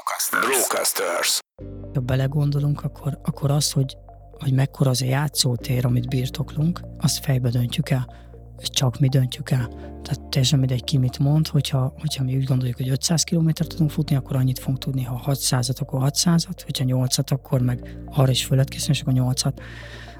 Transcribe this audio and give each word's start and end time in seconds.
Brocasters. 0.00 0.46
Brocasters. 0.46 1.38
Ha 1.94 2.00
belegondolunk, 2.00 2.84
akkor, 2.84 3.18
akkor 3.22 3.50
az, 3.50 3.72
hogy, 3.72 3.96
hogy 4.38 4.52
mekkora 4.52 4.90
az 4.90 5.02
a 5.02 5.04
játszótér, 5.04 5.86
amit 5.86 6.08
birtoklunk, 6.08 6.80
azt 7.00 7.24
fejbe 7.24 7.48
döntjük 7.48 7.90
el, 7.90 8.14
és 8.58 8.70
csak 8.70 8.98
mi 8.98 9.08
döntjük 9.08 9.50
el. 9.50 9.68
Tehát 10.02 10.20
teljesen 10.28 10.58
mindegy 10.58 10.84
ki 10.84 10.98
mit 10.98 11.18
mond, 11.18 11.48
hogyha, 11.48 11.94
hogyha 11.98 12.24
mi 12.24 12.36
úgy 12.36 12.44
gondoljuk, 12.44 12.76
hogy 12.76 12.88
500 12.88 13.24
km 13.24 13.48
tudunk 13.48 13.90
futni, 13.90 14.16
akkor 14.16 14.36
annyit 14.36 14.58
fogunk 14.58 14.78
tudni, 14.78 15.02
ha 15.02 15.22
600-at, 15.26 15.80
akkor 15.80 16.00
600-at, 16.04 16.60
hogyha 16.64 16.84
8-at, 16.86 17.32
akkor 17.32 17.60
meg 17.60 17.98
arra 18.10 18.30
is 18.30 18.44
fölött 18.44 18.68
készülni, 18.68 18.94
és 18.94 19.00
akkor 19.00 19.34
8-at. 19.34 19.62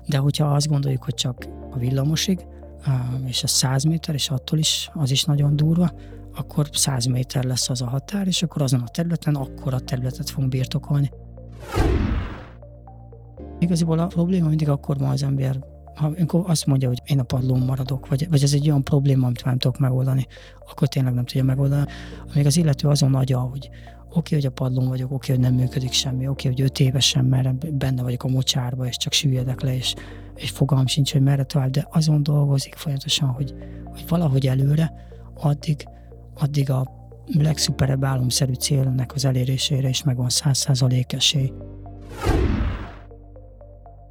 De 0.06 0.18
hogyha 0.18 0.54
azt 0.54 0.68
gondoljuk, 0.68 1.04
hogy 1.04 1.14
csak 1.14 1.46
a 1.70 1.78
villamosig, 1.78 2.46
és 3.26 3.42
a 3.42 3.46
100 3.46 3.84
méter, 3.84 4.14
és 4.14 4.30
attól 4.30 4.58
is 4.58 4.90
az 4.92 5.10
is 5.10 5.24
nagyon 5.24 5.56
durva, 5.56 5.92
akkor 6.34 6.68
100 6.72 7.04
méter 7.04 7.44
lesz 7.44 7.70
az 7.70 7.82
a 7.82 7.86
határ, 7.86 8.26
és 8.26 8.42
akkor 8.42 8.62
azon 8.62 8.80
a 8.80 8.88
területen 8.88 9.34
akkor 9.34 9.74
a 9.74 9.80
területet 9.80 10.30
fogunk 10.30 10.50
birtokolni. 10.50 11.10
Igaziból 13.58 13.98
a 13.98 14.06
probléma 14.06 14.48
mindig 14.48 14.68
akkor 14.68 14.98
van 14.98 15.10
az 15.10 15.22
ember, 15.22 15.64
ha 15.94 16.38
azt 16.46 16.66
mondja, 16.66 16.88
hogy 16.88 17.02
én 17.04 17.18
a 17.18 17.22
padlón 17.22 17.60
maradok, 17.60 18.08
vagy, 18.08 18.28
vagy 18.28 18.42
ez 18.42 18.52
egy 18.52 18.68
olyan 18.68 18.84
probléma, 18.84 19.26
amit 19.26 19.44
nem 19.44 19.58
tudok 19.58 19.78
megoldani, 19.78 20.26
akkor 20.70 20.88
tényleg 20.88 21.14
nem 21.14 21.24
tudja 21.24 21.44
megoldani. 21.44 21.86
Amíg 22.32 22.46
az 22.46 22.56
illető 22.56 22.88
azon 22.88 23.14
agya, 23.14 23.38
hogy 23.38 23.70
oké, 24.12 24.34
hogy 24.34 24.46
a 24.46 24.50
padlón 24.50 24.88
vagyok, 24.88 25.12
oké, 25.12 25.32
hogy 25.32 25.40
nem 25.40 25.54
működik 25.54 25.92
semmi, 25.92 26.28
oké, 26.28 26.48
hogy 26.48 26.60
öt 26.60 26.80
évesen, 26.80 27.24
mert 27.24 27.74
benne 27.76 28.02
vagyok 28.02 28.24
a 28.24 28.28
mocsárba, 28.28 28.86
és 28.86 28.96
csak 28.96 29.12
süllyedek 29.12 29.60
le, 29.60 29.74
és, 29.74 29.94
és 30.34 30.50
fogalm 30.50 30.86
sincs, 30.86 31.12
hogy 31.12 31.22
merre 31.22 31.44
tovább, 31.44 31.70
de 31.70 31.88
azon 31.90 32.22
dolgozik 32.22 32.74
folyamatosan, 32.74 33.28
hogy, 33.28 33.54
hogy 33.84 34.04
valahogy 34.08 34.46
előre, 34.46 34.92
addig, 35.34 35.88
addig 36.40 36.70
a 36.70 36.98
legszuperebb 37.26 38.04
álomszerű 38.04 38.52
célnak 38.52 39.12
az 39.14 39.24
elérésére 39.24 39.88
is 39.88 40.02
megvan 40.02 40.28
százszázalék 40.28 41.12
esély. 41.12 41.52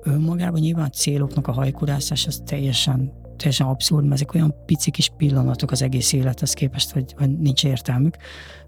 Önmagában 0.04 0.60
nyilván 0.60 0.86
a 0.86 0.90
céloknak 0.90 1.48
a 1.48 1.52
hajkurászás 1.52 2.28
az 2.28 2.42
teljesen, 2.46 3.12
teljesen 3.38 3.68
abszurd, 3.68 4.04
mert 4.04 4.16
ezek 4.16 4.34
olyan 4.34 4.56
pici 4.66 4.92
kis 4.92 5.12
pillanatok 5.18 5.72
az 5.72 5.82
egész 5.82 6.14
élethez 6.14 6.54
képest, 6.54 6.92
hogy, 6.92 7.14
hogy 7.18 7.40
nincs 7.40 7.64
értelmük. 7.64 8.18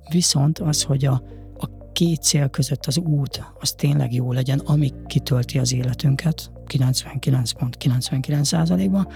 Viszont 0.09 0.59
az, 0.59 0.83
hogy 0.83 1.05
a, 1.05 1.23
a 1.57 1.91
két 1.91 2.21
cél 2.21 2.47
között 2.47 2.85
az 2.85 2.97
út, 2.97 3.53
az 3.59 3.71
tényleg 3.71 4.13
jó 4.13 4.31
legyen, 4.31 4.59
ami 4.59 4.91
kitölti 5.05 5.59
az 5.59 5.73
életünket, 5.73 6.51
99.99%-ban, 6.67 9.07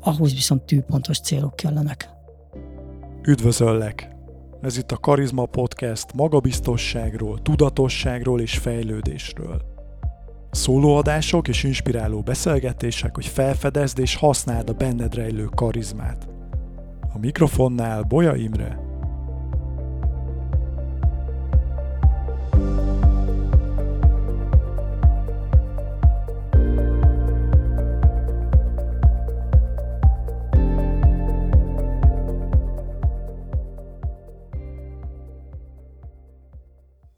ahhoz 0.00 0.32
viszont 0.32 0.62
tűpontos 0.62 1.20
célok 1.20 1.56
kellenek. 1.56 2.16
Üdvözöllek! 3.28 4.08
Ez 4.62 4.76
itt 4.78 4.92
a 4.92 4.96
Karizma 4.96 5.46
Podcast 5.46 6.14
magabiztosságról, 6.14 7.42
tudatosságról 7.42 8.40
és 8.40 8.58
fejlődésről. 8.58 9.62
Szólóadások 10.50 11.48
és 11.48 11.64
inspiráló 11.64 12.20
beszélgetések, 12.20 13.14
hogy 13.14 13.26
felfedezd 13.26 13.98
és 13.98 14.16
használd 14.16 14.68
a 14.68 14.72
benned 14.72 15.14
rejlő 15.14 15.44
karizmát. 15.44 16.28
A 17.14 17.18
mikrofonnál 17.18 18.02
Boja 18.02 18.34
Imre, 18.34 18.87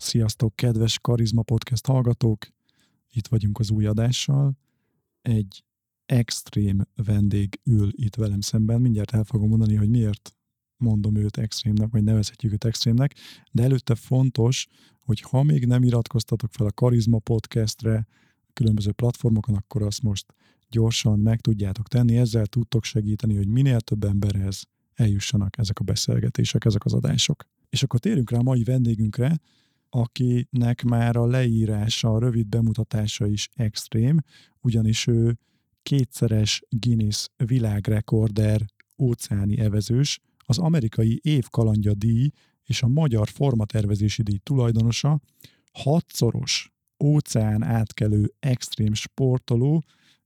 Sziasztok, 0.03 0.57
kedves 0.57 0.99
Karizma 0.99 1.43
Podcast 1.43 1.87
hallgatók! 1.87 2.47
Itt 3.13 3.27
vagyunk 3.27 3.59
az 3.59 3.71
új 3.71 3.87
adással. 3.87 4.59
Egy 5.23 5.65
extrém 6.07 6.83
vendég 6.95 7.61
ül 7.65 7.89
itt 7.93 8.15
velem 8.15 8.41
szemben. 8.41 8.81
Mindjárt 8.81 9.15
el 9.15 9.25
fogom 9.25 9.49
mondani, 9.49 9.75
hogy 9.75 9.89
miért 9.89 10.37
mondom 10.77 11.17
őt 11.17 11.37
extrémnek, 11.37 11.91
vagy 11.91 12.03
nevezhetjük 12.03 12.53
őt 12.53 12.65
extrémnek, 12.65 13.15
de 13.53 13.63
előtte 13.63 13.95
fontos, 13.95 14.67
hogy 15.01 15.21
ha 15.21 15.43
még 15.43 15.67
nem 15.67 15.83
iratkoztatok 15.83 16.53
fel 16.53 16.67
a 16.67 16.73
Karizma 16.73 17.19
Podcastre, 17.19 18.07
különböző 18.53 18.93
platformokon, 18.93 19.55
akkor 19.55 19.83
azt 19.83 20.03
most 20.03 20.35
gyorsan 20.69 21.19
meg 21.19 21.41
tudjátok 21.41 21.89
tenni, 21.89 22.17
ezzel 22.17 22.47
tudtok 22.47 22.85
segíteni, 22.85 23.37
hogy 23.37 23.49
minél 23.49 23.81
több 23.81 24.05
emberhez 24.05 24.63
eljussanak 24.95 25.59
ezek 25.59 25.79
a 25.79 25.85
beszélgetések, 25.85 26.65
ezek 26.65 26.85
az 26.85 26.93
adások. 26.93 27.45
És 27.69 27.83
akkor 27.83 28.01
térjünk 28.01 28.31
rá 28.31 28.39
a 28.39 28.43
mai 28.43 28.63
vendégünkre, 28.63 29.41
akinek 29.91 30.83
már 30.83 31.17
a 31.17 31.27
leírása, 31.27 32.15
a 32.15 32.19
rövid 32.19 32.47
bemutatása 32.47 33.27
is 33.27 33.49
extrém, 33.55 34.19
ugyanis 34.61 35.07
ő 35.07 35.39
kétszeres 35.83 36.63
Guinness 36.69 37.27
világrekorder 37.37 38.65
óceáni 38.99 39.59
evezős, 39.59 40.19
az 40.39 40.59
amerikai 40.59 41.21
évkalandja 41.23 41.95
díj 41.95 42.31
és 42.65 42.83
a 42.83 42.89
magyar 42.89 43.29
formatervezési 43.29 44.23
díj 44.23 44.39
tulajdonosa, 44.43 45.21
hatszoros 45.73 46.73
óceán 47.05 47.63
átkelő 47.63 48.35
extrém 48.39 48.95
sportoló, 48.95 49.83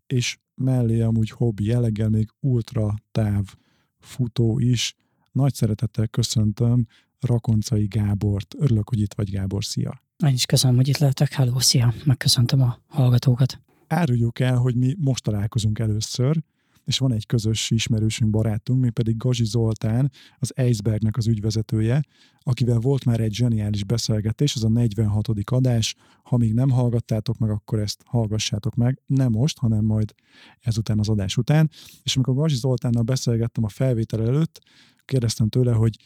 és 0.06 0.38
mellé 0.54 1.00
amúgy 1.00 1.30
hobbi 1.30 1.64
jelleggel 1.64 2.08
még 2.08 2.30
ultra 2.41 2.94
táv 3.12 3.54
futó 3.98 4.58
is. 4.58 4.94
Nagy 5.32 5.54
szeretettel 5.54 6.08
köszöntöm 6.08 6.86
Rakoncai 7.24 7.86
Gábort. 7.86 8.54
Örülök, 8.58 8.88
hogy 8.88 9.00
itt 9.00 9.14
vagy 9.14 9.30
Gábor, 9.30 9.64
szia! 9.64 10.02
Én 10.26 10.32
is 10.32 10.46
köszönöm, 10.46 10.76
hogy 10.76 10.88
itt 10.88 10.98
lehetek. 10.98 11.32
Hello, 11.32 11.60
szia! 11.60 11.94
Megköszöntöm 12.04 12.60
a 12.60 12.78
hallgatókat. 12.86 13.60
Áruljuk 13.86 14.40
el, 14.40 14.56
hogy 14.56 14.76
mi 14.76 14.94
most 14.98 15.22
találkozunk 15.22 15.78
először, 15.78 16.42
és 16.84 16.98
van 16.98 17.12
egy 17.12 17.26
közös 17.26 17.70
ismerősünk, 17.70 18.30
barátunk, 18.30 18.80
mi 18.80 18.90
pedig 18.90 19.16
Gazsi 19.16 19.44
Zoltán, 19.44 20.10
az 20.38 20.52
Icebergnek 20.56 21.16
az 21.16 21.26
ügyvezetője, 21.26 22.02
akivel 22.40 22.78
volt 22.78 23.04
már 23.04 23.20
egy 23.20 23.34
zseniális 23.34 23.84
beszélgetés, 23.84 24.54
ez 24.54 24.62
a 24.62 24.68
46. 24.68 25.28
adás. 25.44 25.94
Ha 26.22 26.36
még 26.36 26.54
nem 26.54 26.70
hallgattátok 26.70 27.38
meg, 27.38 27.50
akkor 27.50 27.78
ezt 27.78 28.02
hallgassátok 28.04 28.74
meg. 28.74 29.00
Nem 29.06 29.32
most, 29.32 29.58
hanem 29.58 29.84
majd 29.84 30.14
ezután 30.60 30.98
az 30.98 31.08
adás 31.08 31.36
után. 31.36 31.70
És 32.02 32.16
amikor 32.16 32.34
Gazsi 32.34 32.56
Zoltánnal 32.56 33.02
beszélgettem 33.02 33.64
a 33.64 33.68
felvétel 33.68 34.22
előtt, 34.22 34.60
kérdeztem 35.04 35.48
tőle, 35.48 35.72
hogy 35.72 35.96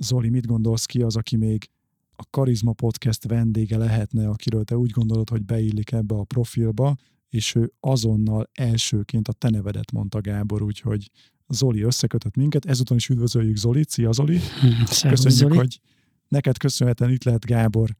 Zoli, 0.00 0.28
mit 0.28 0.46
gondolsz 0.46 0.84
ki 0.84 1.02
az, 1.02 1.16
aki 1.16 1.36
még 1.36 1.68
a 2.16 2.24
Karizma 2.30 2.72
Podcast 2.72 3.26
vendége 3.26 3.76
lehetne, 3.76 4.28
akiről 4.28 4.64
te 4.64 4.76
úgy 4.76 4.90
gondolod, 4.90 5.28
hogy 5.28 5.44
beillik 5.44 5.92
ebbe 5.92 6.14
a 6.14 6.24
profilba, 6.24 6.96
és 7.28 7.54
ő 7.54 7.72
azonnal 7.80 8.50
elsőként 8.52 9.28
a 9.28 9.32
te 9.32 9.50
nevedet 9.50 9.92
mondta 9.92 10.20
Gábor, 10.20 10.62
úgyhogy 10.62 11.10
Zoli 11.48 11.82
összekötött 11.82 12.36
minket. 12.36 12.64
Ezúton 12.64 12.96
is 12.96 13.08
üdvözöljük 13.08 13.56
Zoli. 13.56 13.84
Szia 13.88 14.12
Zoli! 14.12 14.38
Köszönjük, 14.86 15.30
Zoli. 15.30 15.56
hogy 15.56 15.80
neked 16.28 16.58
köszönhetően 16.58 17.10
itt 17.10 17.24
lehet 17.24 17.44
Gábor. 17.44 17.96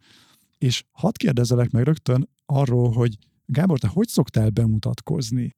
És 0.59 0.84
hadd 0.91 1.12
kérdezelek 1.16 1.71
meg 1.71 1.84
rögtön 1.84 2.28
arról, 2.47 2.93
hogy 2.93 3.19
Gábor, 3.47 3.78
te 3.78 3.88
hogy 3.88 4.09
szoktál 4.09 4.50
bemutatkozni? 4.50 5.56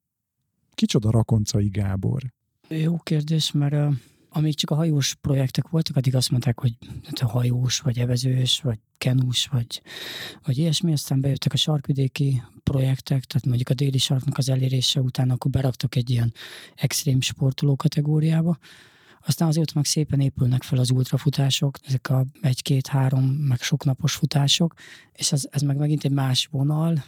Kicsoda 0.73 1.11
Rakoncai 1.11 1.67
Gábor? 1.67 2.33
Jó 2.69 2.97
kérdés, 2.97 3.51
mert 3.51 3.95
amíg 4.37 4.55
csak 4.55 4.69
a 4.69 4.75
hajós 4.75 5.15
projektek 5.15 5.69
voltak, 5.69 5.95
addig 5.95 6.15
azt 6.15 6.29
mondták, 6.31 6.59
hogy 6.59 6.77
hát 7.03 7.19
hajós, 7.19 7.79
vagy 7.79 7.99
evezős, 7.99 8.59
vagy 8.61 8.79
kenús, 8.97 9.47
vagy, 9.47 9.81
vagy 10.45 10.57
ilyesmi, 10.57 10.91
aztán 10.91 11.21
bejöttek 11.21 11.53
a 11.53 11.57
sarkvidéki 11.57 12.43
projektek, 12.63 13.23
tehát 13.23 13.45
mondjuk 13.45 13.69
a 13.69 13.73
déli 13.73 13.97
sarknak 13.97 14.37
az 14.37 14.49
elérése 14.49 15.01
után 15.01 15.29
akkor 15.29 15.51
beraktak 15.51 15.95
egy 15.95 16.09
ilyen 16.09 16.33
extrém 16.75 17.21
sportoló 17.21 17.75
kategóriába, 17.75 18.57
aztán 19.27 19.47
azért 19.47 19.73
meg 19.73 19.85
szépen 19.85 20.19
épülnek 20.19 20.63
fel 20.63 20.79
az 20.79 20.91
ultrafutások, 20.91 21.77
ezek 21.87 22.09
a 22.09 22.25
egy-két-három, 22.41 23.23
meg 23.23 23.61
soknapos 23.61 24.13
futások, 24.13 24.73
és 25.13 25.31
ez, 25.31 25.47
ez 25.51 25.61
meg 25.61 25.77
megint 25.77 26.03
egy 26.03 26.11
más 26.11 26.47
vonal, 26.51 27.03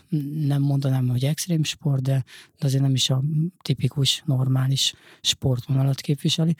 nem 0.45 0.61
mondanám, 0.61 1.07
hogy 1.07 1.25
extrém 1.25 1.63
sport, 1.63 2.01
de, 2.01 2.23
de 2.59 2.65
azért 2.65 2.81
nem 2.81 2.93
is 2.93 3.09
a 3.09 3.23
tipikus, 3.61 4.23
normális 4.25 4.93
sportvonalat 5.21 6.01
képviseli. 6.01 6.55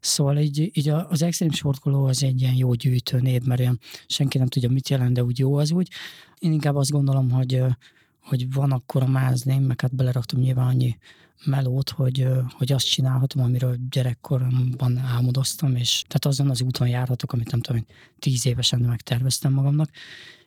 Szóval 0.00 0.38
így, 0.38 0.70
így 0.72 0.88
az 0.88 1.22
extrém 1.22 1.50
sportoló 1.50 2.04
az 2.04 2.22
egy 2.22 2.40
ilyen 2.40 2.54
jó 2.54 2.74
gyűjtő 2.74 3.20
név, 3.20 3.42
mert 3.42 3.60
olyan 3.60 3.78
senki 4.06 4.38
nem 4.38 4.46
tudja, 4.46 4.70
mit 4.70 4.88
jelent, 4.88 5.14
de 5.14 5.24
úgy 5.24 5.38
jó 5.38 5.54
az 5.54 5.72
úgy. 5.72 5.88
Én 6.38 6.52
inkább 6.52 6.76
azt 6.76 6.90
gondolom, 6.90 7.30
hogy 7.30 7.62
hogy 8.22 8.52
van 8.52 8.72
akkor 8.72 9.02
a 9.02 9.06
mázném, 9.06 9.62
meg 9.62 9.80
hát 9.80 9.94
beleraktam 9.94 10.40
nyilván 10.40 10.66
annyi 10.66 10.98
melót, 11.44 11.90
hogy, 11.90 12.26
hogy 12.50 12.72
azt 12.72 12.90
csinálhatom, 12.90 13.42
amiről 13.42 13.76
gyerekkoromban 13.90 14.98
álmodoztam, 14.98 15.76
és 15.76 16.04
tehát 16.06 16.24
azon 16.24 16.50
az 16.50 16.62
úton 16.62 16.88
járhatok, 16.88 17.32
amit 17.32 17.50
nem 17.50 17.60
tudom, 17.60 17.86
tíz 18.18 18.46
évesen 18.46 18.80
megterveztem 18.80 19.52
magamnak. 19.52 19.90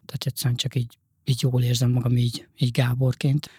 Tehát 0.06 0.25
egyszerűen 0.25 0.56
csak 0.56 0.75
így, 0.75 0.98
így 1.24 1.42
jól 1.42 1.63
érzem 1.63 1.92
magam 1.92 2.18
így, 2.18 2.48
így 2.57 2.72
Gáborként 2.72 3.50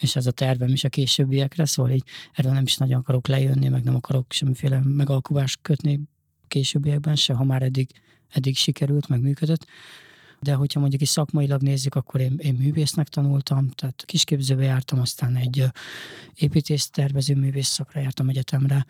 és 0.00 0.16
ez 0.16 0.26
a 0.26 0.30
tervem 0.30 0.68
is 0.68 0.84
a 0.84 0.88
későbbiekre, 0.88 1.64
szóval 1.64 1.92
így 1.92 2.04
erről 2.32 2.52
nem 2.52 2.62
is 2.62 2.76
nagyon 2.76 2.98
akarok 2.98 3.28
lejönni, 3.28 3.68
meg 3.68 3.84
nem 3.84 3.94
akarok 3.94 4.32
semmiféle 4.32 4.80
megalkuvást 4.84 5.58
kötni 5.62 6.00
későbbiekben 6.48 7.16
se, 7.16 7.34
ha 7.34 7.44
már 7.44 7.62
eddig, 7.62 7.90
eddig 8.28 8.56
sikerült, 8.56 9.08
meg 9.08 9.20
működött 9.20 9.66
de 10.46 10.54
hogyha 10.54 10.80
mondjuk 10.80 11.02
is 11.02 11.08
szakmailag 11.08 11.62
nézzük, 11.62 11.94
akkor 11.94 12.20
én, 12.20 12.34
én 12.38 12.54
művésznek 12.54 13.08
tanultam, 13.08 13.68
tehát 13.70 14.04
kisképzőbe 14.04 14.62
jártam, 14.62 15.00
aztán 15.00 15.36
egy 15.36 15.64
építésztervező 16.34 17.34
művész 17.34 17.68
szakra 17.68 18.00
jártam 18.00 18.28
egyetemre, 18.28 18.86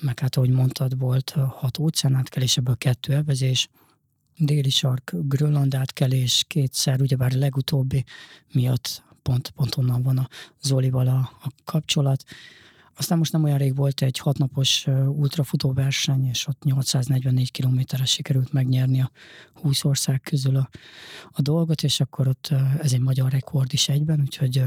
meg 0.00 0.18
hát 0.18 0.36
ahogy 0.36 0.50
mondtad, 0.50 0.98
volt 0.98 1.30
hat 1.30 1.78
óceánátkelés, 1.78 2.56
ebből 2.56 2.76
kettő 2.76 3.12
elvezés, 3.12 3.68
déli 4.36 4.70
sark, 4.70 5.12
Grönland 5.14 5.74
átkelés 5.74 6.44
kétszer, 6.46 7.00
ugyebár 7.00 7.32
a 7.34 7.38
legutóbbi 7.38 8.04
miatt 8.52 9.02
pont, 9.22 9.50
pont 9.50 9.76
onnan 9.76 10.02
van 10.02 10.18
a 10.18 10.28
Zolival 10.62 11.06
a, 11.06 11.18
a 11.42 11.48
kapcsolat. 11.64 12.24
Aztán 12.98 13.18
most 13.18 13.32
nem 13.32 13.44
olyan 13.44 13.58
rég 13.58 13.76
volt 13.76 14.02
egy 14.02 14.18
hatnapos 14.18 14.86
ultrafutó 15.06 15.72
verseny, 15.72 16.26
és 16.26 16.46
ott 16.46 16.64
844 16.64 17.50
kilométerre 17.50 18.04
sikerült 18.04 18.52
megnyerni 18.52 19.00
a 19.00 19.10
20 19.52 19.84
ország 19.84 20.20
közül 20.20 20.56
a, 20.56 20.68
a 21.30 21.42
dolgot, 21.42 21.82
és 21.82 22.00
akkor 22.00 22.28
ott 22.28 22.54
ez 22.82 22.92
egy 22.92 23.00
magyar 23.00 23.30
rekord 23.30 23.72
is 23.72 23.88
egyben, 23.88 24.20
úgyhogy 24.20 24.64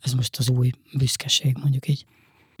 ez 0.00 0.12
most 0.12 0.36
az 0.36 0.48
új 0.48 0.70
büszkeség, 0.98 1.56
mondjuk 1.60 1.88
így. 1.88 2.06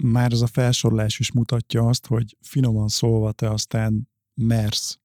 Már 0.02 0.32
ez 0.32 0.40
a 0.40 0.46
felsorolás 0.46 1.18
is 1.18 1.32
mutatja 1.32 1.86
azt, 1.86 2.06
hogy 2.06 2.36
finoman 2.40 2.88
szólva 2.88 3.32
te 3.32 3.50
aztán 3.50 4.08
mersz 4.34 4.98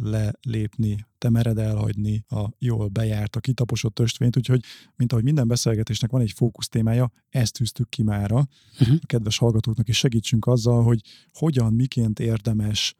lelépni, 0.00 1.06
te 1.18 1.30
mered 1.30 1.58
elhagyni 1.58 2.24
a 2.28 2.48
jól 2.58 2.88
bejárt, 2.88 3.36
a 3.36 3.40
kitaposott 3.40 3.98
östvényt, 3.98 4.36
úgyhogy 4.36 4.64
mint 4.96 5.12
ahogy 5.12 5.24
minden 5.24 5.48
beszélgetésnek 5.48 6.10
van 6.10 6.20
egy 6.20 6.32
fókusz 6.32 6.68
témája, 6.68 7.10
ezt 7.28 7.52
tűztük 7.52 7.88
ki 7.88 8.02
mára. 8.02 8.46
Uh-huh. 8.80 8.96
A 9.02 9.06
kedves 9.06 9.38
hallgatóknak 9.38 9.88
is 9.88 9.96
segítsünk 9.96 10.46
azzal, 10.46 10.82
hogy 10.82 11.00
hogyan, 11.32 11.72
miként 11.72 12.20
érdemes 12.20 12.94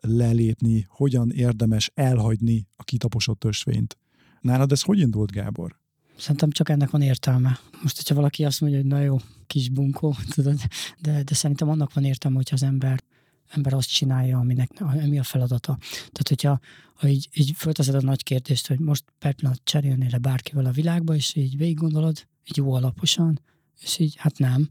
lelépni, 0.00 0.86
hogyan 0.88 1.30
érdemes 1.30 1.90
elhagyni 1.94 2.66
a 2.76 2.84
kitaposott 2.84 3.44
ösvényt. 3.44 3.98
Nálad 4.40 4.72
ez 4.72 4.82
hogy 4.82 4.98
indult, 4.98 5.30
Gábor? 5.30 5.78
Szerintem 6.16 6.50
csak 6.50 6.68
ennek 6.68 6.90
van 6.90 7.02
értelme. 7.02 7.58
Most, 7.82 7.96
hogyha 7.96 8.14
valaki 8.14 8.44
azt 8.44 8.60
mondja, 8.60 8.78
hogy 8.78 8.88
na 8.88 9.00
jó, 9.00 9.16
kis 9.46 9.68
bunkó, 9.68 10.16
tudod, 10.34 10.58
de, 11.00 11.22
de 11.22 11.34
szerintem 11.34 11.68
annak 11.68 11.94
van 11.94 12.04
értelme, 12.04 12.36
hogyha 12.36 12.54
az 12.54 12.62
ember 12.62 13.02
ember 13.48 13.74
azt 13.74 13.92
csinálja, 13.92 14.38
aminek, 14.38 14.70
ami 14.80 15.18
a 15.18 15.22
feladata. 15.22 15.78
Tehát, 15.90 16.28
hogyha 16.28 16.60
ha 16.94 17.08
így, 17.08 17.28
így 17.32 17.52
fölteszed 17.56 17.94
a 17.94 18.00
nagy 18.00 18.22
kérdést, 18.22 18.66
hogy 18.66 18.78
most 18.78 19.04
per 19.18 19.34
pillanat 19.34 19.60
cserélnél 19.64 20.08
le 20.10 20.18
bárkivel 20.18 20.64
a 20.64 20.70
világba, 20.70 21.14
és 21.14 21.34
így 21.34 21.56
végig 21.56 21.76
gondolod, 21.76 22.26
így 22.44 22.56
jó 22.56 22.72
alaposan, 22.72 23.40
és 23.80 23.98
így 23.98 24.16
hát 24.16 24.38
nem, 24.38 24.70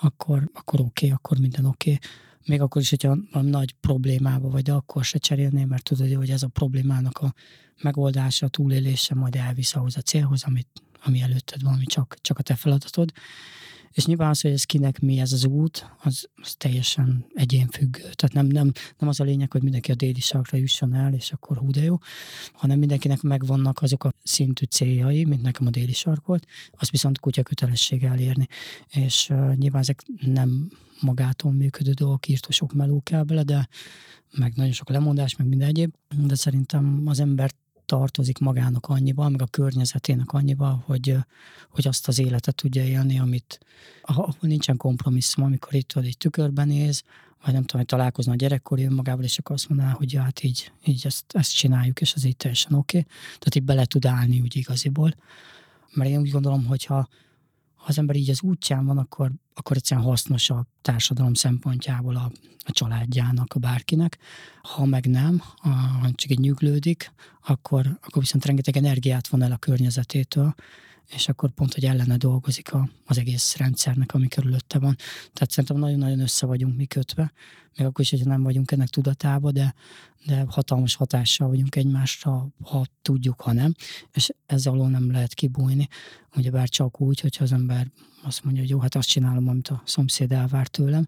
akkor, 0.00 0.50
akkor 0.54 0.80
oké, 0.80 1.06
okay, 1.06 1.10
akkor 1.10 1.38
minden 1.38 1.64
oké. 1.64 1.92
Okay. 1.92 2.10
Még 2.46 2.60
akkor 2.60 2.82
is, 2.82 2.90
hogyha 2.90 3.16
valami 3.32 3.50
nagy 3.50 3.72
problémába 3.72 4.48
vagy, 4.48 4.62
de 4.62 4.72
akkor 4.72 5.04
se 5.04 5.18
cserélnél, 5.18 5.66
mert 5.66 5.82
tudod, 5.82 6.14
hogy 6.14 6.30
ez 6.30 6.42
a 6.42 6.48
problémának 6.48 7.18
a 7.18 7.34
megoldása, 7.82 8.46
a 8.46 8.48
túlélése 8.48 9.14
majd 9.14 9.34
elvisz 9.34 9.74
ahhoz 9.74 9.96
a 9.96 10.00
célhoz, 10.00 10.44
amit, 10.44 10.68
ami 11.02 11.20
előtted 11.20 11.62
van, 11.62 11.74
ami 11.74 11.84
csak, 11.84 12.16
csak 12.20 12.38
a 12.38 12.42
te 12.42 12.54
feladatod. 12.54 13.12
És 13.98 14.06
nyilván 14.06 14.30
az, 14.30 14.40
hogy 14.40 14.50
ez 14.50 14.64
kinek 14.64 15.00
mi 15.00 15.18
ez 15.20 15.32
az 15.32 15.44
út, 15.44 15.90
az, 16.02 16.28
az 16.34 16.54
teljesen 16.54 17.26
egyénfüggő. 17.34 18.00
Tehát 18.00 18.32
nem, 18.32 18.46
nem, 18.46 18.72
nem 18.98 19.08
az 19.08 19.20
a 19.20 19.24
lényeg, 19.24 19.52
hogy 19.52 19.62
mindenki 19.62 19.90
a 19.90 19.94
déli 19.94 20.20
sarkra 20.20 20.58
jusson 20.58 20.94
el, 20.94 21.14
és 21.14 21.32
akkor 21.32 21.56
hú 21.56 21.70
de 21.70 21.82
jó, 21.82 21.98
hanem 22.52 22.78
mindenkinek 22.78 23.22
megvannak 23.22 23.82
azok 23.82 24.04
a 24.04 24.12
szintű 24.22 24.64
céljai, 24.64 25.24
mint 25.24 25.42
nekem 25.42 25.66
a 25.66 25.70
déli 25.70 25.92
sark 25.92 26.26
volt, 26.26 26.46
azt 26.72 26.90
viszont 26.90 27.20
kutya 27.20 27.42
kötelessége 27.42 28.08
elérni. 28.08 28.46
És 28.88 29.28
uh, 29.30 29.54
nyilván 29.54 29.80
ezek 29.80 30.02
nem 30.20 30.70
magától 31.00 31.52
működő 31.52 31.92
dolgok, 31.92 32.28
írtó 32.28 32.50
sok 32.50 32.72
meló 32.72 33.00
kell 33.00 33.22
bele, 33.22 33.42
de 33.42 33.68
meg 34.36 34.52
nagyon 34.54 34.72
sok 34.72 34.88
lemondás, 34.88 35.36
meg 35.36 35.46
minden 35.46 35.68
egyéb, 35.68 35.94
de 36.26 36.34
szerintem 36.34 37.02
az 37.06 37.20
embert 37.20 37.56
tartozik 37.88 38.38
magának 38.38 38.86
annyiba, 38.86 39.28
meg 39.28 39.42
a 39.42 39.46
környezetének 39.46 40.32
annyiba, 40.32 40.82
hogy, 40.86 41.16
hogy 41.68 41.88
azt 41.88 42.08
az 42.08 42.18
életet 42.18 42.54
tudja 42.54 42.84
élni, 42.84 43.18
amit, 43.18 43.60
ahol 44.02 44.34
nincsen 44.40 44.76
kompromisszum, 44.76 45.44
amikor 45.44 45.74
itt 45.74 45.92
egy 45.96 46.18
tükörben 46.18 46.68
néz, 46.68 47.02
vagy 47.44 47.52
nem 47.52 47.62
tudom, 47.62 47.80
hogy 47.80 47.86
találkozna 47.86 48.32
a 48.32 48.36
gyerekkori 48.36 48.84
önmagával, 48.84 49.24
és 49.24 49.38
akkor 49.38 49.54
azt 49.54 49.68
mondaná, 49.68 49.90
hogy 49.90 50.12
ja, 50.12 50.22
hát 50.22 50.42
így, 50.42 50.72
így 50.84 51.02
ezt, 51.04 51.24
ezt 51.28 51.56
csináljuk, 51.56 52.00
és 52.00 52.14
az 52.14 52.24
így 52.24 52.36
teljesen 52.36 52.72
oké. 52.72 52.98
Okay. 52.98 53.10
Tehát 53.26 53.54
így 53.54 53.62
bele 53.62 53.84
tud 53.84 54.06
állni 54.06 54.40
úgy 54.40 54.56
igaziból. 54.56 55.14
Mert 55.92 56.10
én 56.10 56.20
úgy 56.20 56.30
gondolom, 56.30 56.66
hogyha 56.66 56.94
ha 56.94 57.08
az 57.88 57.98
ember 57.98 58.16
így 58.16 58.30
az 58.30 58.42
útján 58.42 58.86
van, 58.86 58.98
akkor, 58.98 59.32
akkor 59.54 59.76
egyszerűen 59.76 60.06
hasznos 60.06 60.50
a 60.50 60.66
társadalom 60.82 61.34
szempontjából 61.34 62.16
a, 62.16 62.30
a 62.64 62.72
családjának, 62.72 63.54
a 63.54 63.58
bárkinek. 63.58 64.18
Ha 64.62 64.84
meg 64.84 65.06
nem, 65.06 65.42
ha 65.56 66.10
csak 66.14 66.30
egy 66.30 66.38
nyuglődik, 66.38 67.12
akkor, 67.46 67.98
akkor 68.02 68.22
viszont 68.22 68.44
rengeteg 68.44 68.76
energiát 68.76 69.28
von 69.28 69.42
el 69.42 69.52
a 69.52 69.56
környezetétől, 69.56 70.54
és 71.08 71.28
akkor 71.28 71.50
pont, 71.50 71.74
hogy 71.74 71.84
ellene 71.84 72.16
dolgozik 72.16 72.72
a, 72.72 72.88
az 73.06 73.18
egész 73.18 73.56
rendszernek, 73.56 74.14
ami 74.14 74.28
körülötte 74.28 74.78
van. 74.78 74.96
Tehát 75.32 75.50
szerintem 75.50 75.78
nagyon-nagyon 75.78 76.20
össze 76.20 76.46
vagyunk 76.46 76.76
mi 76.76 76.86
kötve, 76.86 77.32
még 77.76 77.86
akkor 77.86 78.00
is, 78.00 78.10
hogyha 78.10 78.28
nem 78.28 78.42
vagyunk 78.42 78.70
ennek 78.70 78.88
tudatába, 78.88 79.50
de, 79.50 79.74
de 80.26 80.44
hatalmas 80.48 80.94
hatással 80.94 81.48
vagyunk 81.48 81.76
egymásra, 81.76 82.48
ha 82.64 82.86
tudjuk, 83.02 83.40
ha 83.40 83.52
nem, 83.52 83.74
és 84.12 84.30
ezzel 84.46 84.72
alól 84.72 84.88
nem 84.88 85.10
lehet 85.10 85.34
kibújni. 85.34 85.88
Ugyebár 86.36 86.68
csak 86.68 87.00
úgy, 87.00 87.20
hogyha 87.20 87.44
az 87.44 87.52
ember 87.52 87.90
azt 88.22 88.44
mondja, 88.44 88.62
hogy 88.62 88.70
jó, 88.70 88.78
hát 88.78 88.94
azt 88.94 89.08
csinálom, 89.08 89.48
amit 89.48 89.68
a 89.68 89.82
szomszéd 89.84 90.32
elvár 90.32 90.66
tőlem, 90.66 91.06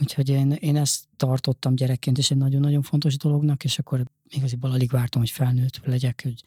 Úgyhogy 0.00 0.28
én, 0.28 0.50
én 0.50 0.76
ezt 0.76 1.04
tartottam 1.16 1.74
gyerekként 1.74 2.18
is 2.18 2.30
egy 2.30 2.36
nagyon-nagyon 2.36 2.82
fontos 2.82 3.16
dolognak, 3.16 3.64
és 3.64 3.78
akkor 3.78 4.04
igaziból 4.28 4.70
alig 4.70 4.90
vártam, 4.90 5.20
hogy 5.20 5.30
felnőtt 5.30 5.80
legyek, 5.84 6.20
hogy 6.22 6.44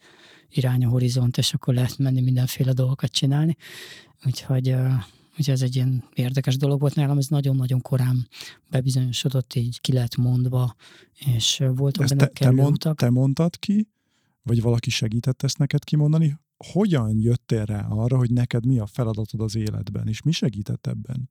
irány 0.48 0.84
a 0.84 0.88
horizont, 0.88 1.38
és 1.38 1.54
akkor 1.54 1.74
lehet 1.74 1.98
menni 1.98 2.20
mindenféle 2.20 2.72
dolgokat 2.72 3.10
csinálni. 3.10 3.56
Úgyhogy, 4.26 4.68
úgyhogy 5.30 5.54
ez 5.54 5.62
egy 5.62 5.76
ilyen 5.76 6.04
érdekes 6.14 6.56
dolog 6.56 6.80
volt 6.80 6.94
nálam, 6.94 7.18
ez 7.18 7.26
nagyon-nagyon 7.26 7.80
korán 7.80 8.28
bebizonyosodott, 8.70 9.54
így 9.54 9.80
ki 9.80 9.92
lett 9.92 10.16
mondva, 10.16 10.74
és 11.36 11.62
voltak 11.74 12.08
benne 12.08 12.26
te, 12.26 12.44
te, 12.44 12.50
mond, 12.50 12.78
te 12.94 13.10
mondtad 13.10 13.58
ki, 13.58 13.88
vagy 14.42 14.62
valaki 14.62 14.90
segített 14.90 15.42
ezt 15.42 15.58
neked 15.58 15.84
kimondani? 15.84 16.38
Hogyan 16.72 17.18
jöttél 17.18 17.64
rá 17.64 17.86
arra, 17.88 18.16
hogy 18.16 18.30
neked 18.30 18.66
mi 18.66 18.78
a 18.78 18.86
feladatod 18.86 19.40
az 19.40 19.56
életben, 19.56 20.08
és 20.08 20.22
mi 20.22 20.32
segített 20.32 20.86
ebben? 20.86 21.30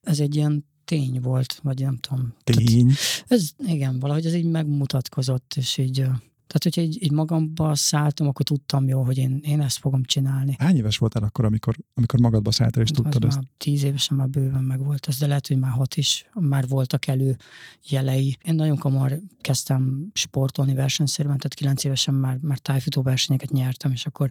Ez 0.00 0.20
egy 0.20 0.34
ilyen 0.34 0.64
tény 0.84 1.20
volt, 1.20 1.60
vagy 1.62 1.80
nem 1.80 1.98
tudom. 2.00 2.34
Tény? 2.44 2.86
Tehát 2.86 3.24
ez, 3.28 3.50
igen, 3.66 3.98
valahogy 3.98 4.26
ez 4.26 4.34
így 4.34 4.50
megmutatkozott, 4.50 5.54
és 5.56 5.78
így 5.78 6.06
tehát, 6.46 6.62
hogyha 6.62 6.80
így, 6.80 7.02
így 7.02 7.12
magamba 7.12 7.74
szálltam, 7.74 8.28
akkor 8.28 8.44
tudtam 8.44 8.88
jó, 8.88 9.02
hogy 9.02 9.18
én, 9.18 9.40
én 9.42 9.60
ezt 9.60 9.78
fogom 9.78 10.04
csinálni. 10.04 10.56
Hány 10.58 10.76
éves 10.76 10.98
voltál 10.98 11.22
akkor, 11.22 11.44
amikor, 11.44 11.76
amikor 11.94 12.20
magadba 12.20 12.50
szálltál, 12.50 12.82
és 12.82 12.90
tudtad 12.90 13.24
ezt? 13.24 13.36
Már 13.36 13.44
tíz 13.56 13.82
évesen 13.82 14.16
már 14.16 14.28
bőven 14.28 14.64
meg 14.64 14.84
volt 14.84 15.06
ez, 15.08 15.18
de 15.18 15.26
lehet, 15.26 15.46
hogy 15.46 15.58
már 15.58 15.70
hat 15.70 15.96
is, 15.96 16.26
már 16.32 16.68
voltak 16.68 17.06
elő 17.06 17.36
jelei. 17.88 18.36
Én 18.44 18.54
nagyon 18.54 18.76
kamar 18.76 19.20
kezdtem 19.40 20.10
sportolni 20.12 20.74
versenyszerűen, 20.74 21.36
tehát 21.36 21.54
kilenc 21.54 21.84
évesen 21.84 22.14
már, 22.14 22.38
már 22.40 22.58
tájfutó 22.58 23.02
versenyeket 23.02 23.50
nyertem, 23.50 23.92
és 23.92 24.06
akkor 24.06 24.30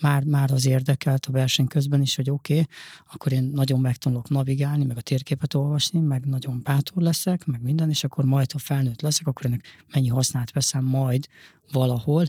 már, 0.00 0.24
már 0.24 0.50
az 0.50 0.66
érdekelt 0.66 1.26
a 1.26 1.32
verseny 1.32 1.66
közben 1.66 2.00
is, 2.00 2.16
hogy 2.16 2.30
oké, 2.30 2.52
okay, 2.52 2.66
akkor 3.12 3.32
én 3.32 3.50
nagyon 3.54 3.80
megtanulok 3.80 4.28
navigálni, 4.28 4.84
meg 4.84 4.96
a 4.96 5.00
térképet 5.00 5.54
olvasni, 5.54 6.00
meg 6.00 6.24
nagyon 6.24 6.60
bátor 6.62 7.02
leszek, 7.02 7.46
meg 7.46 7.62
minden, 7.62 7.88
és 7.88 8.04
akkor 8.04 8.24
majd, 8.24 8.52
ha 8.52 8.58
felnőtt 8.58 9.00
leszek, 9.00 9.26
akkor 9.26 9.46
ennek 9.46 9.84
mennyi 9.92 10.08
hasznát 10.08 10.52
veszem 10.52 10.84
majd 10.84 11.26
valahol, 11.72 12.24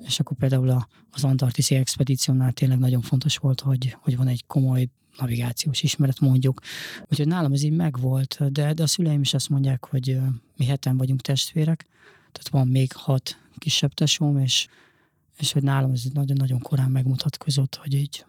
és 0.00 0.20
akkor 0.20 0.36
például 0.36 0.70
a, 0.70 0.88
az 1.10 1.24
Antarktiszi 1.24 1.74
expedíciónál 1.74 2.52
tényleg 2.52 2.78
nagyon 2.78 3.00
fontos 3.00 3.36
volt, 3.36 3.60
hogy, 3.60 3.96
hogy 4.00 4.16
van 4.16 4.28
egy 4.28 4.46
komoly 4.46 4.88
navigációs 5.18 5.82
ismeret 5.82 6.20
mondjuk. 6.20 6.60
Úgyhogy 7.10 7.26
nálam 7.26 7.52
ez 7.52 7.62
így 7.62 7.72
megvolt, 7.72 8.52
de, 8.52 8.72
de 8.72 8.82
a 8.82 8.86
szüleim 8.86 9.20
is 9.20 9.34
azt 9.34 9.48
mondják, 9.48 9.84
hogy 9.84 10.18
mi 10.56 10.64
heten 10.64 10.96
vagyunk 10.96 11.20
testvérek, 11.20 11.86
tehát 12.32 12.48
van 12.48 12.68
még 12.68 12.92
hat 12.92 13.36
kisebb 13.58 13.92
tesóm, 13.92 14.38
és, 14.38 14.66
és 15.36 15.52
hogy 15.52 15.62
nálam 15.62 15.92
ez 15.92 16.04
nagyon-nagyon 16.12 16.60
korán 16.60 16.90
megmutatkozott, 16.90 17.74
hogy 17.74 17.94
így 17.94 18.24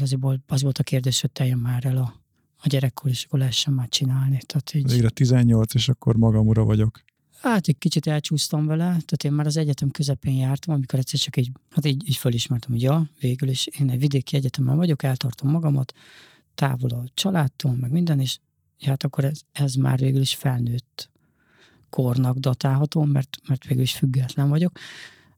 azért 0.00 0.20
az 0.46 0.62
volt 0.62 0.78
a 0.78 0.82
kérdés, 0.82 1.20
hogy 1.20 1.30
teljen 1.30 1.58
már 1.58 1.84
el 1.84 1.96
a, 1.96 2.14
a 2.56 2.68
gyerekkor, 2.68 3.10
és 3.10 3.24
akkor 3.24 3.38
lehessen 3.38 3.72
már 3.72 3.88
csinálni. 3.88 4.38
Tehát 4.46 4.74
így... 4.74 4.90
Végre 4.90 5.08
18, 5.08 5.74
és 5.74 5.88
akkor 5.88 6.16
magam 6.16 6.46
ura 6.46 6.64
vagyok. 6.64 7.02
Hát 7.42 7.68
egy 7.68 7.78
kicsit 7.78 8.06
elcsúsztam 8.06 8.66
vele, 8.66 8.84
tehát 8.84 9.24
én 9.24 9.32
már 9.32 9.46
az 9.46 9.56
egyetem 9.56 9.90
közepén 9.90 10.36
jártam, 10.36 10.74
amikor 10.74 10.98
egyszer 10.98 11.20
csak 11.20 11.36
így, 11.36 11.50
hát 11.70 11.86
így, 11.86 12.08
így 12.08 12.16
fölismertem, 12.16 12.70
hogy 12.70 12.82
ja, 12.82 13.10
végül 13.20 13.48
is 13.48 13.66
én 13.66 13.90
egy 13.90 13.98
vidéki 13.98 14.36
egyetemen 14.36 14.76
vagyok, 14.76 15.02
eltartom 15.02 15.50
magamat, 15.50 15.92
távol 16.54 16.90
a 16.90 17.04
családtól, 17.14 17.72
meg 17.72 17.90
minden, 17.90 18.20
és 18.20 18.38
hát 18.80 19.04
akkor 19.04 19.24
ez, 19.24 19.40
ez 19.52 19.74
már 19.74 19.98
végül 19.98 20.20
is 20.20 20.34
felnőtt 20.34 21.10
kornak 21.90 22.36
datálható, 22.38 23.04
mert, 23.04 23.38
mert 23.48 23.66
végül 23.66 23.82
is 23.82 23.94
független 23.94 24.48
vagyok, 24.48 24.78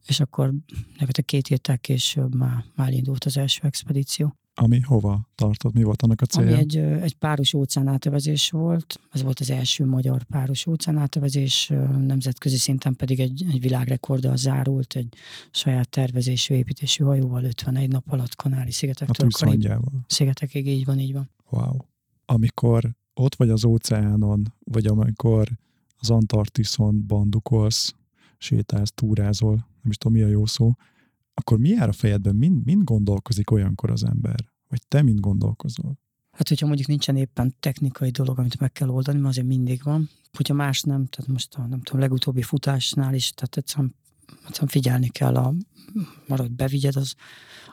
és 0.05 0.19
akkor 0.19 0.53
a 0.97 1.21
két 1.25 1.47
héttel 1.47 1.77
később 1.77 2.35
már, 2.35 2.65
már 2.75 2.93
indult 2.93 3.23
az 3.23 3.37
első 3.37 3.61
expedíció. 3.63 4.35
Ami 4.57 4.79
hova 4.79 5.27
tartott? 5.35 5.73
Mi 5.73 5.83
volt 5.83 6.01
annak 6.01 6.21
a 6.21 6.25
célja? 6.25 6.51
Ami 6.51 6.59
egy, 6.59 6.77
egy 6.77 7.15
páros 7.15 7.53
óceánátevezés 7.53 8.49
volt. 8.49 8.99
Ez 9.11 9.23
volt 9.23 9.39
az 9.39 9.49
első 9.49 9.85
magyar 9.85 10.23
páros 10.23 10.65
óceánátevezés. 10.65 11.67
Nemzetközi 11.97 12.57
szinten 12.57 12.95
pedig 12.95 13.19
egy, 13.19 13.45
egy 13.51 13.59
világrekorddal 13.59 14.37
zárult, 14.37 14.95
egy 14.95 15.13
saját 15.51 15.89
tervezésű, 15.89 16.55
építésű 16.55 17.03
hajóval 17.03 17.43
51 17.43 17.89
nap 17.89 18.03
alatt 18.07 18.35
Kanári-szigetektől. 18.35 19.27
A 19.27 19.29
tűzhanggyával. 19.29 20.05
Szigetekig, 20.07 20.67
így 20.67 20.85
van, 20.85 20.99
így 20.99 21.13
van. 21.13 21.29
Wow. 21.49 21.77
Amikor 22.25 22.95
ott 23.13 23.35
vagy 23.35 23.49
az 23.49 23.65
óceánon, 23.65 24.53
vagy 24.63 24.85
amikor 24.85 25.47
az 25.99 26.09
Antarktiszon 26.09 27.03
bandukolsz, 27.07 27.95
sétálsz, 28.37 28.91
túrázol, 28.95 29.53
nem 29.55 29.91
is 29.91 29.97
tudom 29.97 30.17
mi 30.17 30.23
a 30.23 30.27
jó 30.27 30.45
szó, 30.45 30.71
akkor 31.35 31.57
mi 31.57 31.69
jár 31.69 31.87
a 31.87 31.91
fejedben, 31.91 32.35
mind, 32.35 32.65
mind 32.65 32.83
gondolkozik 32.83 33.51
olyankor 33.51 33.91
az 33.91 34.03
ember? 34.03 34.49
Vagy 34.67 34.81
te 34.87 35.01
mind 35.01 35.19
gondolkozol? 35.19 35.99
Hát, 36.31 36.47
hogyha 36.47 36.65
mondjuk 36.65 36.87
nincsen 36.87 37.15
éppen 37.15 37.55
technikai 37.59 38.09
dolog, 38.09 38.39
amit 38.39 38.59
meg 38.59 38.71
kell 38.71 38.89
oldani, 38.89 39.17
mert 39.17 39.29
azért 39.29 39.47
mindig 39.47 39.83
van. 39.83 40.09
Hogyha 40.37 40.53
más 40.53 40.81
nem, 40.81 41.05
tehát 41.05 41.31
most 41.31 41.55
a 41.55 41.65
nem 41.65 41.81
tudom, 41.81 42.01
legutóbbi 42.01 42.41
futásnál 42.41 43.13
is, 43.13 43.31
tehát 43.31 43.57
egyszerűen 43.57 43.95
egyszerűen 44.27 44.71
figyelni 44.71 45.07
kell, 45.07 45.35
a, 45.35 45.53
marad 46.27 46.51
bevigyed 46.51 46.95
az, 46.95 47.15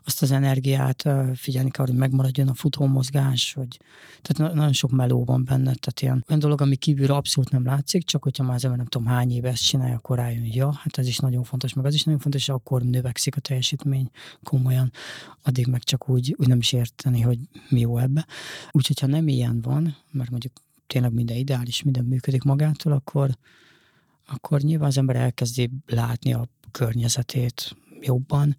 azt 0.04 0.22
az 0.22 0.30
energiát, 0.30 1.08
figyelni 1.34 1.70
kell, 1.70 1.86
hogy 1.86 1.94
megmaradjon 1.94 2.48
a 2.48 2.54
futómozgás, 2.54 3.52
hogy, 3.52 3.80
tehát 4.22 4.54
nagyon 4.54 4.72
sok 4.72 4.90
meló 4.90 5.24
van 5.24 5.44
benne, 5.44 5.74
tehát 5.74 6.00
ilyen 6.00 6.24
olyan 6.28 6.40
dolog, 6.40 6.60
ami 6.60 6.76
kívülről 6.76 7.16
abszolút 7.16 7.50
nem 7.50 7.64
látszik, 7.64 8.04
csak 8.04 8.22
hogyha 8.22 8.44
már 8.44 8.54
az 8.54 8.64
ember 8.64 8.78
nem 8.78 8.86
tudom 8.86 9.06
hány 9.06 9.32
éve 9.32 9.48
ezt 9.48 9.66
csinálja, 9.66 9.94
akkor 9.94 10.16
rájön, 10.16 10.44
ja, 10.44 10.72
hát 10.72 10.98
ez 10.98 11.06
is 11.06 11.18
nagyon 11.18 11.44
fontos, 11.44 11.72
meg 11.72 11.84
az 11.84 11.94
is 11.94 12.04
nagyon 12.04 12.20
fontos, 12.20 12.40
és 12.40 12.48
akkor 12.48 12.82
növekszik 12.82 13.36
a 13.36 13.40
teljesítmény 13.40 14.10
komolyan, 14.42 14.92
addig 15.42 15.66
meg 15.66 15.82
csak 15.82 16.08
úgy, 16.08 16.34
úgy 16.38 16.48
nem 16.48 16.58
is 16.58 16.72
érteni, 16.72 17.20
hogy 17.20 17.38
mi 17.68 17.80
jó 17.80 17.98
ebbe. 17.98 18.26
Úgyhogy 18.70 19.00
ha 19.00 19.06
nem 19.06 19.28
ilyen 19.28 19.60
van, 19.60 19.96
mert 20.10 20.30
mondjuk 20.30 20.52
tényleg 20.86 21.12
minden 21.12 21.36
ideális, 21.36 21.82
minden 21.82 22.04
működik 22.04 22.42
magától, 22.42 22.92
akkor, 22.92 23.36
akkor 24.32 24.60
nyilván 24.60 24.88
az 24.88 24.98
ember 24.98 25.16
elkezdi 25.16 25.70
látni 25.86 26.32
a 26.32 26.48
környezetét 26.70 27.76
jobban. 28.00 28.56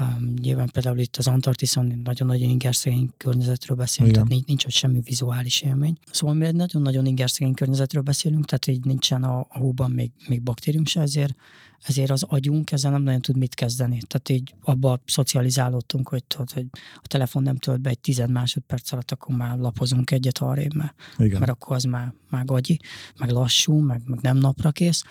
Um, 0.00 0.34
nyilván 0.40 0.70
például 0.72 0.98
itt 0.98 1.16
az 1.16 1.26
Antarktiszon 1.26 2.00
nagyon-nagyon 2.04 2.48
ingerszegény 2.48 3.10
környezetről 3.16 3.76
beszélünk, 3.76 4.14
Igen. 4.14 4.28
tehát 4.28 4.46
nincs, 4.46 4.62
nincs 4.64 4.76
semmi 4.76 5.00
vizuális 5.00 5.60
élmény. 5.60 5.98
Szóval 6.10 6.34
mi 6.34 6.44
egy 6.44 6.54
nagyon-nagyon 6.54 7.06
ingerszegény 7.06 7.54
környezetről 7.54 8.02
beszélünk, 8.02 8.44
tehát 8.44 8.66
így 8.66 8.84
nincsen 8.84 9.24
a, 9.24 9.38
a 9.38 9.58
hóban 9.58 9.90
még, 9.90 10.10
még 10.28 10.42
baktérium 10.42 10.84
se, 10.84 11.00
ezért, 11.00 11.34
ezért 11.82 12.10
az 12.10 12.22
agyunk 12.22 12.72
ezzel 12.72 12.90
nem 12.90 13.02
nagyon 13.02 13.20
tud 13.20 13.36
mit 13.36 13.54
kezdeni. 13.54 14.00
Tehát 14.06 14.28
így 14.28 14.54
abba 14.62 15.00
szocializálódtunk, 15.04 16.08
hogy, 16.08 16.24
tudod, 16.24 16.50
hogy 16.50 16.66
a 16.94 17.06
telefon 17.06 17.42
nem 17.42 17.56
tölt 17.56 17.80
be 17.80 17.90
egy 17.90 18.00
tized 18.00 18.30
másodperc 18.30 18.92
alatt, 18.92 19.10
akkor 19.10 19.36
már 19.36 19.58
lapozunk 19.58 20.10
egyet 20.10 20.38
arrébb, 20.38 20.74
mert, 20.74 20.94
mert 21.16 21.48
akkor 21.48 21.76
az 21.76 21.84
már, 21.84 22.12
már 22.30 22.44
gagyi, 22.44 22.78
meg 23.18 23.30
lassú, 23.30 23.78
meg, 23.78 24.02
meg 24.04 24.20
nem 24.20 24.36
napra 24.36 24.70
kész 24.70 25.04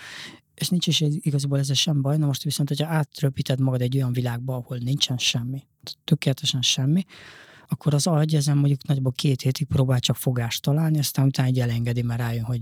és 0.59 0.69
nincs 0.69 0.87
is 0.87 1.01
igazából 1.01 1.59
ez 1.59 1.75
sem 1.77 2.01
baj, 2.01 2.17
na 2.17 2.25
most 2.25 2.43
viszont, 2.43 2.67
hogyha 2.67 2.87
átröpíted 2.87 3.59
magad 3.59 3.81
egy 3.81 3.95
olyan 3.95 4.13
világba, 4.13 4.55
ahol 4.55 4.77
nincsen 4.77 5.17
semmi, 5.17 5.63
tökéletesen 6.03 6.61
semmi, 6.61 7.03
akkor 7.67 7.93
az 7.93 8.07
agy 8.07 8.35
ezen 8.35 8.57
mondjuk 8.57 8.87
nagyjából 8.87 9.11
két 9.11 9.41
hétig 9.41 9.67
próbál 9.67 9.99
csak 9.99 10.15
fogást 10.15 10.61
találni, 10.61 10.99
aztán 10.99 11.25
utána 11.25 11.47
egy 11.47 11.59
elengedi, 11.59 12.01
mert 12.01 12.19
rájön, 12.19 12.43
hogy 12.43 12.61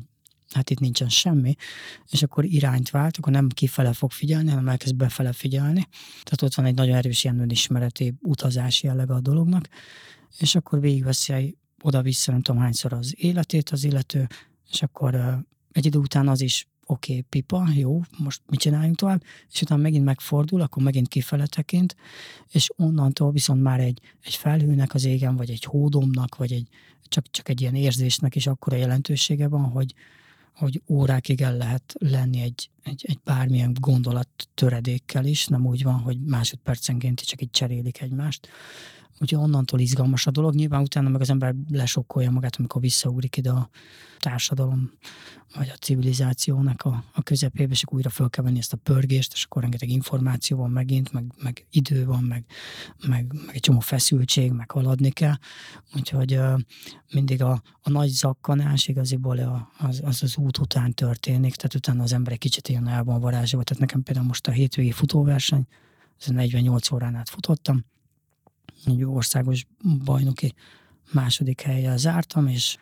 hát 0.51 0.69
itt 0.69 0.79
nincsen 0.79 1.09
semmi, 1.09 1.55
és 2.09 2.23
akkor 2.23 2.45
irányt 2.45 2.89
vált, 2.89 3.17
akkor 3.17 3.31
nem 3.31 3.49
kifele 3.49 3.93
fog 3.93 4.11
figyelni, 4.11 4.49
hanem 4.49 4.67
elkezd 4.67 4.95
befele 4.95 5.31
figyelni. 5.31 5.87
Tehát 6.23 6.41
ott 6.41 6.53
van 6.53 6.65
egy 6.65 6.75
nagyon 6.75 6.95
erős 6.95 7.23
ilyen 7.23 7.39
önismereti 7.39 8.13
utazási 8.21 8.87
jellege 8.87 9.13
a 9.13 9.19
dolognak, 9.19 9.67
és 10.37 10.55
akkor 10.55 10.79
végigveszi 10.79 11.57
oda-vissza 11.81 12.31
nem 12.31 12.41
tudom 12.41 12.61
hányszor 12.61 12.93
az 12.93 13.13
életét 13.17 13.69
az 13.69 13.83
illető, 13.83 14.27
és 14.71 14.81
akkor 14.81 15.43
egy 15.71 15.85
idő 15.85 15.99
után 15.99 16.27
az 16.27 16.41
is 16.41 16.67
oké, 16.85 17.11
okay, 17.11 17.21
pipa, 17.21 17.67
jó, 17.75 18.01
most 18.17 18.41
mit 18.47 18.59
csináljunk 18.59 18.95
tovább, 18.95 19.23
és 19.51 19.61
utána 19.61 19.81
megint 19.81 20.05
megfordul, 20.05 20.61
akkor 20.61 20.83
megint 20.83 21.07
kifele 21.07 21.45
tekint, 21.45 21.95
és 22.51 22.71
onnantól 22.75 23.31
viszont 23.31 23.61
már 23.61 23.79
egy, 23.79 24.01
egy 24.21 24.35
felhőnek 24.35 24.93
az 24.93 25.05
égen, 25.05 25.35
vagy 25.35 25.49
egy 25.49 25.63
hódomnak, 25.63 26.35
vagy 26.35 26.51
egy, 26.51 26.67
csak, 27.07 27.31
csak 27.31 27.49
egy 27.49 27.61
ilyen 27.61 27.75
érzésnek 27.75 28.35
is 28.35 28.47
akkora 28.47 28.75
jelentősége 28.75 29.47
van, 29.47 29.63
hogy, 29.63 29.93
hogy 30.55 30.81
órákig 30.87 31.41
el 31.41 31.57
lehet 31.57 31.93
lenni 31.99 32.41
egy, 32.41 32.69
egy, 32.83 33.05
egy 33.07 33.19
bármilyen 33.23 33.75
gondolat 33.79 34.29
töredékkel 34.53 35.25
is, 35.25 35.47
nem 35.47 35.65
úgy 35.65 35.83
van, 35.83 35.99
hogy 35.99 36.19
másodpercenként 36.19 37.21
csak 37.21 37.41
így 37.41 37.49
cserélik 37.49 38.01
egymást. 38.01 38.49
Úgyhogy 39.19 39.39
onnantól 39.43 39.79
izgalmas 39.79 40.27
a 40.27 40.31
dolog. 40.31 40.53
Nyilván 40.53 40.81
utána 40.81 41.09
meg 41.09 41.21
az 41.21 41.29
ember 41.29 41.55
lesokkolja 41.69 42.31
magát, 42.31 42.55
amikor 42.55 42.81
visszaugrik 42.81 43.37
ide 43.37 43.51
a 43.51 43.69
társadalom, 44.19 44.91
vagy 45.55 45.69
a 45.73 45.77
civilizációnak 45.77 46.81
a, 46.81 47.03
a 47.13 47.21
közepébe, 47.21 47.71
és 47.71 47.83
akkor 47.83 47.97
újra 47.97 48.09
föl 48.09 48.29
kell 48.29 48.43
venni 48.43 48.57
ezt 48.57 48.73
a 48.73 48.77
pörgést, 48.77 49.33
és 49.33 49.43
akkor 49.43 49.61
rengeteg 49.61 49.89
információ 49.89 50.57
van 50.57 50.71
megint, 50.71 51.11
meg, 51.11 51.25
meg 51.43 51.65
idő 51.71 52.05
van, 52.05 52.23
meg, 52.23 52.45
meg, 53.07 53.33
meg 53.33 53.55
egy 53.55 53.59
csomó 53.59 53.79
feszültség, 53.79 54.51
meg 54.51 54.71
haladni 54.71 55.09
kell. 55.09 55.35
Úgyhogy 55.95 56.35
uh, 56.35 56.59
mindig 57.11 57.41
a, 57.41 57.61
a 57.81 57.89
nagy 57.89 58.09
zakkanás 58.09 58.87
igaziból 58.87 59.37
a, 59.37 59.71
az, 59.77 60.01
az 60.03 60.23
az 60.23 60.37
út 60.37 60.57
után 60.57 60.93
történik, 60.93 61.55
tehát 61.55 61.75
utána 61.75 62.03
az 62.03 62.13
ember 62.13 62.33
egy 62.33 62.39
kicsit 62.39 62.67
ilyen 62.67 62.87
el 62.87 63.03
van 63.03 63.19
varázsolva. 63.19 63.65
Tehát 63.65 63.81
nekem 63.81 64.03
például 64.03 64.27
most 64.27 64.47
a 64.47 64.51
hétvégi 64.51 64.91
futóverseny, 64.91 65.67
ez 66.19 66.27
48 66.27 66.91
órán 66.91 67.15
át 67.15 67.29
futottam, 67.29 67.85
egy 68.85 69.03
országos 69.03 69.65
bajnoki 70.03 70.53
második 71.11 71.61
helyen 71.61 71.97
zártam, 71.97 72.47
és, 72.47 72.77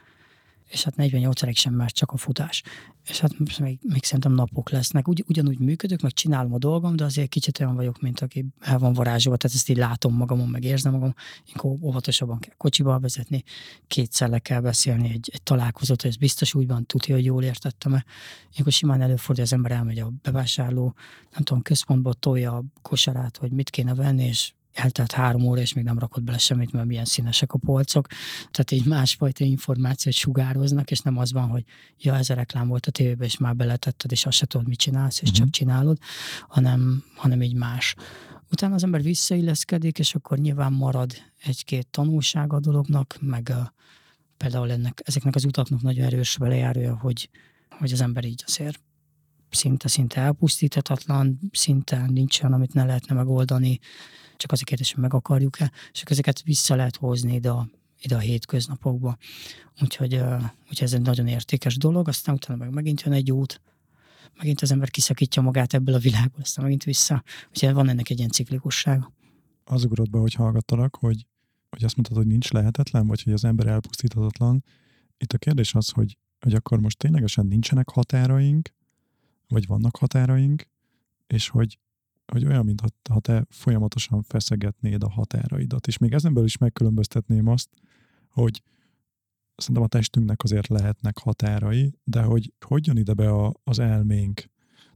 és 0.67 0.83
hát 0.83 0.95
48 0.95 1.57
sem 1.57 1.73
már 1.73 1.91
csak 1.91 2.11
a 2.11 2.17
futás. 2.17 2.63
És 3.07 3.19
hát 3.19 3.59
még, 3.59 3.79
még 3.81 4.03
szerintem 4.03 4.33
napok 4.33 4.69
lesznek. 4.69 5.07
Ugy, 5.07 5.23
ugyanúgy 5.27 5.59
működök, 5.59 6.01
meg 6.01 6.11
csinálom 6.11 6.53
a 6.53 6.57
dolgom, 6.57 6.95
de 6.95 7.03
azért 7.03 7.29
kicsit 7.29 7.59
olyan 7.59 7.75
vagyok, 7.75 8.01
mint 8.01 8.19
aki 8.19 8.45
el 8.59 8.79
van 8.79 8.93
varázsolva, 8.93 9.37
tehát 9.37 9.57
ezt 9.57 9.69
így 9.69 9.77
látom 9.77 10.15
magamon, 10.15 10.49
meg 10.49 10.63
érzem 10.63 10.91
magam, 10.91 11.13
inkább 11.45 11.83
óvatosabban 11.83 12.39
kell 12.39 12.53
kocsiba 12.57 12.99
vezetni, 12.99 13.43
kétszer 13.87 14.29
le 14.29 14.39
kell 14.39 14.61
beszélni 14.61 15.09
egy, 15.09 15.29
egy 15.33 15.43
találkozót, 15.43 16.01
hogy 16.01 16.09
ez 16.09 16.17
biztos 16.17 16.53
úgy 16.53 16.67
van, 16.67 16.85
tudja, 16.85 17.15
hogy 17.15 17.25
jól 17.25 17.43
értettem-e. 17.43 18.05
Ilyenkor 18.51 18.71
simán 18.71 19.01
előfordul, 19.01 19.43
az 19.43 19.53
ember 19.53 19.71
elmegy 19.71 19.99
a 19.99 20.11
bevásárló, 20.21 20.95
nem 21.33 21.43
tudom, 21.43 21.61
központba 21.61 22.13
tolja 22.13 22.55
a 22.55 22.63
kosarát, 22.81 23.37
hogy 23.37 23.51
mit 23.51 23.69
kéne 23.69 23.95
venni, 23.95 24.25
és 24.25 24.53
eltelt 24.73 25.11
három 25.11 25.43
óra, 25.43 25.61
és 25.61 25.73
még 25.73 25.83
nem 25.83 25.99
rakott 25.99 26.23
bele 26.23 26.37
semmit, 26.37 26.71
mert 26.71 26.87
milyen 26.87 27.05
színesek 27.05 27.53
a 27.53 27.57
polcok. 27.57 28.07
Tehát 28.51 28.71
így 28.71 28.85
másfajta 28.85 29.43
információt 29.43 30.15
sugároznak, 30.15 30.91
és 30.91 30.99
nem 30.99 31.17
az 31.17 31.31
van, 31.31 31.47
hogy 31.49 31.63
ja, 31.97 32.15
ez 32.15 32.29
a 32.29 32.33
reklám 32.33 32.67
volt 32.67 32.85
a 32.85 32.91
tévében, 32.91 33.27
és 33.27 33.37
már 33.37 33.55
beletetted, 33.55 34.11
és 34.11 34.25
azt 34.25 34.37
se 34.37 34.45
tudod, 34.45 34.67
mit 34.67 34.79
csinálsz, 34.79 35.21
és 35.21 35.29
uh-huh. 35.29 35.37
csak 35.37 35.53
csinálod, 35.53 35.97
hanem, 36.47 37.03
hanem 37.15 37.41
így 37.41 37.55
más. 37.55 37.95
Utána 38.51 38.73
az 38.73 38.83
ember 38.83 39.01
visszailleszkedik, 39.01 39.99
és 39.99 40.15
akkor 40.15 40.37
nyilván 40.37 40.73
marad 40.73 41.13
egy-két 41.43 41.87
tanulság 41.87 42.53
a 42.53 42.59
dolognak, 42.59 43.17
meg 43.21 43.49
a, 43.49 43.73
például 44.37 44.71
ennek, 44.71 45.01
ezeknek 45.05 45.35
az 45.35 45.45
utaknak 45.45 45.81
nagyon 45.81 46.05
erős 46.05 46.35
velejárója, 46.35 46.97
hogy, 46.97 47.29
hogy 47.69 47.91
az 47.91 48.01
ember 48.01 48.25
így 48.25 48.43
azért 48.47 48.79
szinte-szinte 49.49 50.21
elpusztíthatatlan, 50.21 51.39
szinte 51.51 52.05
nincsen, 52.07 52.53
amit 52.53 52.73
ne 52.73 52.83
lehetne 52.83 53.15
megoldani, 53.15 53.79
csak 54.43 54.51
az 54.51 54.61
a 54.61 54.63
kérdés, 54.63 54.93
hogy 54.93 55.01
meg 55.01 55.13
akarjuk-e, 55.13 55.71
és 55.91 56.01
ezeket 56.01 56.41
vissza 56.41 56.75
lehet 56.75 56.95
hozni 56.95 57.33
ide 57.33 57.49
a, 57.49 57.67
ide 58.01 58.15
a 58.15 58.19
hétköznapokba. 58.19 59.17
Úgyhogy, 59.81 60.13
úgyhogy 60.13 60.81
ez 60.81 60.93
egy 60.93 61.01
nagyon 61.01 61.27
értékes 61.27 61.77
dolog, 61.77 62.07
aztán 62.07 62.35
utána 62.35 62.59
meg 62.59 62.73
megint 62.73 63.01
jön 63.01 63.13
egy 63.13 63.31
út, 63.31 63.61
megint 64.37 64.61
az 64.61 64.71
ember 64.71 64.89
kiszakítja 64.89 65.41
magát 65.41 65.73
ebből 65.73 65.95
a 65.95 65.97
világból, 65.97 66.41
aztán 66.41 66.63
megint 66.63 66.83
vissza. 66.83 67.23
Úgyhogy 67.49 67.73
van 67.73 67.89
ennek 67.89 68.09
egy 68.09 68.17
ilyen 68.17 68.29
ciklikussága. 68.29 69.11
Az 69.63 69.83
ugrott 69.83 70.09
be, 70.09 70.17
hogy 70.17 70.33
hallgattalak, 70.33 70.95
hogy, 70.95 71.25
hogy 71.69 71.83
azt 71.83 71.95
mondtad, 71.95 72.17
hogy 72.17 72.27
nincs 72.27 72.51
lehetetlen, 72.51 73.07
vagy 73.07 73.23
hogy 73.23 73.33
az 73.33 73.43
ember 73.43 73.67
elpusztíthatatlan. 73.67 74.63
Itt 75.17 75.33
a 75.33 75.37
kérdés 75.37 75.75
az, 75.75 75.89
hogy, 75.89 76.17
hogy 76.39 76.53
akkor 76.53 76.79
most 76.79 76.97
ténylegesen 76.97 77.45
nincsenek 77.45 77.89
határaink, 77.89 78.69
vagy 79.47 79.67
vannak 79.67 79.97
határaink, 79.97 80.67
és 81.27 81.49
hogy 81.49 81.77
hogy 82.33 82.45
olyan, 82.45 82.65
mintha 82.65 82.87
ha 83.09 83.19
te 83.19 83.45
folyamatosan 83.49 84.21
feszegetnéd 84.21 85.03
a 85.03 85.09
határaidat. 85.09 85.87
És 85.87 85.97
még 85.97 86.13
ezenből 86.13 86.43
is 86.43 86.57
megkülönböztetném 86.57 87.47
azt, 87.47 87.69
hogy 88.29 88.63
szerintem 89.55 89.83
a 89.83 89.87
testünknek 89.87 90.43
azért 90.43 90.67
lehetnek 90.67 91.17
határai, 91.17 91.93
de 92.03 92.21
hogy 92.21 92.53
hogy 92.65 92.87
jön 92.87 92.97
ide 92.97 93.13
be 93.13 93.29
a, 93.29 93.53
az 93.63 93.79
elménk, 93.79 94.51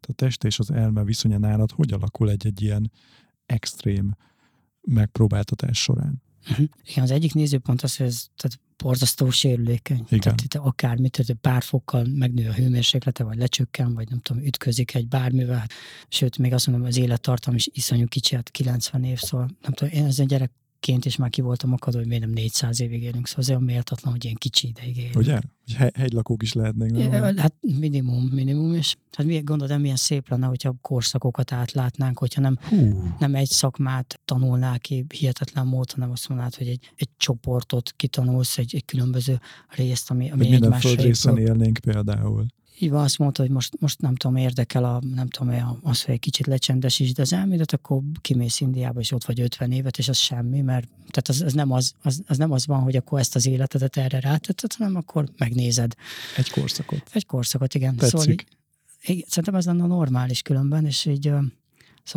a 0.08 0.14
test 0.14 0.44
és 0.44 0.60
az 0.60 0.72
elme 0.72 1.04
viszonya 1.04 1.38
nálad, 1.38 1.72
hogy 1.72 1.94
alakul 1.94 2.30
egy-egy 2.30 2.62
ilyen 2.62 2.92
extrém 3.46 4.16
megpróbáltatás 4.82 5.82
során? 5.82 6.22
Uh-huh. 6.50 6.68
Igen, 6.86 7.04
az 7.04 7.12
egyik 7.12 7.34
nézőpont 7.34 7.82
az, 7.82 7.98
hogy 7.98 8.06
ez 8.06 8.26
tehát 8.36 8.60
borzasztó 8.78 9.30
sérülékeny. 9.30 10.04
Igen. 10.08 10.20
Tehát 10.20 10.42
itt 10.42 10.56
akármit, 10.56 11.12
tehát 11.12 11.42
pár 11.42 11.64
fokkal 11.64 12.06
megnő 12.06 12.50
a 12.50 12.54
hőmérséklete, 12.54 13.24
vagy 13.24 13.38
lecsökken, 13.38 13.94
vagy 13.94 14.10
nem 14.10 14.20
tudom, 14.20 14.44
ütközik 14.44 14.96
egy 14.96 15.08
bármivel. 15.08 15.68
Sőt, 16.08 16.38
még 16.38 16.54
azt 16.54 16.68
mondom, 16.68 16.86
az 16.86 16.98
élettartam 16.98 17.56
is 17.56 17.70
iszonyú 17.74 18.08
kicsi, 18.08 18.36
hát 18.36 18.52
90 18.52 19.04
év, 19.04 19.18
szóval 19.18 19.50
nem 19.62 19.72
tudom, 19.72 19.94
én 19.94 20.06
ezen 20.06 20.28
gyerek 20.28 20.52
gyerekként 20.88 21.06
is 21.06 21.16
már 21.16 21.30
ki 21.30 21.42
voltam 21.42 21.74
akadva, 21.74 22.00
hogy 22.00 22.08
miért 22.08 22.24
nem 22.24 22.34
400 22.34 22.82
évig 22.82 23.04
élünk, 23.04 23.28
szóval 23.28 23.44
az 23.44 23.50
olyan 23.50 23.64
méltatlan, 23.64 24.12
hogy 24.12 24.24
ilyen 24.24 24.36
kicsi 24.36 24.68
ideig 24.68 24.98
élünk. 24.98 25.16
Ugye? 25.16 25.40
Hogy 25.78 25.92
hegylakók 25.94 26.44
is 26.44 26.54
lehetnek. 26.54 26.92
Nem? 26.92 27.38
Hát 27.38 27.54
minimum, 27.80 28.24
minimum, 28.24 28.74
és 28.74 28.96
hát 29.12 29.26
mi 29.26 29.40
gondolod, 29.40 29.82
milyen 29.82 29.96
szép 29.96 30.30
lenne, 30.30 30.46
hogyha 30.46 30.76
korszakokat 30.82 31.52
átlátnánk, 31.52 32.20
hogyha 32.20 32.42
nem, 32.42 32.58
Hú. 32.62 33.04
nem 33.20 33.36
egy 33.36 33.50
szakmát 33.50 34.20
tanulnál 34.26 34.80
ki 34.80 35.06
hihetetlen 35.14 35.66
módon, 35.66 35.96
hanem 35.96 36.12
azt 36.12 36.30
mondanád, 36.30 36.56
hogy 36.56 36.68
egy, 36.68 36.92
egy 36.96 37.10
csoportot 37.18 37.94
kitanulsz, 37.96 38.58
egy, 38.58 38.76
egy 38.76 38.86
különböző 38.86 39.40
részt, 39.70 40.12
ami, 40.12 40.32
ami 40.32 40.42
Hogy 40.42 40.50
minden 40.50 40.80
földrészen 40.80 41.38
élnénk 41.38 41.78
például. 41.78 42.46
Van, 42.80 43.04
azt 43.04 43.18
mondta, 43.18 43.42
hogy 43.42 43.52
most, 43.52 43.80
most 43.80 44.02
nem 44.02 44.16
tudom, 44.16 44.36
érdekel 44.36 44.84
a, 44.84 45.02
nem 45.16 45.28
tudom, 45.28 45.80
az, 45.82 46.04
hogy 46.04 46.14
egy 46.14 46.20
kicsit 46.20 46.46
lecsendesítsd 46.46 47.20
az 47.20 47.34
elmédet, 47.34 47.74
akkor 47.74 48.02
kimész 48.22 48.60
Indiába, 48.60 49.00
és 49.00 49.12
ott 49.12 49.26
vagy 49.26 49.40
50 49.40 49.72
évet, 49.72 49.98
és 49.98 50.08
az 50.08 50.18
semmi, 50.18 50.62
mert 50.62 50.88
tehát 50.88 51.28
az, 51.28 51.42
az, 51.42 51.54
nem 51.54 51.72
az, 51.72 51.94
az, 52.02 52.22
az, 52.28 52.38
nem 52.38 52.52
az 52.52 52.66
van, 52.66 52.82
hogy 52.82 52.96
akkor 52.96 53.20
ezt 53.20 53.36
az 53.36 53.48
életedet 53.48 53.98
erre 53.98 54.20
rátetted, 54.20 54.74
hanem 54.74 54.96
akkor 54.96 55.30
megnézed 55.38 55.94
Egy 56.38 56.50
korszakot. 56.50 57.10
egy 57.12 57.26
korszakot, 57.26 57.74
igen. 57.74 57.96
Tetszik. 57.96 58.20
Szóval 58.20 58.36
így, 59.08 59.26
szerintem 59.28 59.56
ez 59.56 59.66
lenne 59.66 59.84
a 59.84 59.88
normális 59.88 60.42
különben, 60.42 60.86
és 60.86 61.06
így 61.06 61.22
szóval 61.22 61.52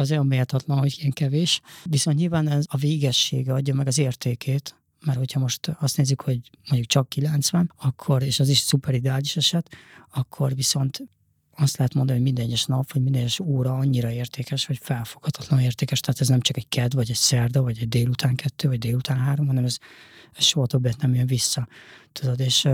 az 0.05 0.11
olyan 0.11 0.26
méltatlan, 0.26 0.79
hogy 0.79 0.97
ilyen 0.99 1.11
kevés. 1.11 1.61
Viszont 1.85 2.17
nyilván 2.17 2.49
ez 2.49 2.64
a 2.69 2.76
végessége 2.76 3.52
adja 3.52 3.75
meg 3.75 3.87
az 3.87 3.99
értékét, 3.99 4.75
mert 5.04 5.19
hogyha 5.19 5.40
most 5.40 5.76
azt 5.78 5.97
nézzük, 5.97 6.21
hogy 6.21 6.40
mondjuk 6.69 6.90
csak 6.90 7.09
90, 7.09 7.73
akkor, 7.76 8.23
és 8.23 8.40
az 8.40 8.49
is 8.49 8.59
szuper 8.59 8.95
ideális 8.95 9.37
eset, 9.37 9.71
akkor 10.11 10.54
viszont 10.54 11.02
azt 11.61 11.76
lehet 11.76 11.95
mondani, 11.95 12.16
hogy 12.19 12.26
minden 12.26 12.45
egyes 12.45 12.64
nap, 12.64 12.92
vagy 12.92 13.02
minden 13.02 13.21
egyes 13.21 13.40
óra 13.40 13.76
annyira 13.76 14.11
értékes, 14.11 14.66
hogy 14.66 14.78
felfoghatatlan 14.83 15.61
értékes. 15.61 16.00
Tehát 16.00 16.21
ez 16.21 16.28
nem 16.28 16.40
csak 16.40 16.57
egy 16.57 16.69
ked, 16.69 16.95
vagy 16.95 17.11
egy 17.11 17.16
szerda, 17.16 17.62
vagy 17.62 17.78
egy 17.80 17.88
délután 17.88 18.35
kettő, 18.35 18.69
vagy 18.69 18.78
délután 18.78 19.19
három, 19.19 19.47
hanem 19.47 19.64
ez, 19.64 19.78
ez 20.33 20.45
soha 20.45 20.66
többet 20.66 21.00
nem 21.00 21.14
jön 21.14 21.26
vissza. 21.26 21.69
Tudod, 22.12 22.40
és, 22.40 22.69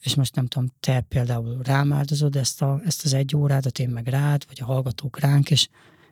és 0.00 0.14
most 0.14 0.34
nem 0.34 0.46
tudom, 0.46 0.68
te 0.80 1.00
például 1.00 1.62
rám 1.62 1.92
áldozod 1.92 2.36
ezt, 2.36 2.62
a, 2.62 2.80
ezt 2.84 3.04
az 3.04 3.12
egy 3.12 3.36
órádat, 3.36 3.78
én 3.78 3.88
meg 3.88 4.06
rád, 4.06 4.44
vagy 4.46 4.58
a 4.60 4.64
hallgatók 4.64 5.20
ránk, 5.20 5.50
és, 5.50 5.68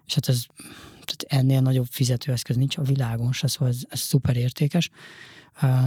és 0.07 0.15
hát 0.15 0.29
ez 0.29 0.45
tehát 1.05 1.45
ennél 1.45 1.61
nagyobb 1.61 1.87
fizetőeszköz 1.91 2.57
nincs 2.57 2.77
a 2.77 2.83
világon 2.83 3.33
se, 3.33 3.47
szóval 3.47 3.69
ez, 3.69 3.81
ez 3.89 4.01
szuper 4.01 4.37
értékes, 4.37 4.91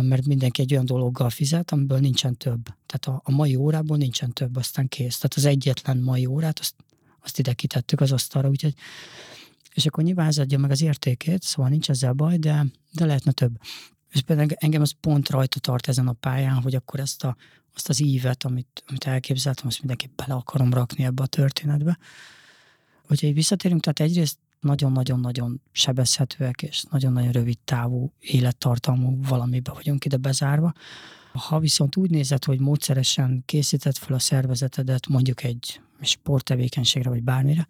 mert 0.02 0.26
mindenki 0.26 0.62
egy 0.62 0.74
olyan 0.74 0.86
dologgal 0.86 1.30
fizet, 1.30 1.72
amiből 1.72 2.00
nincsen 2.00 2.38
több. 2.38 2.64
Tehát 2.86 3.06
a, 3.06 3.22
a 3.24 3.32
mai 3.32 3.56
órából 3.56 3.98
nincsen 3.98 4.34
több, 4.34 4.56
aztán 4.56 4.88
kész. 4.88 5.16
Tehát 5.16 5.34
az 5.36 5.46
egyetlen 5.46 5.98
mai 5.98 6.26
órát, 6.26 6.60
azt, 6.60 6.76
azt 7.22 7.40
ide 7.40 7.54
kitettük 7.54 8.02
az 8.02 8.12
asztalra, 8.12 8.50
úgyhogy 8.50 8.74
és 9.74 9.86
akkor 9.86 10.04
nyilván 10.04 10.28
ez 10.28 10.38
adja 10.38 10.58
meg 10.58 10.72
az 10.72 10.82
értékét, 10.82 11.44
szóval 11.44 11.72
nincs 11.72 11.90
ezzel 11.90 12.14
baj, 12.14 12.38
de, 12.38 12.66
de 12.92 13.06
lehetne 13.06 13.32
több. 13.32 13.58
És 14.10 14.22
például 14.22 14.50
engem 14.56 14.82
az 14.82 14.94
pont 15.00 15.30
rajta 15.30 15.60
tart 15.60 15.88
ezen 15.88 16.08
a 16.08 16.14
pályán, 16.14 16.62
hogy 16.62 16.76
akkor 16.76 17.00
ezt 17.00 17.24
a, 17.24 17.36
azt 17.76 17.90
az 17.90 18.02
ívet, 18.02 18.44
amit, 18.44 18.84
amit 18.88 19.04
elképzeltem, 19.04 19.68
azt 19.68 19.80
mindenképp 19.80 20.16
bele 20.16 20.34
akarom 20.34 20.74
rakni 20.74 21.04
ebbe 21.04 21.24
a 21.24 21.28
történetbe. 21.28 21.98
Hogyha 23.08 23.28
így 23.28 23.34
visszatérünk, 23.34 23.82
tehát 23.82 24.12
egyrészt 24.12 24.38
nagyon-nagyon-nagyon 24.64 25.62
sebezhetőek 25.72 26.62
és 26.62 26.84
nagyon-nagyon 26.90 27.32
rövid 27.32 27.58
távú 27.66 28.14
élettartalmú 28.20 29.20
valamibe 29.28 29.72
vagyunk 29.72 30.06
ide 30.06 30.18
bezárva. 30.18 30.74
Ha 31.34 31.60
viszont 31.60 31.96
úgy 31.96 32.10
nézed, 32.10 32.44
hogy 32.44 32.60
módszeresen 32.60 33.44
készített 33.46 33.98
fel 33.98 34.16
a 34.16 34.20
szervezetedet 34.20 35.08
mondjuk 35.08 35.44
egy 35.44 35.82
sporttevékenységre 36.02 37.10
vagy 37.10 37.24
bármire, 37.24 37.68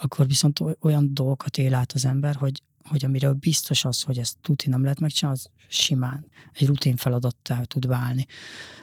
akkor 0.00 0.26
viszont 0.26 0.60
oly- 0.60 0.76
olyan 0.80 1.14
dolgokat 1.14 1.58
él 1.58 1.74
át 1.74 1.92
az 1.92 2.04
ember, 2.04 2.34
hogy, 2.34 2.62
hogy 2.84 3.04
amiről 3.04 3.32
biztos 3.32 3.84
az, 3.84 4.02
hogy 4.02 4.18
ezt 4.18 4.36
tuti 4.40 4.68
nem 4.68 4.82
lehet 4.82 5.00
megcsinálni, 5.00 5.40
az 5.40 5.50
simán 5.68 6.26
egy 6.52 6.66
rutin 6.66 6.96
feladattá 6.96 7.62
tud 7.62 7.86
válni. 7.86 8.26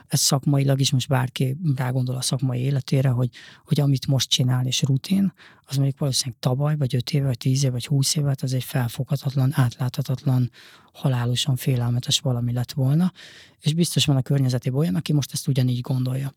Ez 0.07 0.19
szakmailag 0.19 0.79
is 0.79 0.91
most 0.91 1.07
bárki 1.07 1.57
rágondol 1.75 2.15
a 2.15 2.21
szakmai 2.21 2.59
életére, 2.59 3.09
hogy, 3.09 3.29
hogy 3.65 3.79
amit 3.79 4.07
most 4.07 4.29
csinál 4.29 4.65
és 4.65 4.81
rutin, 4.81 5.33
az 5.65 5.75
mondjuk 5.75 5.99
valószínűleg 5.99 6.39
tavaly, 6.39 6.75
vagy 6.77 6.95
öt 6.95 7.11
éve, 7.11 7.25
vagy 7.25 7.37
tíz 7.37 7.63
éve, 7.63 7.71
vagy 7.71 7.85
húsz 7.85 8.15
éve, 8.15 8.35
az 8.41 8.53
egy 8.53 8.63
felfoghatatlan, 8.63 9.51
átláthatatlan, 9.55 10.51
halálosan 10.93 11.55
félelmetes 11.55 12.19
valami 12.19 12.53
lett 12.53 12.71
volna, 12.71 13.11
és 13.59 13.73
biztos 13.73 14.05
van 14.05 14.15
a 14.15 14.21
környezetében 14.21 14.79
olyan, 14.79 14.95
aki 14.95 15.13
most 15.13 15.33
ezt 15.33 15.47
ugyanígy 15.47 15.81
gondolja. 15.81 16.33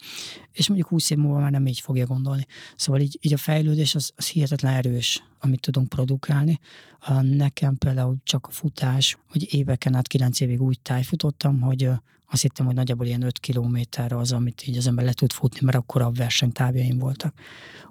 És 0.52 0.68
mondjuk 0.68 0.88
20 0.88 1.10
év 1.10 1.18
múlva 1.18 1.40
már 1.40 1.50
nem 1.50 1.66
így 1.66 1.80
fogja 1.80 2.06
gondolni. 2.06 2.46
Szóval 2.76 3.00
így, 3.00 3.18
így 3.20 3.32
a 3.32 3.36
fejlődés 3.36 3.94
az, 3.94 4.12
az 4.16 4.28
hihetetlen 4.28 4.74
erős, 4.74 5.22
amit 5.40 5.60
tudunk 5.60 5.88
produkálni. 5.88 6.58
Nekem 7.22 7.76
például 7.76 8.16
csak 8.22 8.46
a 8.46 8.50
futás, 8.50 9.18
hogy 9.30 9.54
éveken 9.54 9.94
át, 9.94 10.08
kilenc 10.08 10.40
évig 10.40 10.62
úgy 10.62 10.80
tájfutottam, 10.80 11.60
hogy 11.60 11.90
azt 12.30 12.42
hittem, 12.42 12.66
hogy 12.66 12.74
nagyjából 12.74 13.06
ilyen 13.06 13.22
5 13.22 13.38
kilométer 13.38 14.12
az, 14.12 14.32
amit 14.32 14.66
így 14.66 14.76
az 14.76 14.86
ember 14.86 15.04
le 15.04 15.12
tud 15.12 15.32
futni, 15.32 15.60
mert 15.62 15.76
akkor 15.76 16.02
a 16.02 16.10
versenytávjaim 16.10 16.98
voltak. 16.98 17.34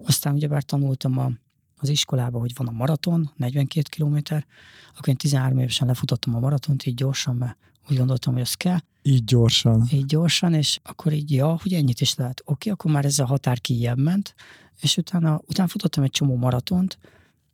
Aztán 0.05 0.33
ugyebár 0.33 0.63
tanultam 0.63 1.17
a, 1.17 1.31
az 1.77 1.89
iskolába, 1.89 2.39
hogy 2.39 2.51
van 2.55 2.67
a 2.67 2.71
maraton, 2.71 3.31
42 3.35 3.87
kilométer, 3.89 4.45
akkor 4.89 5.07
én 5.09 5.15
13 5.15 5.57
évesen 5.59 5.87
lefutottam 5.87 6.35
a 6.35 6.39
maratont, 6.39 6.85
így 6.85 6.95
gyorsan, 6.95 7.35
mert 7.35 7.57
úgy 7.89 7.97
gondoltam, 7.97 8.33
hogy 8.33 8.41
az 8.41 8.53
kell, 8.53 8.79
Így 9.01 9.23
gyorsan. 9.23 9.87
így 9.91 10.05
gyorsan, 10.05 10.53
és 10.53 10.79
akkor 10.83 11.13
így, 11.13 11.31
ja, 11.31 11.57
hogy 11.61 11.73
ennyit 11.73 12.01
is 12.01 12.15
lehet. 12.15 12.41
Oké, 12.45 12.69
akkor 12.69 12.91
már 12.91 13.05
ez 13.05 13.19
a 13.19 13.25
határ 13.25 13.61
kijebb 13.61 13.97
ment, 13.99 14.35
és 14.81 14.97
utána, 14.97 15.41
utána 15.45 15.67
futottam 15.69 16.03
egy 16.03 16.11
csomó 16.11 16.35
maratont, 16.35 16.97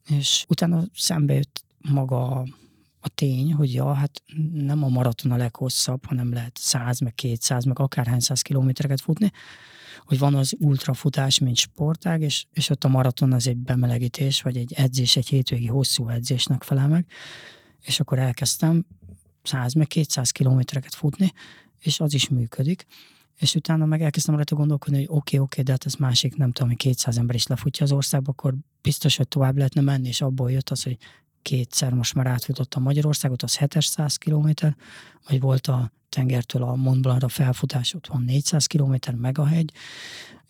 és 0.08 0.46
utána 0.48 0.84
szembe 0.94 1.34
jött 1.34 1.64
maga 1.90 2.46
a, 3.04 3.10
tény, 3.10 3.54
hogy 3.54 3.74
ja, 3.74 3.94
hát 3.94 4.24
nem 4.52 4.84
a 4.84 4.88
maraton 4.88 5.32
a 5.32 5.36
leghosszabb, 5.36 6.06
hanem 6.06 6.34
lehet 6.34 6.58
100, 6.58 7.00
meg 7.00 7.16
200, 7.16 7.64
meg 7.64 7.80
akárhány 7.80 8.20
száz 8.20 8.42
kilométereket 8.42 9.02
futni, 9.02 9.32
hogy 10.06 10.20
van 10.20 10.36
az 10.36 10.56
ultrafutás, 10.60 11.40
mint 11.40 11.56
sportág, 11.56 12.22
és, 12.22 12.46
és 12.52 12.70
ott 12.70 12.84
a 12.84 12.88
maraton 12.88 13.34
az 13.34 13.48
egy 13.48 13.58
bemelegítés, 13.58 14.42
vagy 14.42 14.58
egy 14.58 14.74
edzés, 14.74 15.16
egy 15.16 15.28
hétvégi 15.28 15.68
hosszú 15.68 16.10
edzésnek 16.10 16.64
felel 16.64 16.88
meg, 16.88 17.06
és 17.82 18.00
akkor 18.00 18.20
elkezdtem 18.20 18.86
100 19.44 19.74
meg 19.74 19.88
200 19.88 20.32
kilométereket 20.32 20.96
futni, 20.96 21.34
és 21.80 22.00
az 22.00 22.14
is 22.14 22.30
működik. 22.30 22.86
És 23.38 23.56
utána 23.56 23.86
meg 23.86 24.02
elkezdtem 24.02 24.36
rajta 24.36 24.56
gondolkodni, 24.56 24.98
hogy 24.98 25.06
oké, 25.06 25.16
okay, 25.16 25.40
oké, 25.40 25.44
okay, 25.44 25.64
de 25.64 25.72
hát 25.72 25.86
ez 25.86 25.94
másik, 25.94 26.36
nem 26.36 26.52
tudom, 26.52 26.70
hogy 26.70 26.78
200 26.78 27.18
ember 27.18 27.36
is 27.36 27.48
lefutja 27.48 27.86
az 27.86 27.92
országba, 27.92 28.32
akkor 28.32 28.56
biztos, 28.82 29.18
hogy 29.18 29.28
tovább 29.28 29.58
lehetne 29.58 29.82
menni, 29.82 30.08
és 30.08 30.22
abból 30.22 30.52
jött 30.52 30.70
az, 30.70 30.84
hogy 30.84 30.98
kétszer 31.42 31.94
most 31.94 32.14
már 32.14 32.28
átfutottam 32.28 32.84
Magyarországot, 32.84 33.44
az 33.44 33.58
700 33.58 34.16
kilométer, 34.16 34.76
vagy 35.28 35.40
volt 35.40 35.68
a 35.68 35.92
tengertől 36.10 36.64
a 36.64 36.76
Mont 36.76 37.02
Blancra 37.02 37.28
felfutás, 37.28 37.94
ott 37.94 38.08
van 38.08 38.24
400 38.24 38.66
kilométer, 38.66 39.16
meg 39.16 39.38
a 39.38 39.46
hegy, 39.46 39.72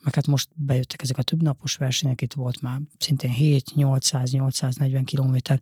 meg 0.04 0.16
hát 0.16 0.28
most 0.28 0.50
bejöttek 0.54 1.02
ezek 1.02 1.18
a 1.18 1.24
többnapos 1.24 1.76
versenyek, 1.76 2.22
itt 2.22 2.34
volt 2.34 2.62
már 2.62 2.80
szintén 2.98 3.34
7-800-840 3.38 5.02
kilométer, 5.06 5.62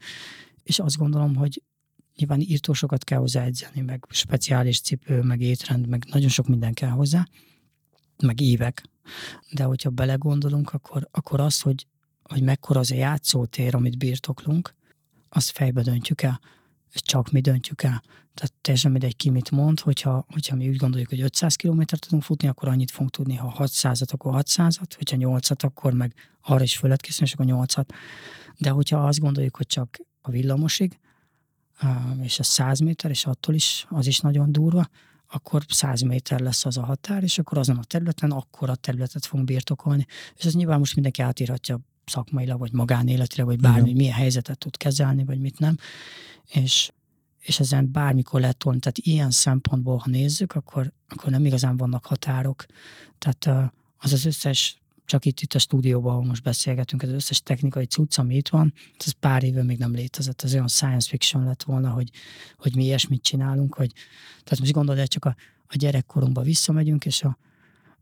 és 0.63 0.80
azt 0.80 0.98
gondolom, 0.98 1.36
hogy 1.36 1.62
nyilván 2.15 2.39
írtósokat 2.39 3.04
kell 3.04 3.20
hozzá 3.20 3.44
edzeni, 3.44 3.82
meg 3.82 4.06
speciális 4.10 4.82
cipő, 4.82 5.22
meg 5.22 5.42
étrend, 5.42 5.88
meg 5.88 6.06
nagyon 6.12 6.30
sok 6.30 6.48
minden 6.48 6.74
kell 6.74 6.89
hozzá, 6.89 7.28
meg 8.24 8.42
évek. 8.42 8.84
De 9.52 9.63
hogyha 9.63 9.89
belegondolunk, 9.89 10.74
akkor, 10.74 11.08
akkor 11.12 11.39
az, 11.39 11.62
hogy, 11.62 11.86
hogy 12.24 12.42
mekkora 12.42 12.80
az 12.80 12.92
a 12.92 12.96
játszótér, 12.96 13.76
amit 13.76 13.98
birtoklunk, 13.98 14.76
azt 15.30 15.52
fejbe 15.52 15.82
döntjük 15.82 16.22
el, 16.22 16.39
és 16.92 17.02
csak 17.02 17.32
mi 17.32 17.42
döntjük 17.42 17.84
el. 17.84 18.02
Tehát 18.34 18.54
teljesen 18.62 18.92
mindegy 18.92 19.15
ki 19.15 19.30
mit 19.30 19.52
mond, 19.52 19.80
hogyha, 19.80 20.26
hogyha 20.30 20.56
mi 20.56 20.70
úgy 20.70 20.76
gondoljuk, 20.76 21.10
hogy 21.10 21.22
500 21.22 21.56
kilométert 21.56 22.02
tudunk 22.02 22.24
futni, 22.24 22.48
akkor 22.48 22.68
annyit 22.68 22.92
fogunk 22.92 23.12
tudni, 23.12 23.36
ha 23.36 23.56
600-at, 23.58 24.12
akkor 24.12 24.34
600-at, 24.36 24.92
hogyha 24.96 25.18
8-at, 25.20 25.63
akkor 25.63 25.94
meg 25.94 26.13
arra 26.42 26.63
is 26.63 26.78
föl 26.78 26.89
lehet 26.89 27.02
készülni, 27.02 27.32
és 27.32 27.39
akkor 27.39 27.68
8-at. 27.68 27.88
De 28.58 28.70
hogyha 28.70 29.08
azt 29.08 29.20
gondoljuk, 29.20 29.56
hogy 29.56 29.68
csak 29.68 30.00
a 30.22 30.32
villamosig, 30.32 31.00
és 32.22 32.39
ez 32.39 32.48
100 32.48 32.80
méter, 32.80 33.12
és 33.12 33.26
attól 33.26 33.56
is, 33.56 33.86
az 33.89 34.08
is 34.08 34.20
nagyon 34.20 34.52
durva, 34.52 34.88
akkor 35.28 35.63
100 35.68 36.02
méter 36.02 36.39
lesz 36.39 36.65
az 36.65 36.78
a 36.78 36.84
határ, 36.84 37.24
és 37.24 37.39
akkor 37.39 37.58
azon 37.58 37.78
a 37.78 37.84
területen 37.84 38.32
akkor 38.32 38.70
a 38.70 38.76
területet 38.76 39.26
fogunk 39.26 39.48
birtokolni. 39.48 40.06
És 40.36 40.46
ez 40.46 40.54
nyilván 40.54 40.80
most 40.80 40.94
mindenki 40.94 41.22
átírhatja 41.22 41.80
szakmailag, 42.10 42.60
vagy 42.60 42.74
magánéletre, 42.74 43.43
vagy 43.43 43.60
bármi, 43.60 43.82
Igen. 43.82 43.95
milyen 43.95 44.13
helyzetet 44.13 44.58
tud 44.58 44.78
kezelni, 44.78 45.24
vagy 45.24 45.39
mit 45.39 45.60
nem. 45.60 45.78
És, 46.54 46.91
és 47.39 47.60
ezen 47.60 47.91
bármikor 47.91 48.39
lehet 48.39 48.58
tolni. 48.58 48.80
Tehát 48.80 48.98
ilyen 48.98 49.32
szempontból, 49.32 49.98
ha 49.98 50.10
nézzük, 50.10 50.54
akkor, 50.54 50.91
akkor 51.08 51.32
nem 51.32 51.45
igazán 51.45 51.78
vannak 51.78 52.06
határok. 52.06 52.65
Tehát 53.17 53.72
az 53.98 54.13
az 54.13 54.26
összes 54.26 54.80
csak 55.10 55.26
itt, 55.26 55.39
itt 55.39 55.54
a 55.54 55.60
stúdióban, 55.60 56.12
ahol 56.13 56.26
most 56.26 56.43
beszélgetünk, 56.43 57.02
az 57.02 57.10
összes 57.10 57.41
technikai 57.41 57.86
cucc, 57.86 58.17
ami 58.17 58.36
itt 58.36 58.48
van, 58.48 58.74
ez 58.98 59.12
pár 59.12 59.43
éve 59.43 59.63
még 59.63 59.78
nem 59.78 59.91
létezett. 59.91 60.41
Ez 60.41 60.54
olyan 60.54 60.67
science 60.67 61.10
fiction 61.10 61.43
lett 61.43 61.63
volna, 61.63 61.89
hogy, 61.89 62.10
hogy 62.58 62.76
mi 62.76 62.84
ilyesmit 62.84 63.24
csinálunk, 63.24 63.74
hogy 63.74 63.91
tehát 64.43 64.60
most 64.60 64.72
gondolod, 64.72 65.00
hogy 65.00 65.10
csak 65.10 65.26
a, 65.26 65.36
a 65.67 65.76
gyerekkorunkba 65.76 66.41
visszamegyünk, 66.41 67.06
és 67.06 67.24
a, 67.24 67.38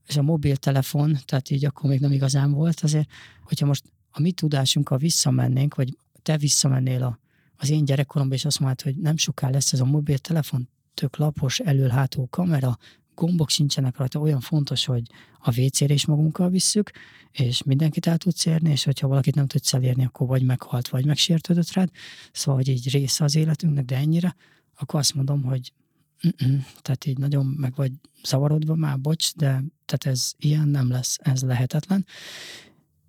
és 0.07 0.17
a 0.17 0.21
mobiltelefon, 0.21 1.17
tehát 1.25 1.49
így 1.49 1.65
akkor 1.65 1.89
még 1.89 1.99
nem 1.99 2.11
igazán 2.11 2.51
volt 2.51 2.79
azért, 2.79 3.09
hogyha 3.43 3.65
most 3.65 3.83
a 4.17 4.21
mi 4.21 4.31
tudásunkkal 4.31 4.97
visszamennénk, 4.97 5.75
vagy 5.75 5.97
te 6.21 6.37
visszamennél 6.37 7.03
a, 7.03 7.19
az 7.57 7.69
én 7.69 7.85
gyerekkoromban 7.85 8.37
is 8.37 8.45
azt 8.45 8.59
mondta, 8.59 8.83
hogy 8.83 8.95
nem 8.95 9.17
soká 9.17 9.49
lesz 9.49 9.73
ez 9.73 9.79
a 9.79 9.85
mobiltelefon, 9.85 10.69
tök 10.93 11.17
lapos, 11.17 11.59
elől-hátul 11.59 12.27
kamera, 12.29 12.77
gombok 13.15 13.49
sincsenek 13.49 13.97
rajta, 13.97 14.19
olyan 14.19 14.39
fontos, 14.39 14.85
hogy 14.85 15.01
a 15.39 15.59
WC-re 15.59 15.93
is 15.93 16.05
magunkkal 16.05 16.49
visszük, 16.49 16.91
és 17.31 17.63
mindenkit 17.63 18.07
el 18.07 18.17
tudsz 18.17 18.45
érni, 18.45 18.71
és 18.71 18.83
hogyha 18.83 19.07
valakit 19.07 19.35
nem 19.35 19.47
tudsz 19.47 19.73
elérni, 19.73 20.05
akkor 20.05 20.27
vagy 20.27 20.43
meghalt, 20.43 20.87
vagy 20.87 21.05
megsértődött 21.05 21.71
rád, 21.71 21.89
szóval, 22.31 22.55
hogy 22.55 22.67
így 22.67 22.89
része 22.89 23.23
az 23.23 23.35
életünknek, 23.35 23.85
de 23.85 23.95
ennyire, 23.95 24.35
akkor 24.75 24.99
azt 24.99 25.13
mondom, 25.13 25.43
hogy 25.43 25.73
tehát 26.81 27.05
így 27.05 27.17
nagyon 27.17 27.45
meg 27.45 27.75
vagy 27.75 27.91
zavarodva 28.23 28.75
már, 28.75 28.99
bocs, 28.99 29.35
de 29.35 29.63
tehát 29.85 30.05
ez 30.05 30.31
ilyen 30.37 30.67
nem 30.67 30.89
lesz, 30.89 31.17
ez 31.21 31.41
lehetetlen. 31.41 32.05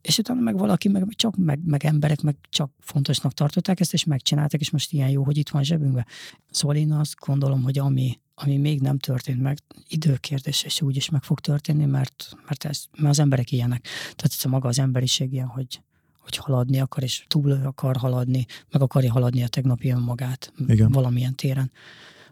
És 0.00 0.18
utána 0.18 0.40
meg 0.40 0.58
valaki, 0.58 0.88
meg, 0.88 1.06
csak, 1.08 1.36
meg, 1.36 1.60
meg 1.64 1.84
emberek 1.84 2.20
meg 2.20 2.36
csak 2.48 2.70
fontosnak 2.78 3.32
tartották 3.32 3.80
ezt, 3.80 3.92
és 3.92 4.04
megcsinálták, 4.04 4.60
és 4.60 4.70
most 4.70 4.92
ilyen 4.92 5.08
jó, 5.08 5.24
hogy 5.24 5.36
itt 5.36 5.48
van 5.48 5.62
zsebünkben. 5.62 6.06
Szóval 6.50 6.76
én 6.76 6.92
azt 6.92 7.14
gondolom, 7.26 7.62
hogy 7.62 7.78
ami, 7.78 8.20
ami 8.34 8.56
még 8.56 8.80
nem 8.80 8.98
történt 8.98 9.40
meg, 9.40 9.58
időkérdés, 9.88 10.62
és 10.62 10.82
úgy 10.82 10.96
is 10.96 11.08
meg 11.08 11.22
fog 11.22 11.40
történni, 11.40 11.84
mert, 11.84 12.30
mert, 12.46 12.64
ez, 12.64 12.84
mert 12.96 13.10
az 13.10 13.18
emberek 13.18 13.52
ilyenek. 13.52 13.82
Tehát 14.00 14.36
ez 14.38 14.44
a 14.44 14.48
maga 14.48 14.68
az 14.68 14.78
emberiség 14.78 15.32
ilyen, 15.32 15.46
hogy, 15.46 15.82
hogy 16.18 16.36
haladni 16.36 16.80
akar, 16.80 17.02
és 17.02 17.24
túl 17.26 17.52
akar 17.52 17.96
haladni, 17.96 18.46
meg 18.70 18.82
akarja 18.82 19.12
haladni 19.12 19.42
a 19.42 19.48
tegnapi 19.48 19.90
önmagát 19.90 20.52
Igen. 20.66 20.90
valamilyen 20.90 21.34
téren. 21.34 21.70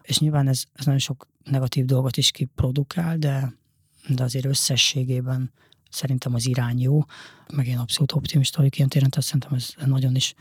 És 0.01 0.19
nyilván 0.19 0.47
ez, 0.47 0.63
ez 0.73 0.85
nagyon 0.85 0.99
sok 0.99 1.27
negatív 1.43 1.85
dolgot 1.85 2.17
is 2.17 2.31
kiprodukál, 2.31 3.17
de, 3.17 3.53
de 4.07 4.23
azért 4.23 4.45
összességében 4.45 5.51
szerintem 5.89 6.33
az 6.33 6.47
irány 6.47 6.81
jó, 6.81 7.03
meg 7.53 7.67
én 7.67 7.77
abszolút 7.77 8.11
optimista 8.11 8.57
vagyok 8.57 8.77
ilyen 8.77 8.89
téren, 8.89 9.09
tehát 9.09 9.25
szerintem 9.25 9.53
ez 9.53 9.87
nagyon 9.89 10.15
is, 10.15 10.33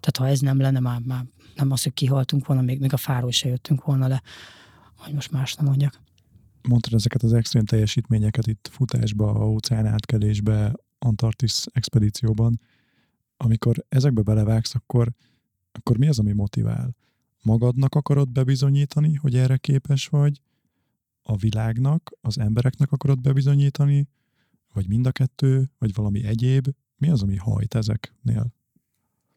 tehát 0.00 0.16
ha 0.16 0.26
ez 0.26 0.40
nem 0.40 0.60
lenne, 0.60 0.80
már, 0.80 1.00
már 1.00 1.24
nem 1.54 1.70
az, 1.70 1.82
hogy 1.82 1.92
kihaltunk 1.92 2.46
volna, 2.46 2.62
még, 2.62 2.80
még 2.80 2.92
a 2.92 2.96
fáról 2.96 3.30
se 3.30 3.48
jöttünk 3.48 3.84
volna 3.84 4.06
le, 4.06 4.22
hogy 4.96 5.12
most 5.14 5.30
más 5.30 5.54
nem 5.54 5.66
mondjak. 5.66 6.00
Mondtad 6.68 6.94
ezeket 6.94 7.22
az 7.22 7.32
extrém 7.32 7.64
teljesítményeket 7.64 8.46
itt 8.46 8.68
futásba, 8.72 9.48
óceán 9.48 9.86
átkelésbe, 9.86 10.72
Antarktisz 10.98 11.66
expedícióban. 11.72 12.60
Amikor 13.36 13.84
ezekbe 13.88 14.22
belevágsz, 14.22 14.74
akkor, 14.74 15.12
akkor 15.72 15.98
mi 15.98 16.08
az, 16.08 16.18
ami 16.18 16.32
motivál? 16.32 16.96
Magadnak 17.42 17.94
akarod 17.94 18.28
bebizonyítani, 18.28 19.14
hogy 19.14 19.36
erre 19.36 19.56
képes 19.56 20.06
vagy, 20.06 20.40
a 21.22 21.36
világnak, 21.36 22.10
az 22.20 22.38
embereknek 22.38 22.92
akarod 22.92 23.20
bebizonyítani, 23.20 24.08
vagy 24.72 24.88
mind 24.88 25.06
a 25.06 25.12
kettő, 25.12 25.70
vagy 25.78 25.94
valami 25.94 26.24
egyéb? 26.24 26.68
Mi 26.96 27.08
az, 27.08 27.22
ami 27.22 27.36
hajt 27.36 27.74
ezeknél? 27.74 28.54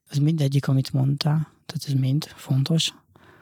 Ez 0.10 0.18
mindegyik, 0.18 0.68
amit 0.68 0.94
mondtál, 0.94 1.40
tehát 1.66 1.88
ez 1.88 1.94
mind 1.94 2.24
fontos. 2.24 2.94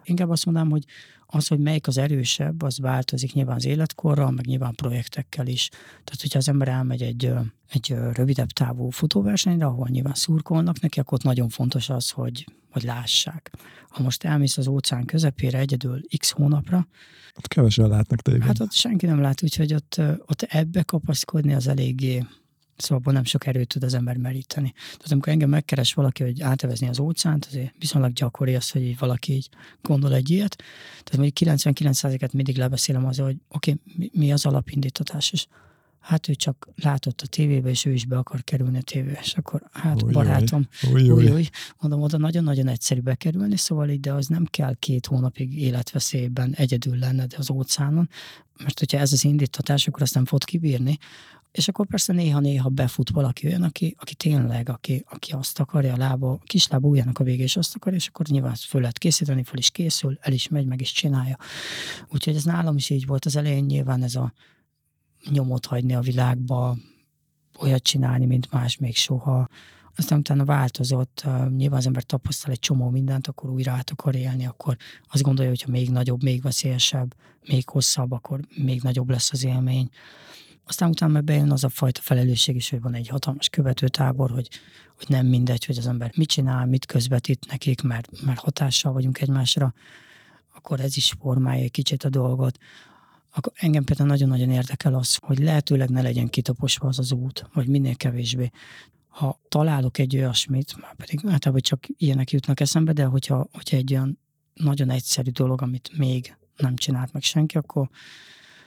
Inkább 0.03 0.29
azt 0.29 0.45
mondanám, 0.45 0.69
hogy 0.69 0.85
az, 1.25 1.47
hogy 1.47 1.59
melyik 1.59 1.87
az 1.87 1.97
erősebb, 1.97 2.61
az 2.61 2.79
változik 2.79 3.33
nyilván 3.33 3.55
az 3.55 3.65
életkorral, 3.65 4.31
meg 4.31 4.45
nyilván 4.45 4.75
projektekkel 4.75 5.47
is. 5.47 5.69
Tehát, 6.03 6.21
hogyha 6.21 6.37
az 6.37 6.49
ember 6.49 6.67
elmegy 6.67 7.01
egy, 7.01 7.31
egy 7.69 7.95
rövidebb 8.13 8.49
távú 8.49 8.89
futóversenyre, 8.89 9.65
ahol 9.65 9.87
nyilván 9.89 10.13
szurkolnak 10.13 10.79
neki, 10.79 10.99
akkor 10.99 11.13
ott 11.13 11.23
nagyon 11.23 11.49
fontos 11.49 11.89
az, 11.89 12.09
hogy, 12.09 12.45
hogy 12.73 12.83
lássák. 12.83 13.51
Ha 13.89 14.03
most 14.03 14.23
elmész 14.23 14.57
az 14.57 14.67
óceán 14.67 15.05
közepére 15.05 15.57
egyedül 15.57 16.01
x 16.17 16.31
hónapra, 16.31 16.87
ott 17.35 17.47
kevesen 17.47 17.87
látnak 17.87 18.21
téged. 18.21 18.43
Hát 18.43 18.59
ott 18.59 18.71
senki 18.71 19.05
nem 19.05 19.21
lát, 19.21 19.43
úgyhogy 19.43 19.73
ott, 19.73 20.01
ott 20.25 20.41
ebbe 20.41 20.83
kapaszkodni 20.83 21.53
az 21.53 21.67
eléggé 21.67 22.25
Szóval 22.77 22.97
abból 22.97 23.13
nem 23.13 23.23
sok 23.23 23.45
erőt 23.45 23.67
tud 23.67 23.83
az 23.83 23.93
ember 23.93 24.17
meríteni. 24.17 24.71
Tehát 24.71 25.11
amikor 25.11 25.31
engem 25.33 25.49
megkeres 25.49 25.93
valaki, 25.93 26.23
hogy 26.23 26.41
átevezni 26.41 26.87
az 26.87 26.99
óceánt, 26.99 27.45
azért 27.45 27.73
viszonylag 27.79 28.13
gyakori 28.13 28.55
az, 28.55 28.69
hogy 28.69 28.97
valaki 28.97 29.33
így 29.33 29.49
gondol 29.81 30.13
egy 30.13 30.29
ilyet. 30.29 30.55
Tehát 31.03 31.17
mondjuk 31.17 31.57
99%-et 31.57 32.33
mindig 32.33 32.57
lebeszélem 32.57 33.05
az, 33.05 33.17
hogy 33.17 33.37
oké, 33.47 33.71
okay, 33.71 33.95
mi, 33.97 34.09
mi 34.13 34.31
az 34.31 34.45
alapindítatás, 34.45 35.31
és 35.31 35.45
hát 36.03 36.27
ő 36.27 36.33
csak 36.33 36.69
látott 36.75 37.21
a 37.21 37.27
tévébe, 37.27 37.69
és 37.69 37.85
ő 37.85 37.93
is 37.93 38.05
be 38.05 38.17
akar 38.17 38.43
kerülni 38.43 38.77
a 38.77 38.81
tévébe, 38.81 39.19
és 39.21 39.33
akkor 39.33 39.61
hát 39.71 40.03
új, 40.03 40.11
barátom, 40.11 40.67
új. 40.91 41.09
új, 41.09 41.49
mondom, 41.79 42.01
oda 42.01 42.17
nagyon-nagyon 42.17 42.67
egyszerű 42.67 42.99
bekerülni, 42.99 43.57
szóval 43.57 43.89
így, 43.89 43.99
de 43.99 44.13
az 44.13 44.27
nem 44.27 44.45
kell 44.45 44.75
két 44.79 45.05
hónapig 45.05 45.59
életveszélyben 45.59 46.53
egyedül 46.53 46.97
lenned 46.97 47.33
az 47.37 47.49
óceánon, 47.49 48.09
mert 48.63 48.79
hogyha 48.79 48.97
ez 48.97 49.13
az 49.13 49.23
indítatás, 49.23 49.87
akkor 49.87 50.01
azt 50.01 50.13
nem 50.13 50.25
fogod 50.25 50.43
kibírni, 50.43 50.97
és 51.51 51.67
akkor 51.67 51.87
persze 51.87 52.13
néha-néha 52.13 52.69
befut 52.69 53.09
valaki 53.09 53.47
olyan, 53.47 53.63
aki, 53.63 53.95
aki 53.99 54.15
tényleg, 54.15 54.69
aki, 54.69 55.05
aki 55.09 55.31
azt 55.31 55.59
akarja, 55.59 55.93
a 55.93 55.97
lába, 55.97 56.31
a 56.31 56.39
kislába 56.45 56.87
ujjának 56.87 57.19
a 57.19 57.23
végé, 57.23 57.43
és 57.43 57.57
azt 57.57 57.75
akarja, 57.75 57.97
és 57.97 58.07
akkor 58.07 58.25
nyilván 58.25 58.55
föl 58.55 58.81
lehet 58.81 58.97
készíteni, 58.97 59.43
föl 59.43 59.57
is 59.57 59.69
készül, 59.69 60.17
el 60.21 60.33
is 60.33 60.47
megy, 60.47 60.65
meg 60.65 60.81
is 60.81 60.91
csinálja. 60.91 61.37
Úgyhogy 62.09 62.35
ez 62.35 62.43
nálam 62.43 62.75
is 62.75 62.89
így 62.89 63.05
volt 63.05 63.25
az 63.25 63.35
elején, 63.35 63.63
nyilván 63.63 64.03
ez 64.03 64.15
a 64.15 64.33
nyomot 65.29 65.65
hagyni 65.65 65.95
a 65.95 65.99
világba, 65.99 66.77
olyat 67.59 67.83
csinálni, 67.83 68.25
mint 68.25 68.51
más 68.51 68.77
még 68.77 68.95
soha. 68.95 69.47
Aztán 69.95 70.19
utána 70.19 70.45
változott, 70.45 71.23
nyilván 71.55 71.79
az 71.79 71.85
ember 71.85 72.03
tapasztal 72.03 72.51
egy 72.51 72.59
csomó 72.59 72.89
mindent, 72.89 73.27
akkor 73.27 73.49
újra 73.49 73.71
át 73.71 73.89
akar 73.89 74.15
élni, 74.15 74.45
akkor 74.45 74.77
azt 75.07 75.23
gondolja, 75.23 75.49
hogy 75.49 75.61
ha 75.61 75.71
még 75.71 75.89
nagyobb, 75.89 76.23
még 76.23 76.41
veszélyesebb, 76.41 77.15
még 77.47 77.69
hosszabb, 77.69 78.11
akkor 78.11 78.39
még 78.55 78.81
nagyobb 78.81 79.09
lesz 79.09 79.31
az 79.31 79.43
élmény. 79.43 79.89
Aztán 80.65 80.89
utána 80.89 81.21
bejön 81.21 81.51
az 81.51 81.63
a 81.63 81.69
fajta 81.69 82.01
felelősség 82.01 82.55
is, 82.55 82.69
hogy 82.69 82.81
van 82.81 82.93
egy 82.93 83.07
hatalmas 83.07 83.49
követőtábor, 83.49 84.31
hogy, 84.31 84.49
hogy 84.97 85.05
nem 85.09 85.25
mindegy, 85.25 85.65
hogy 85.65 85.77
az 85.77 85.87
ember 85.87 86.11
mit 86.15 86.29
csinál, 86.29 86.65
mit 86.65 86.85
közvetít 86.85 87.45
nekik, 87.49 87.81
mert, 87.81 88.21
mert 88.21 88.39
hatással 88.39 88.93
vagyunk 88.93 89.21
egymásra, 89.21 89.73
akkor 90.53 90.79
ez 90.79 90.97
is 90.97 91.15
formálja 91.19 91.63
egy 91.63 91.71
kicsit 91.71 92.03
a 92.03 92.09
dolgot. 92.09 92.57
Akkor 93.33 93.53
engem 93.55 93.83
például 93.83 94.09
nagyon-nagyon 94.09 94.49
érdekel 94.49 94.93
az, 94.93 95.17
hogy 95.21 95.39
lehetőleg 95.39 95.89
ne 95.89 96.01
legyen 96.01 96.27
kitaposva 96.27 96.87
az 96.87 96.99
az 96.99 97.11
út, 97.11 97.49
vagy 97.53 97.67
minél 97.67 97.95
kevésbé. 97.95 98.49
Ha 99.07 99.39
találok 99.47 99.97
egy 99.97 100.17
olyasmit, 100.17 100.81
már 100.81 100.95
pedig 100.95 101.19
általában 101.25 101.61
csak 101.61 101.83
ilyenek 101.97 102.31
jutnak 102.31 102.59
eszembe, 102.59 102.93
de 102.93 103.05
hogyha, 103.05 103.47
hogyha 103.51 103.77
egy 103.77 103.93
olyan 103.93 104.19
nagyon 104.53 104.89
egyszerű 104.89 105.29
dolog, 105.29 105.61
amit 105.61 105.97
még 105.97 106.35
nem 106.57 106.75
csinált 106.75 107.13
meg 107.13 107.21
senki, 107.21 107.57
akkor 107.57 107.89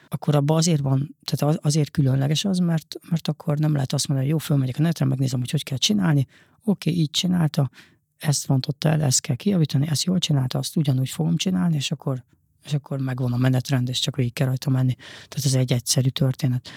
akkor 0.08 0.34
abban 0.34 0.56
azért 0.56 0.80
van, 0.80 1.16
tehát 1.24 1.58
azért 1.64 1.90
különleges 1.90 2.44
az, 2.44 2.58
mert, 2.58 2.96
mert 3.10 3.28
akkor 3.28 3.58
nem 3.58 3.72
lehet 3.72 3.92
azt 3.92 4.08
mondani, 4.08 4.28
hogy 4.28 4.38
jó, 4.38 4.46
fölmegyek 4.46 4.78
a 4.78 4.82
netre, 4.82 5.04
megnézem, 5.04 5.38
hogy 5.40 5.50
hogy 5.50 5.62
kell 5.62 5.78
csinálni, 5.78 6.26
oké, 6.64 6.90
így 6.90 7.10
csinálta, 7.10 7.70
ezt 8.16 8.46
vontotta 8.46 8.88
el, 8.88 9.02
ezt 9.02 9.20
kell 9.20 9.36
kijavítani, 9.36 9.86
ezt 9.86 10.04
jól 10.04 10.18
csinálta, 10.18 10.58
azt 10.58 10.76
ugyanúgy 10.76 11.08
fogom 11.08 11.36
csinálni, 11.36 11.76
és 11.76 11.90
akkor, 11.90 12.24
és 12.66 12.74
akkor 12.74 12.98
megvan 12.98 13.32
a 13.32 13.36
menetrend, 13.36 13.88
és 13.88 13.98
csak 13.98 14.16
végig 14.16 14.32
kell 14.32 14.46
rajta 14.46 14.70
menni. 14.70 14.94
Tehát 14.94 15.44
ez 15.44 15.54
egy 15.54 15.72
egyszerű 15.72 16.08
történet. 16.08 16.68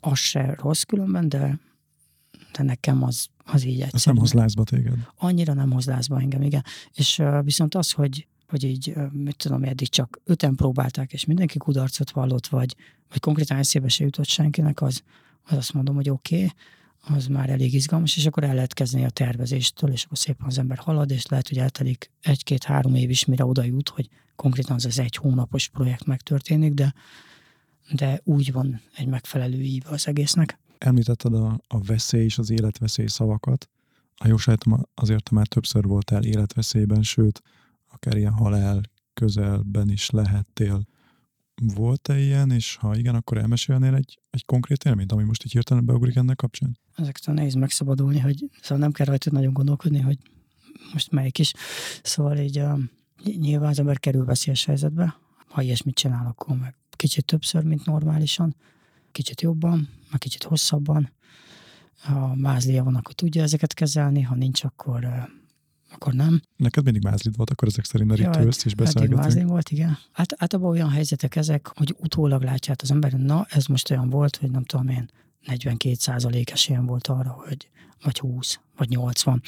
Az 0.00 0.18
se 0.18 0.54
rossz 0.58 0.82
különben, 0.82 1.28
de, 1.28 1.58
de 2.52 2.62
nekem 2.62 3.02
az, 3.02 3.26
az 3.44 3.64
így 3.64 3.80
egyszerű. 3.80 3.96
Ez 3.96 4.04
nem 4.04 4.16
hoz 4.16 4.32
lázba 4.32 4.64
téged? 4.64 4.94
Annyira 5.16 5.52
nem 5.52 5.70
hoz 5.70 5.86
lázba 5.86 6.20
engem, 6.20 6.42
igen. 6.42 6.64
És 6.92 7.18
uh, 7.18 7.44
viszont 7.44 7.74
az, 7.74 7.92
hogy 7.92 8.26
hogy 8.52 8.64
így, 8.64 8.94
mit 9.12 9.36
tudom, 9.36 9.62
eddig 9.62 9.88
csak 9.88 10.20
öten 10.24 10.54
próbálták, 10.54 11.12
és 11.12 11.24
mindenki 11.24 11.58
kudarcot 11.58 12.10
vallott, 12.10 12.46
vagy, 12.46 12.76
vagy 13.08 13.20
konkrétan 13.20 13.56
eszébe 13.56 13.88
se 13.88 14.04
jutott 14.04 14.26
senkinek, 14.26 14.82
az, 14.82 15.02
az 15.42 15.56
azt 15.56 15.72
mondom, 15.72 15.94
hogy 15.94 16.10
oké, 16.10 16.34
okay, 16.36 16.50
az 17.02 17.26
már 17.26 17.50
elég 17.50 17.74
izgalmas, 17.74 18.16
és 18.16 18.26
akkor 18.26 18.44
el 18.44 18.54
lehet 18.54 18.74
kezdeni 18.74 19.04
a 19.04 19.10
tervezéstől, 19.10 19.90
és 19.90 20.04
akkor 20.04 20.18
szépen 20.18 20.46
az 20.46 20.58
ember 20.58 20.78
halad, 20.78 21.10
és 21.10 21.26
lehet, 21.26 21.48
hogy 21.48 21.58
eltelik 21.58 22.10
egy-két-három 22.20 22.94
év 22.94 23.10
is, 23.10 23.24
mire 23.24 23.44
oda 23.44 23.62
jut, 23.62 23.88
hogy 23.88 24.08
konkrétan 24.36 24.74
az 24.76 24.84
az 24.84 24.98
egy 24.98 25.16
hónapos 25.16 25.68
projekt 25.68 26.04
megtörténik, 26.04 26.74
de, 26.74 26.94
de 27.92 28.20
úgy 28.24 28.52
van 28.52 28.80
egy 28.96 29.06
megfelelő 29.06 29.60
ív 29.60 29.82
az 29.86 30.06
egésznek. 30.06 30.58
Említetted 30.78 31.34
a, 31.34 31.60
a 31.66 31.80
veszély 31.80 32.24
és 32.24 32.38
az 32.38 32.50
életveszély 32.50 33.06
szavakat. 33.06 33.68
A 34.16 34.26
jó 34.26 34.36
azért 34.94 35.30
már 35.30 35.46
többször 35.46 35.84
voltál 35.84 36.24
életveszélyben, 36.24 37.02
sőt, 37.02 37.42
akár 37.88 38.16
ilyen 38.16 38.32
halál 38.32 38.80
közelben 39.14 39.90
is 39.90 40.10
lehettél. 40.10 40.82
Volt-e 41.74 42.18
ilyen, 42.18 42.50
és 42.50 42.76
ha 42.76 42.96
igen, 42.96 43.14
akkor 43.14 43.38
elmesélnél 43.38 43.94
egy, 43.94 44.20
egy 44.30 44.44
konkrét 44.44 44.84
élményt, 44.84 45.12
ami 45.12 45.22
most 45.22 45.44
így 45.44 45.52
hirtelen 45.52 45.84
beugrik 45.84 46.16
ennek 46.16 46.36
kapcsán? 46.36 46.78
Ezektől 46.96 47.34
nehéz 47.34 47.54
megszabadulni, 47.54 48.18
hogy 48.18 48.50
szóval 48.60 48.78
nem 48.78 48.92
kell 48.92 49.06
rajta 49.06 49.30
nagyon 49.30 49.52
gondolkodni, 49.52 50.00
hogy 50.00 50.18
most 50.92 51.10
melyik 51.10 51.38
is. 51.38 51.52
Szóval 52.02 52.36
így 52.36 52.58
uh, 52.58 52.78
nyilván 53.24 53.68
az 53.68 53.78
ember 53.78 53.98
kerül 53.98 54.24
veszélyes 54.24 54.64
helyzetbe, 54.64 55.16
ha 55.48 55.62
ilyesmit 55.62 55.94
csinál, 55.94 56.26
akkor 56.26 56.56
meg 56.56 56.74
kicsit 56.90 57.24
többször, 57.24 57.62
mint 57.62 57.84
normálisan, 57.84 58.56
kicsit 59.12 59.40
jobban, 59.40 59.88
meg 60.10 60.18
kicsit 60.18 60.42
hosszabban. 60.42 61.12
Ha 62.02 62.34
mázlia 62.34 62.84
van, 62.84 62.94
akkor 62.94 63.14
tudja 63.14 63.42
ezeket 63.42 63.74
kezelni, 63.74 64.22
ha 64.22 64.34
nincs, 64.34 64.64
akkor 64.64 65.28
akkor 65.94 66.12
nem. 66.12 66.42
Neked 66.56 66.84
mindig 66.84 67.02
mázlid 67.02 67.36
volt, 67.36 67.50
akkor 67.50 67.68
ezek 67.68 67.84
szerint 67.84 68.18
ja, 68.18 68.42
ülsz 68.42 68.64
és 68.64 68.74
beszélgetünk. 68.74 69.20
mázlid 69.20 69.46
volt, 69.46 69.70
igen. 69.70 69.98
Hát 70.12 70.34
általában 70.36 70.72
olyan 70.72 70.90
helyzetek 70.90 71.36
ezek, 71.36 71.72
hogy 71.74 71.94
utólag 71.98 72.42
látja 72.42 72.74
az 72.82 72.90
ember, 72.90 73.12
na 73.12 73.46
ez 73.50 73.66
most 73.66 73.90
olyan 73.90 74.10
volt, 74.10 74.36
hogy 74.36 74.50
nem 74.50 74.64
tudom 74.64 74.88
én, 74.88 75.10
42 75.46 75.94
százalék 75.94 76.50
esélyem 76.50 76.86
volt 76.86 77.06
arra, 77.06 77.30
hogy 77.46 77.70
vagy 78.02 78.18
20, 78.18 78.60
vagy 78.76 78.88
80, 78.88 79.42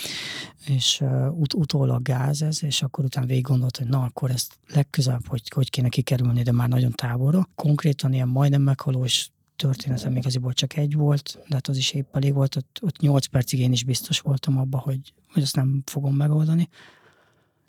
és 0.67 1.01
uh, 1.01 1.39
ut- 1.39 1.55
utólag 1.55 2.03
gáz 2.03 2.43
ez, 2.43 2.63
és 2.63 2.83
akkor 2.83 3.05
utána 3.05 3.27
végig 3.27 3.43
gondolt, 3.43 3.77
hogy 3.77 3.87
na, 3.87 4.03
akkor 4.03 4.31
ezt 4.31 4.59
legközelebb, 4.69 5.27
hogy, 5.27 5.43
hogy 5.55 5.71
kéne 5.71 5.89
kikerülni, 5.89 6.43
de 6.43 6.53
már 6.53 6.69
nagyon 6.69 6.93
távolra. 6.93 7.49
Konkrétan 7.55 8.13
ilyen 8.13 8.29
majdnem 8.29 8.63
meghalós 8.63 9.31
történetem 9.57 10.17
igaziból 10.17 10.53
csak 10.53 10.77
egy 10.77 10.95
volt, 10.95 11.39
de 11.49 11.55
hát 11.55 11.69
az 11.69 11.77
is 11.77 11.93
épp 11.93 12.17
elég 12.17 12.35
volt, 12.35 12.57
ott, 12.57 12.79
ott 12.83 12.99
8 12.99 13.27
percig 13.27 13.61
én 13.61 13.73
is 13.73 13.85
biztos 13.85 14.21
voltam 14.21 14.59
abban, 14.59 14.81
hogy, 14.81 15.13
hogy 15.33 15.43
azt 15.43 15.57
nem 15.57 15.83
fogom 15.85 16.17
megoldani. 16.17 16.69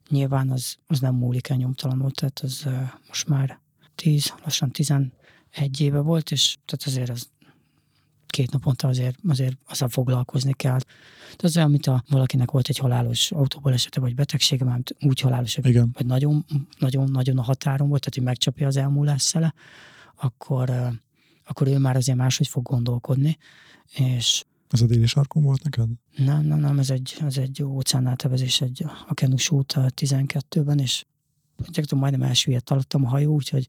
Nyilván 0.09 0.51
az, 0.51 0.75
az 0.87 0.99
nem 0.99 1.15
múlik 1.15 1.49
el 1.49 1.57
nyomtalanul, 1.57 2.11
tehát 2.11 2.39
az 2.39 2.63
uh, 2.65 2.73
most 3.07 3.27
már 3.27 3.59
10, 3.95 4.33
lassan 4.43 4.71
11 4.71 5.11
éve 5.79 5.99
volt, 5.99 6.31
és 6.31 6.57
tehát 6.65 6.85
azért 6.85 7.09
az 7.09 7.29
két 8.35 8.51
naponta 8.51 8.87
azért, 8.87 9.17
azért 9.27 9.57
azzal 9.67 9.89
foglalkozni 9.89 10.53
kell. 10.53 10.79
Tehát 11.23 11.43
az 11.43 11.57
olyan, 11.57 11.69
mint 11.69 11.87
a 11.87 12.03
valakinek 12.09 12.51
volt 12.51 12.67
egy 12.67 12.77
halálos 12.77 13.31
autóbalesete 13.31 13.99
vagy 13.99 14.15
betegsége, 14.15 14.65
mert 14.65 14.95
úgy 15.01 15.19
halálos, 15.19 15.55
hogy, 15.55 15.65
Igen. 15.65 15.89
vagy 15.93 16.05
nagyon, 16.05 16.45
nagyon, 16.79 17.11
nagyon 17.11 17.37
a 17.37 17.41
határon 17.41 17.87
volt, 17.87 17.99
tehát 18.01 18.15
hogy 18.15 18.23
megcsapja 18.23 18.67
az 18.67 18.77
elmúlás 18.77 19.21
szele, 19.21 19.53
akkor, 20.15 20.69
akkor 21.45 21.67
ő 21.67 21.77
már 21.77 21.95
azért 21.95 22.17
máshogy 22.17 22.47
fog 22.47 22.63
gondolkodni, 22.63 23.37
és 23.95 24.43
Ez 24.69 24.81
a 24.81 24.85
déli 24.85 25.05
sarkon 25.05 25.43
volt 25.43 25.63
neked? 25.63 25.89
nem, 26.15 26.45
nem, 26.45 26.59
nem, 26.59 26.79
ez 26.79 26.89
egy, 26.89 27.15
ez 27.21 27.37
egy 27.37 27.63
óceánátebezés 27.63 28.61
egy, 28.61 28.85
a 29.07 29.13
Kenus 29.13 29.49
út 29.49 29.71
a 29.71 29.81
12-ben, 29.81 30.79
és 30.79 31.05
gyakorlatilag 31.57 32.01
majdnem 32.03 32.27
elsüllyedt 32.27 32.69
alattam 32.69 33.05
a 33.05 33.09
hajó, 33.09 33.33
úgyhogy 33.33 33.67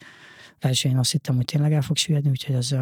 első 0.59 0.89
én 0.89 0.99
azt 0.99 1.13
hittem, 1.13 1.37
hogy 1.37 1.45
tényleg 1.45 1.73
el 1.73 1.83
fog 1.83 1.97
süllyedni, 1.97 2.31
úgyhogy 2.31 2.55
az, 2.55 2.77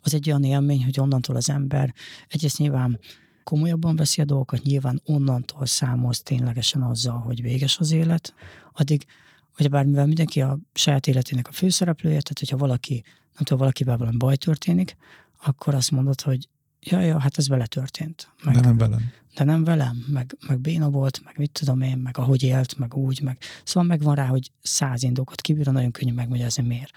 az 0.00 0.14
egy 0.14 0.28
olyan 0.28 0.44
élmény, 0.44 0.84
hogy 0.84 1.00
onnantól 1.00 1.36
az 1.36 1.50
ember 1.50 1.94
egyrészt 2.28 2.58
nyilván 2.58 2.98
komolyabban 3.44 3.96
veszi 3.96 4.20
a 4.20 4.24
dolgokat, 4.24 4.62
nyilván 4.62 5.00
onnantól 5.04 5.66
számoz 5.66 6.22
ténylegesen 6.22 6.82
azzal, 6.82 7.18
hogy 7.18 7.42
véges 7.42 7.78
az 7.78 7.92
élet, 7.92 8.34
addig, 8.72 9.04
hogy 9.56 9.70
bár 9.70 9.84
mivel 9.84 10.06
mindenki 10.06 10.40
a 10.40 10.58
saját 10.72 11.06
életének 11.06 11.48
a 11.48 11.52
főszereplője, 11.52 12.20
tehát 12.20 12.38
hogyha 12.38 12.56
valaki, 12.56 13.02
nem 13.40 13.48
tudom, 13.48 13.58
valakivel 13.58 13.96
valami 13.96 14.16
baj 14.16 14.36
történik, 14.36 14.96
akkor 15.42 15.74
azt 15.74 15.90
mondod, 15.90 16.20
hogy 16.20 16.48
ja, 16.80 17.00
ja, 17.00 17.18
hát 17.18 17.38
ez 17.38 17.48
vele 17.48 17.66
történt. 17.66 18.28
Meg, 18.44 18.54
De 18.54 18.60
nem 18.60 18.76
velem. 18.76 19.12
de 19.34 19.44
nem 19.44 19.64
velem, 19.64 20.04
meg, 20.06 20.36
meg 20.46 20.60
béna 20.60 20.90
volt, 20.90 21.20
meg 21.24 21.34
mit 21.38 21.50
tudom 21.50 21.80
én, 21.80 21.98
meg 21.98 22.18
ahogy 22.18 22.42
élt, 22.42 22.78
meg 22.78 22.94
úgy, 22.94 23.20
meg 23.22 23.38
szóval 23.64 23.88
megvan 23.88 24.14
rá, 24.14 24.26
hogy 24.26 24.50
száz 24.62 25.02
indokot 25.02 25.40
kibírja, 25.40 25.72
nagyon 25.72 25.90
könnyű 25.90 26.12
megmagyarázni 26.12 26.66
miért. 26.66 26.92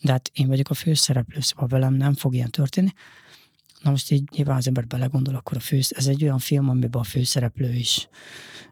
De 0.00 0.12
hát 0.12 0.30
én 0.34 0.46
vagyok 0.48 0.70
a 0.70 0.74
főszereplő, 0.74 1.40
szóval 1.40 1.68
velem 1.68 1.94
nem 1.94 2.14
fog 2.14 2.34
ilyen 2.34 2.50
történni. 2.50 2.92
Na 3.82 3.90
most 3.90 4.10
így 4.10 4.28
nyilván 4.30 4.56
az 4.56 4.66
ember 4.66 4.86
belegondol, 4.86 5.34
akkor 5.34 5.56
a 5.56 5.60
fősz, 5.60 5.90
ez 5.90 6.06
egy 6.06 6.22
olyan 6.22 6.38
film, 6.38 6.68
amiben 6.68 7.00
a 7.00 7.04
főszereplő 7.04 7.72
is, 7.72 8.08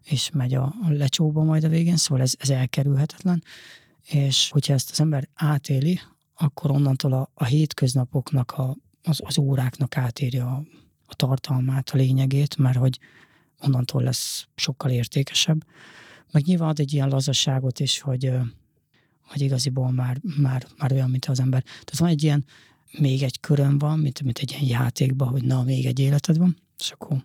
is 0.04 0.30
megy 0.30 0.54
a, 0.54 0.62
a 0.62 0.90
lecsóba 0.90 1.42
majd 1.42 1.64
a 1.64 1.68
végén, 1.68 1.96
szóval 1.96 2.22
ez, 2.22 2.34
ez 2.38 2.50
elkerülhetetlen, 2.50 3.42
és 4.04 4.50
hogyha 4.50 4.72
ezt 4.72 4.90
az 4.90 5.00
ember 5.00 5.28
átéli, 5.34 6.00
akkor 6.38 6.70
onnantól 6.70 7.12
a, 7.12 7.30
a 7.34 7.44
hétköznapoknak, 7.44 8.52
a, 8.52 8.76
az, 9.02 9.20
az 9.24 9.38
óráknak 9.38 9.96
átéri 9.96 10.38
a, 10.38 10.62
a 11.06 11.14
tartalmát, 11.14 11.90
a 11.90 11.96
lényegét, 11.96 12.56
mert 12.56 12.76
hogy 12.76 12.98
onnantól 13.60 14.02
lesz 14.02 14.46
sokkal 14.54 14.90
értékesebb. 14.90 15.64
Meg 16.30 16.44
nyilván 16.44 16.68
ad 16.68 16.80
egy 16.80 16.92
ilyen 16.92 17.08
lazasságot 17.08 17.80
is, 17.80 18.00
hogy, 18.00 18.32
hogy 19.22 19.40
igaziból 19.40 19.90
már, 19.90 20.20
már, 20.36 20.66
már 20.78 20.92
olyan, 20.92 21.10
mint 21.10 21.24
az 21.24 21.40
ember. 21.40 21.62
Tehát 21.62 21.98
van 21.98 22.08
egy 22.08 22.22
ilyen, 22.22 22.44
még 22.98 23.22
egy 23.22 23.40
körön 23.40 23.78
van, 23.78 23.98
mint, 23.98 24.22
mint 24.22 24.38
egy 24.38 24.50
ilyen 24.50 24.80
játékban, 24.80 25.28
hogy 25.28 25.44
na, 25.44 25.62
még 25.62 25.86
egy 25.86 25.98
életed 25.98 26.36
van, 26.36 26.56
és 26.78 26.90
akkor, 26.90 27.24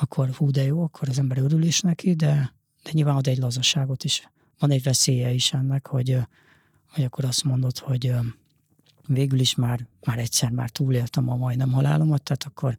akkor 0.00 0.28
hú, 0.28 0.50
de 0.50 0.62
jó, 0.62 0.82
akkor 0.82 1.08
az 1.08 1.18
ember 1.18 1.38
örül 1.38 1.62
is 1.62 1.80
neki, 1.80 2.14
de, 2.14 2.54
de 2.82 2.90
nyilván 2.92 3.16
ad 3.16 3.26
egy 3.26 3.38
lazasságot 3.38 4.04
is. 4.04 4.30
Van 4.58 4.70
egy 4.70 4.82
veszélye 4.82 5.32
is 5.32 5.52
ennek, 5.52 5.86
hogy, 5.86 6.18
hogy 6.90 7.04
akkor 7.04 7.24
azt 7.24 7.44
mondod, 7.44 7.78
hogy 7.78 8.12
végül 9.06 9.40
is 9.40 9.54
már, 9.54 9.86
már 10.04 10.18
egyszer 10.18 10.50
már 10.50 10.70
túléltem 10.70 11.28
a 11.28 11.36
majdnem 11.36 11.72
halálomat, 11.72 12.22
tehát 12.22 12.44
akkor, 12.44 12.76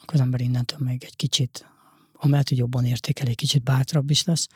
akkor 0.00 0.14
az 0.14 0.20
ember 0.20 0.40
innentől 0.40 0.78
még 0.82 1.04
egy 1.04 1.16
kicsit, 1.16 1.66
amellett, 2.12 2.48
hogy 2.48 2.58
jobban 2.58 2.84
értékel, 2.84 3.26
egy 3.26 3.34
kicsit 3.34 3.62
bátrabb 3.62 4.10
is 4.10 4.24
lesz, 4.24 4.48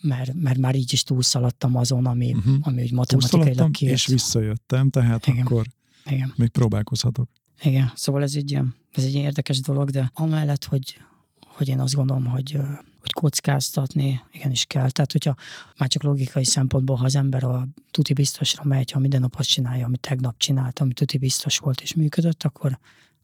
mert, 0.00 0.32
mert 0.34 0.58
már 0.58 0.74
így 0.74 0.92
is 0.92 1.02
túlszaladtam 1.02 1.76
azon, 1.76 2.06
ami, 2.06 2.32
uh-huh. 2.32 2.56
ami 2.60 2.82
úgy 2.82 2.92
matematikailag 2.92 3.70
kijött. 3.70 3.94
és 3.94 4.06
visszajöttem, 4.06 4.90
tehát 4.90 5.26
Igen. 5.26 5.46
akkor 5.46 5.66
Igen, 6.06 6.32
még 6.36 6.48
próbálkozhatok. 6.48 7.28
igen. 7.62 7.92
Szóval 7.94 8.22
ez 8.22 8.34
egy, 8.34 8.58
ez 8.92 9.04
egy 9.04 9.14
érdekes 9.14 9.60
dolog, 9.60 9.90
de 9.90 10.10
amellett, 10.14 10.64
hogy, 10.64 11.00
hogy 11.46 11.68
én 11.68 11.80
azt 11.80 11.94
gondolom, 11.94 12.24
hogy, 12.24 12.58
hogy 13.06 13.22
kockáztatni 13.22 14.20
igenis 14.32 14.64
kell. 14.64 14.90
Tehát, 14.90 15.12
hogyha 15.12 15.34
már 15.78 15.88
csak 15.88 16.02
logikai 16.02 16.44
szempontból, 16.44 16.96
ha 16.96 17.04
az 17.04 17.16
ember 17.16 17.44
a 17.44 17.68
tuti 17.90 18.12
biztosra 18.12 18.64
megy, 18.64 18.90
ha 18.90 18.98
minden 18.98 19.20
nap 19.20 19.34
azt 19.38 19.48
csinálja, 19.48 19.86
amit 19.86 20.00
tegnap 20.00 20.34
csinált, 20.38 20.78
ami 20.78 20.92
tuti 20.92 21.18
biztos 21.18 21.58
volt 21.58 21.80
és 21.80 21.94
működött, 21.94 22.42
akkor, 22.42 22.78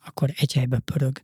akkor 0.04 0.32
egy 0.36 0.52
helybe 0.52 0.78
pörög. 0.78 1.20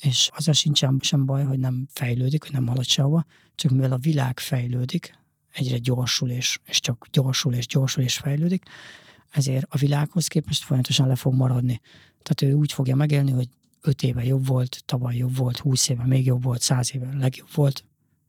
És 0.00 0.30
azzal 0.36 0.54
sincsen 0.54 0.98
sem 1.02 1.26
baj, 1.26 1.44
hogy 1.44 1.58
nem 1.58 1.86
fejlődik, 1.90 2.42
hogy 2.42 2.52
nem 2.52 2.66
halad 2.66 2.84
sehova, 2.84 3.24
csak 3.54 3.70
mivel 3.70 3.92
a 3.92 3.98
világ 3.98 4.40
fejlődik, 4.40 5.18
egyre 5.52 5.78
gyorsul 5.78 6.30
és, 6.30 6.58
és 6.64 6.80
csak 6.80 7.06
gyorsul 7.10 7.54
és 7.54 7.66
gyorsul 7.66 8.02
és 8.02 8.16
fejlődik, 8.16 8.64
ezért 9.30 9.66
a 9.68 9.76
világhoz 9.76 10.26
képest 10.26 10.64
folyamatosan 10.64 11.06
le 11.06 11.16
fog 11.16 11.34
maradni. 11.34 11.80
Tehát 12.22 12.54
ő 12.54 12.58
úgy 12.58 12.72
fogja 12.72 12.96
megélni, 12.96 13.30
hogy 13.30 13.48
öt 13.80 14.02
éve 14.02 14.24
jobb 14.24 14.46
volt, 14.46 14.82
tavaly 14.84 15.16
jobb 15.16 15.36
volt, 15.36 15.58
húsz 15.58 15.88
éve 15.88 16.06
még 16.06 16.26
jobb 16.26 16.42
volt, 16.42 16.60
száz 16.60 16.94
éve 16.94 17.14
legjobb 17.18 17.48
volt, 17.54 17.84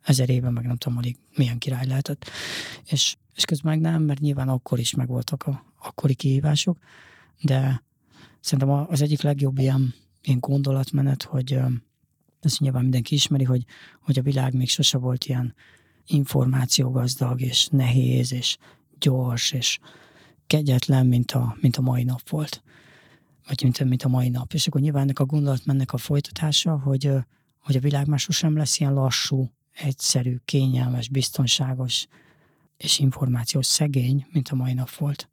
ezer 0.07 0.29
éve 0.29 0.49
meg 0.49 0.65
nem 0.65 0.75
tudom, 0.75 0.97
alig 0.97 1.17
milyen 1.35 1.57
király 1.57 1.85
lehetett. 1.85 2.29
És, 2.85 3.15
és 3.35 3.45
közben 3.45 3.71
meg 3.71 3.91
nem, 3.91 4.03
mert 4.03 4.19
nyilván 4.19 4.49
akkor 4.49 4.79
is 4.79 4.93
megvoltak 4.93 5.43
a 5.43 5.65
akkori 5.81 6.13
kihívások, 6.13 6.77
de 7.41 7.83
szerintem 8.39 8.85
az 8.89 9.01
egyik 9.01 9.21
legjobb 9.21 9.57
ilyen, 9.57 9.93
ilyen 10.21 10.39
gondolatmenet, 10.39 11.23
hogy 11.23 11.59
ezt 12.39 12.59
nyilván 12.59 12.81
mindenki 12.81 13.15
ismeri, 13.15 13.43
hogy, 13.43 13.65
hogy 14.01 14.19
a 14.19 14.21
világ 14.21 14.53
még 14.53 14.69
sose 14.69 14.97
volt 14.97 15.25
ilyen 15.25 15.55
információgazdag, 16.05 17.41
és 17.41 17.67
nehéz, 17.67 18.33
és 18.33 18.57
gyors, 18.99 19.51
és 19.51 19.79
kegyetlen, 20.47 21.05
mint 21.05 21.31
a, 21.31 21.57
mint 21.61 21.77
a 21.77 21.81
mai 21.81 22.03
nap 22.03 22.29
volt. 22.29 22.63
Vagy 23.47 23.63
mint, 23.63 23.83
mint 23.83 24.03
a 24.03 24.07
mai 24.07 24.29
nap. 24.29 24.53
És 24.53 24.67
akkor 24.67 24.81
nyilván 24.81 25.01
ennek 25.01 25.19
a 25.19 25.25
gondolatmennek 25.25 25.93
a 25.93 25.97
folytatása, 25.97 26.79
hogy, 26.79 27.11
hogy 27.59 27.75
a 27.75 27.79
világ 27.79 28.07
már 28.07 28.19
sosem 28.19 28.57
lesz 28.57 28.79
ilyen 28.79 28.93
lassú, 28.93 29.49
egyszerű, 29.77 30.37
kényelmes, 30.45 31.09
biztonságos 31.09 32.07
és 32.77 32.99
információs 32.99 33.65
szegény, 33.65 34.25
mint 34.31 34.49
a 34.49 34.55
mai 34.55 34.73
nap 34.73 34.89
volt. 34.89 35.29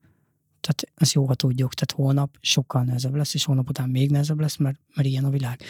Tehát 0.60 0.82
ezt 0.94 1.12
jó, 1.12 1.26
ha 1.26 1.34
tudjuk, 1.34 1.74
tehát 1.74 2.04
holnap 2.04 2.36
sokkal 2.40 2.82
nehezebb 2.82 3.14
lesz, 3.14 3.34
és 3.34 3.44
holnap 3.44 3.68
után 3.68 3.88
még 3.88 4.10
nehezebb 4.10 4.40
lesz, 4.40 4.56
mert, 4.56 4.78
mert 4.94 5.08
ilyen 5.08 5.24
a 5.24 5.30
világ. 5.30 5.62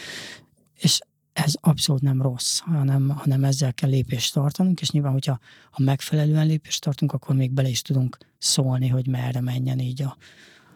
És 0.74 1.00
ez 1.32 1.54
abszolút 1.60 2.02
nem 2.02 2.22
rossz, 2.22 2.58
hanem, 2.58 3.08
hanem 3.08 3.44
ezzel 3.44 3.74
kell 3.74 3.90
lépést 3.90 4.32
tartanunk, 4.32 4.80
és 4.80 4.90
nyilván, 4.90 5.12
hogyha 5.12 5.38
ha 5.70 5.82
megfelelően 5.82 6.46
lépést 6.46 6.82
tartunk, 6.82 7.12
akkor 7.12 7.36
még 7.36 7.52
bele 7.52 7.68
is 7.68 7.82
tudunk 7.82 8.18
szólni, 8.38 8.88
hogy 8.88 9.06
merre 9.06 9.40
menjen 9.40 9.78
így 9.78 10.02
a, 10.02 10.16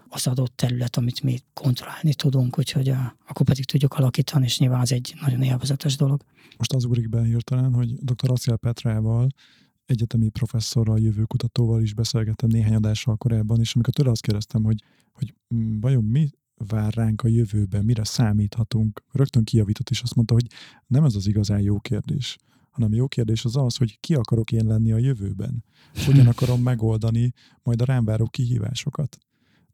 az 0.09 0.27
adott 0.27 0.57
terület, 0.57 0.97
amit 0.97 1.23
mi 1.23 1.39
kontrollálni 1.53 2.15
tudunk, 2.15 2.59
úgyhogy 2.59 2.89
a, 2.89 3.17
akkor 3.27 3.47
pedig 3.47 3.65
tudjuk 3.65 3.95
alakítani, 3.95 4.45
és 4.45 4.59
nyilván 4.59 4.81
az 4.81 4.93
egy 4.93 5.15
nagyon 5.21 5.43
élvezetes 5.43 5.97
dolog. 5.97 6.23
Most 6.57 6.73
az 6.73 6.85
ugrik 6.85 7.09
be 7.09 7.25
hirtelen, 7.25 7.75
hogy 7.75 7.95
dr. 7.95 8.31
Acél 8.31 8.57
Petrával, 8.57 9.29
egyetemi 9.87 10.29
professzorral, 10.29 11.01
jövőkutatóval 11.01 11.83
is 11.83 11.95
beszélgettem 11.95 12.49
néhány 12.49 12.75
adással 12.75 13.17
korábban, 13.17 13.61
és 13.61 13.75
amikor 13.75 13.95
tőle 13.95 14.11
azt 14.11 14.23
kérdeztem, 14.23 14.63
hogy, 14.65 14.83
hogy 15.13 15.35
mm, 15.55 15.81
vajon 15.81 16.05
mi 16.05 16.31
vár 16.67 16.95
ránk 16.95 17.23
a 17.23 17.29
jövőben, 17.29 17.85
mire 17.85 18.05
számíthatunk, 18.05 19.05
rögtön 19.13 19.45
kijavított, 19.45 19.91
és 19.91 20.03
azt 20.03 20.15
mondta, 20.15 20.35
hogy 20.35 20.47
nem 20.87 21.05
ez 21.05 21.15
az 21.15 21.27
igazán 21.27 21.61
jó 21.61 21.79
kérdés, 21.79 22.37
hanem 22.71 22.95
jó 22.95 23.09
kérdés 23.09 23.45
az 23.45 23.57
az, 23.57 23.77
hogy 23.77 24.01
ki 24.01 24.15
akarok 24.15 24.53
én 24.53 24.67
lenni 24.67 24.93
a 24.93 24.99
jövőben. 24.99 25.65
Hogyan 26.07 26.27
akarom 26.37 26.63
megoldani 26.63 27.33
majd 27.63 27.81
a 27.81 27.85
rám 27.85 28.05
váró 28.05 28.27
kihívásokat. 28.27 29.19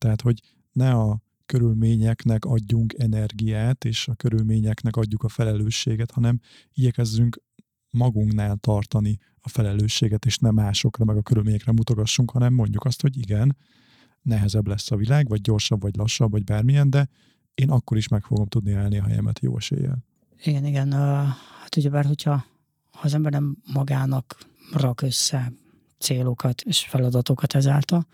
Tehát, 0.04 0.20
hogy 0.20 0.40
ne 0.72 0.90
a 0.90 1.20
körülményeknek 1.46 2.44
adjunk 2.44 2.94
energiát, 2.98 3.84
és 3.84 4.08
a 4.08 4.14
körülményeknek 4.14 4.96
adjuk 4.96 5.22
a 5.22 5.28
felelősséget, 5.28 6.10
hanem 6.10 6.40
igyekezzünk 6.72 7.40
magunknál 7.90 8.56
tartani 8.56 9.18
a 9.40 9.48
felelősséget, 9.48 10.24
és 10.24 10.38
nem 10.38 10.54
másokra, 10.54 11.04
meg 11.04 11.16
a 11.16 11.22
körülményekre 11.22 11.72
mutogassunk, 11.72 12.30
hanem 12.30 12.54
mondjuk 12.54 12.84
azt, 12.84 13.00
hogy 13.00 13.18
igen, 13.18 13.56
nehezebb 14.22 14.66
lesz 14.66 14.90
a 14.90 14.96
világ, 14.96 15.28
vagy 15.28 15.40
gyorsabb, 15.40 15.82
vagy 15.82 15.96
lassabb, 15.96 16.30
vagy 16.30 16.44
bármilyen, 16.44 16.90
de 16.90 17.08
én 17.54 17.70
akkor 17.70 17.96
is 17.96 18.08
meg 18.08 18.24
fogom 18.24 18.46
tudni 18.46 18.72
állni 18.72 18.98
a 18.98 19.04
helyemet 19.04 19.40
jó 19.40 19.56
eséllyel. 19.56 20.04
Igen, 20.42 20.64
igen. 20.64 20.92
Hát 21.62 21.76
ugyebár, 21.76 22.04
hogyha 22.04 22.44
ha 22.90 23.00
az 23.02 23.14
ember 23.14 23.32
nem 23.32 23.56
magának 23.72 24.38
rak 24.72 25.02
össze 25.02 25.52
célokat 25.98 26.60
és 26.60 26.86
feladatokat 26.88 27.54
ezáltal, 27.54 28.06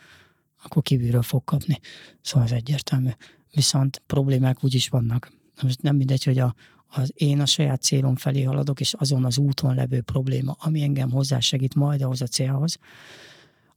akkor 0.62 0.82
kívülről 0.82 1.22
fog 1.22 1.44
kapni. 1.44 1.80
Szóval 2.20 2.46
ez 2.46 2.52
egyértelmű. 2.52 3.10
Viszont 3.52 4.02
problémák 4.06 4.64
úgy 4.64 4.74
is 4.74 4.88
vannak. 4.88 5.32
Most 5.62 5.82
nem 5.82 5.96
mindegy, 5.96 6.24
hogy 6.24 6.38
a, 6.38 6.54
az 6.86 7.12
én 7.14 7.40
a 7.40 7.46
saját 7.46 7.82
célom 7.82 8.16
felé 8.16 8.42
haladok, 8.42 8.80
és 8.80 8.94
azon 8.94 9.24
az 9.24 9.38
úton 9.38 9.74
levő 9.74 10.00
probléma, 10.00 10.56
ami 10.58 10.82
engem 10.82 11.10
hozzásegít 11.10 11.74
majd 11.74 12.02
ahhoz 12.02 12.22
a 12.22 12.26
célhoz, 12.26 12.78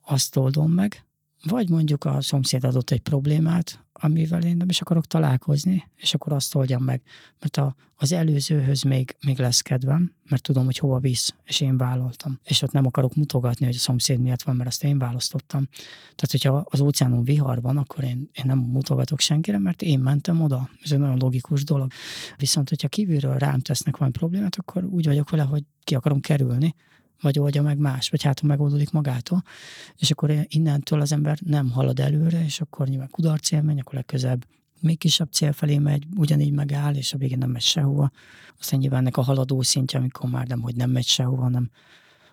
azt 0.06 0.36
oldom 0.36 0.72
meg, 0.72 1.06
vagy 1.48 1.70
mondjuk 1.70 2.06
a 2.06 2.22
szomszéd 2.22 2.64
adott 2.64 2.90
egy 2.90 3.02
problémát, 3.02 3.84
amivel 3.94 4.44
én 4.44 4.58
nem 4.58 4.70
is 4.70 4.82
akarok 4.82 5.06
találkozni, 5.06 5.90
és 5.96 6.14
akkor 6.14 6.32
azt 6.34 6.56
oldjam 6.56 6.84
meg. 6.84 7.02
Mert 7.40 7.58
a, 7.58 7.76
az 7.96 8.12
előzőhöz 8.12 8.82
még, 8.82 9.16
még 9.26 9.40
lesz 9.40 9.62
kedvem, 9.62 10.14
mert 10.30 10.42
tudom, 10.42 10.66
hogy 10.66 10.78
hova 10.78 11.00
visz, 11.00 11.36
és 11.44 11.62
én 11.62 11.78
vállaltam. 11.78 12.40
És 12.44 12.62
ott 12.62 12.72
nem 12.72 12.86
akarok 12.86 13.16
mutogatni, 13.16 13.66
hogy 13.66 13.76
a 13.76 13.80
szomszéd 13.80 14.20
miatt 14.20 14.42
van, 14.42 14.56
mert 14.56 14.70
azt 14.70 14.84
én 14.84 14.98
választottam. 14.98 15.68
Tehát, 16.16 16.32
hogyha 16.32 16.66
az 16.70 16.80
óceánon 16.80 17.24
vihar 17.24 17.62
van, 17.62 17.78
akkor 17.78 18.04
én, 18.04 18.30
én 18.34 18.44
nem 18.46 18.58
mutogatok 18.58 19.20
senkire, 19.20 19.58
mert 19.58 19.82
én 19.82 20.00
mentem 20.00 20.42
oda. 20.42 20.70
Ez 20.84 20.92
egy 20.92 21.00
nagyon 21.00 21.18
logikus 21.18 21.64
dolog. 21.64 21.92
Viszont, 22.38 22.70
hogyha 22.70 22.88
kívülről 22.88 23.38
rám 23.38 23.60
tesznek 23.60 23.98
valami 23.98 24.18
problémát, 24.18 24.56
akkor 24.56 24.84
úgy 24.84 25.06
vagyok 25.06 25.30
vele, 25.30 25.44
hogy 25.44 25.64
ki 25.84 25.96
akarom 25.96 26.20
kerülni, 26.20 26.76
vagy 27.24 27.40
oldja 27.40 27.62
meg 27.62 27.78
más, 27.78 28.10
vagy 28.10 28.24
hát 28.24 28.42
megoldódik 28.42 28.92
magától, 28.92 29.44
és 29.98 30.12
akkor 30.12 30.46
innentől 30.48 31.02
az 31.02 31.12
ember 31.12 31.40
nem 31.46 31.72
halad 31.72 32.00
előre, 32.00 32.44
és 32.44 32.62
akkor 32.62 32.88
nyilván 32.88 33.10
kudarc 33.10 33.52
élmény, 33.52 33.80
akkor 33.80 33.94
legközelebb 33.94 34.46
még 34.80 34.98
kisebb 34.98 35.32
cél 35.32 35.54
felé 35.54 35.78
megy, 35.78 36.06
ugyanígy 36.16 36.52
megáll, 36.52 36.96
és 36.96 37.14
a 37.14 37.18
végén 37.18 37.38
nem 37.38 37.50
megy 37.50 37.62
sehova. 37.62 38.12
Aztán 38.60 38.80
nyilván 38.80 39.00
ennek 39.00 39.18
a 39.18 39.22
haladó 39.22 39.62
szintje, 39.62 40.00
amikor 40.00 40.30
már 40.30 40.48
nem, 40.48 40.62
hogy 40.62 40.76
nem 40.76 40.90
megy 40.90 41.06
sehova, 41.06 41.42
hanem, 41.42 41.70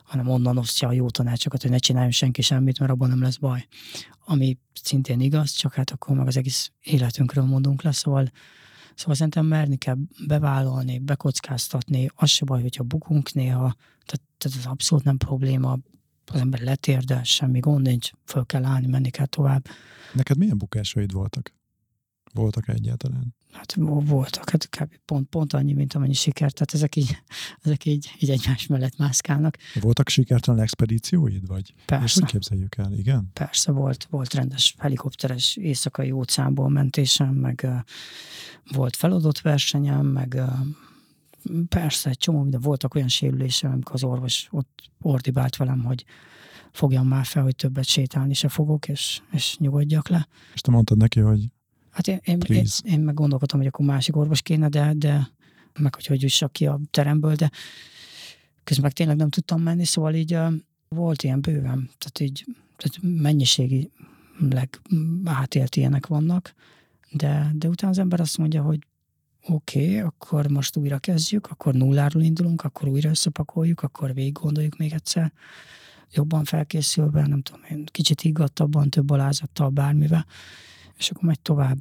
hanem 0.05 0.29
onnan 0.29 0.59
osztja 0.59 0.89
a 0.89 0.93
jó 0.93 1.11
tanácsokat, 1.11 1.63
hogy 1.63 1.71
ne 1.71 1.79
csináljon 1.79 2.11
senki 2.11 2.43
semmit, 2.43 2.79
mert 2.79 2.93
abban 2.93 3.09
nem 3.09 3.23
lesz 3.23 3.37
baj. 3.37 3.67
Ami 4.25 4.59
szintén 4.83 5.21
igaz, 5.21 5.51
csak 5.51 5.75
hát 5.75 5.91
akkor 5.91 6.17
meg 6.17 6.27
az 6.27 6.37
egész 6.37 6.73
életünkről 6.83 7.45
mondunk 7.45 7.83
le, 7.83 7.93
szóval 7.93 8.31
Szóval 8.95 9.15
szerintem 9.15 9.47
merni 9.47 9.77
kell 9.77 9.97
bevállalni, 10.27 10.99
bekockáztatni, 10.99 12.11
az 12.15 12.31
se 12.31 12.45
baj, 12.45 12.61
hogyha 12.61 12.83
bukunk 12.83 13.33
néha, 13.33 13.75
tehát, 14.05 14.30
tehát 14.41 14.59
ez 14.59 14.67
abszolút 14.67 15.05
nem 15.05 15.17
probléma, 15.17 15.79
az 16.27 16.41
ember 16.41 16.61
letérdel, 16.61 17.23
semmi 17.23 17.59
gond 17.59 17.87
nincs, 17.87 18.11
föl 18.25 18.47
kell 18.47 18.65
állni, 18.65 18.87
menni 18.87 19.11
kell 19.11 19.27
tovább. 19.27 19.67
Neked 20.13 20.37
milyen 20.37 20.59
bukásaid 20.59 21.13
voltak? 21.13 21.55
Voltak 22.33 22.69
egyáltalán? 22.69 23.35
Hát 23.53 23.75
voltak, 23.79 24.51
hát 24.51 24.69
kb. 24.69 24.95
Pont, 25.05 25.29
pont 25.29 25.53
annyi, 25.53 25.73
mint 25.73 25.95
amennyi 25.95 26.15
sikert, 26.15 26.55
tehát 26.55 26.75
ezek 26.75 26.97
így, 26.97 27.19
ezek 27.65 27.85
így, 27.85 28.11
így 28.19 28.31
egymás 28.31 28.67
mellett 28.67 28.97
mászkálnak. 28.97 29.57
Voltak 29.81 30.09
sikertelen 30.09 30.61
expedícióid, 30.61 31.47
vagy? 31.47 31.75
Persze. 31.85 32.05
Ezt 32.05 32.19
hogy 32.19 32.31
képzeljük 32.31 32.77
el, 32.77 32.93
igen? 32.93 33.31
Persze, 33.33 33.73
volt, 33.73 34.07
volt 34.11 34.35
rendes 34.35 34.75
helikopteres 34.79 35.57
éjszakai 35.57 36.11
óceánból 36.11 36.69
mentésem, 36.69 37.35
meg 37.35 37.61
uh, 37.65 37.79
volt 38.73 38.97
feladott 38.97 39.41
versenyem, 39.41 40.07
meg 40.07 40.35
uh, 40.37 40.59
persze, 41.69 42.11
egy 42.11 42.19
csomó 42.19 42.41
minden. 42.41 42.61
Voltak 42.61 42.95
olyan 42.95 43.09
sérülésem, 43.09 43.73
amikor 43.73 43.95
az 43.95 44.05
orvos 44.05 44.49
ott 44.51 44.91
ordibált 45.03 45.57
velem, 45.57 45.85
hogy 45.85 46.05
fogjam 46.73 47.07
már 47.07 47.25
fel, 47.25 47.43
hogy 47.43 47.57
többet 47.57 47.85
sétálni 47.85 48.35
se 48.35 48.49
fogok, 48.49 48.89
és, 48.89 49.21
és 49.33 49.57
nyugodjak 49.59 50.09
le. 50.09 50.29
És 50.55 50.61
te 50.61 50.71
mondtad 50.71 50.97
neki, 50.97 51.21
hogy 51.21 51.49
Hát 51.91 52.07
én, 52.09 52.19
én, 52.25 52.39
én, 52.47 52.65
én 52.83 53.01
meg 53.01 53.15
gondolkodtam, 53.15 53.59
hogy 53.59 53.69
akkor 53.69 53.87
másik 53.87 54.17
orvos 54.17 54.43
kéne, 54.43 54.69
de, 54.69 54.93
de 54.97 55.31
meg 55.81 55.95
hogy 55.95 56.07
hogy 56.07 56.23
jussak 56.23 56.53
ki 56.53 56.67
a 56.67 56.81
teremből, 56.91 57.35
de 57.35 57.51
közben 58.65 58.85
meg 58.85 58.93
tényleg 58.93 59.17
nem 59.17 59.31
tudtam 59.31 59.63
menni, 59.63 59.85
szóval 59.85 60.15
így 60.15 60.35
uh, 60.35 60.53
volt 60.89 61.23
ilyen 61.23 61.41
bőven, 61.41 61.91
tehát 61.99 62.21
így 62.21 62.45
tehát 62.77 63.21
mennyiségi 63.23 63.91
átélt 65.25 65.77
ilyenek 65.77 66.07
vannak, 66.07 66.55
de, 67.11 67.51
de 67.55 67.69
utána 67.69 67.93
az 67.93 67.99
ember 67.99 68.21
azt 68.21 68.39
mondja, 68.39 68.63
hogy 68.63 68.79
oké, 69.49 69.85
okay, 69.85 69.99
akkor 69.99 70.47
most 70.49 70.77
újra 70.77 70.99
kezdjük, 70.99 71.47
akkor 71.47 71.75
nulláról 71.75 72.23
indulunk, 72.23 72.63
akkor 72.63 72.89
újra 72.89 73.09
összepakoljuk, 73.09 73.83
akkor 73.83 74.15
végig 74.15 74.33
gondoljuk 74.33 74.77
még 74.77 74.93
egyszer, 74.93 75.33
jobban 76.13 76.45
felkészülve, 76.45 77.27
nem 77.27 77.43
tudom 77.43 77.61
én, 77.71 77.85
kicsit 77.85 78.21
higgadtabban, 78.21 78.91
több 78.91 79.11
alázattal, 79.11 79.69
bármivel, 79.69 80.27
és 80.97 81.11
akkor 81.11 81.25
megy 81.25 81.41
tovább. 81.41 81.79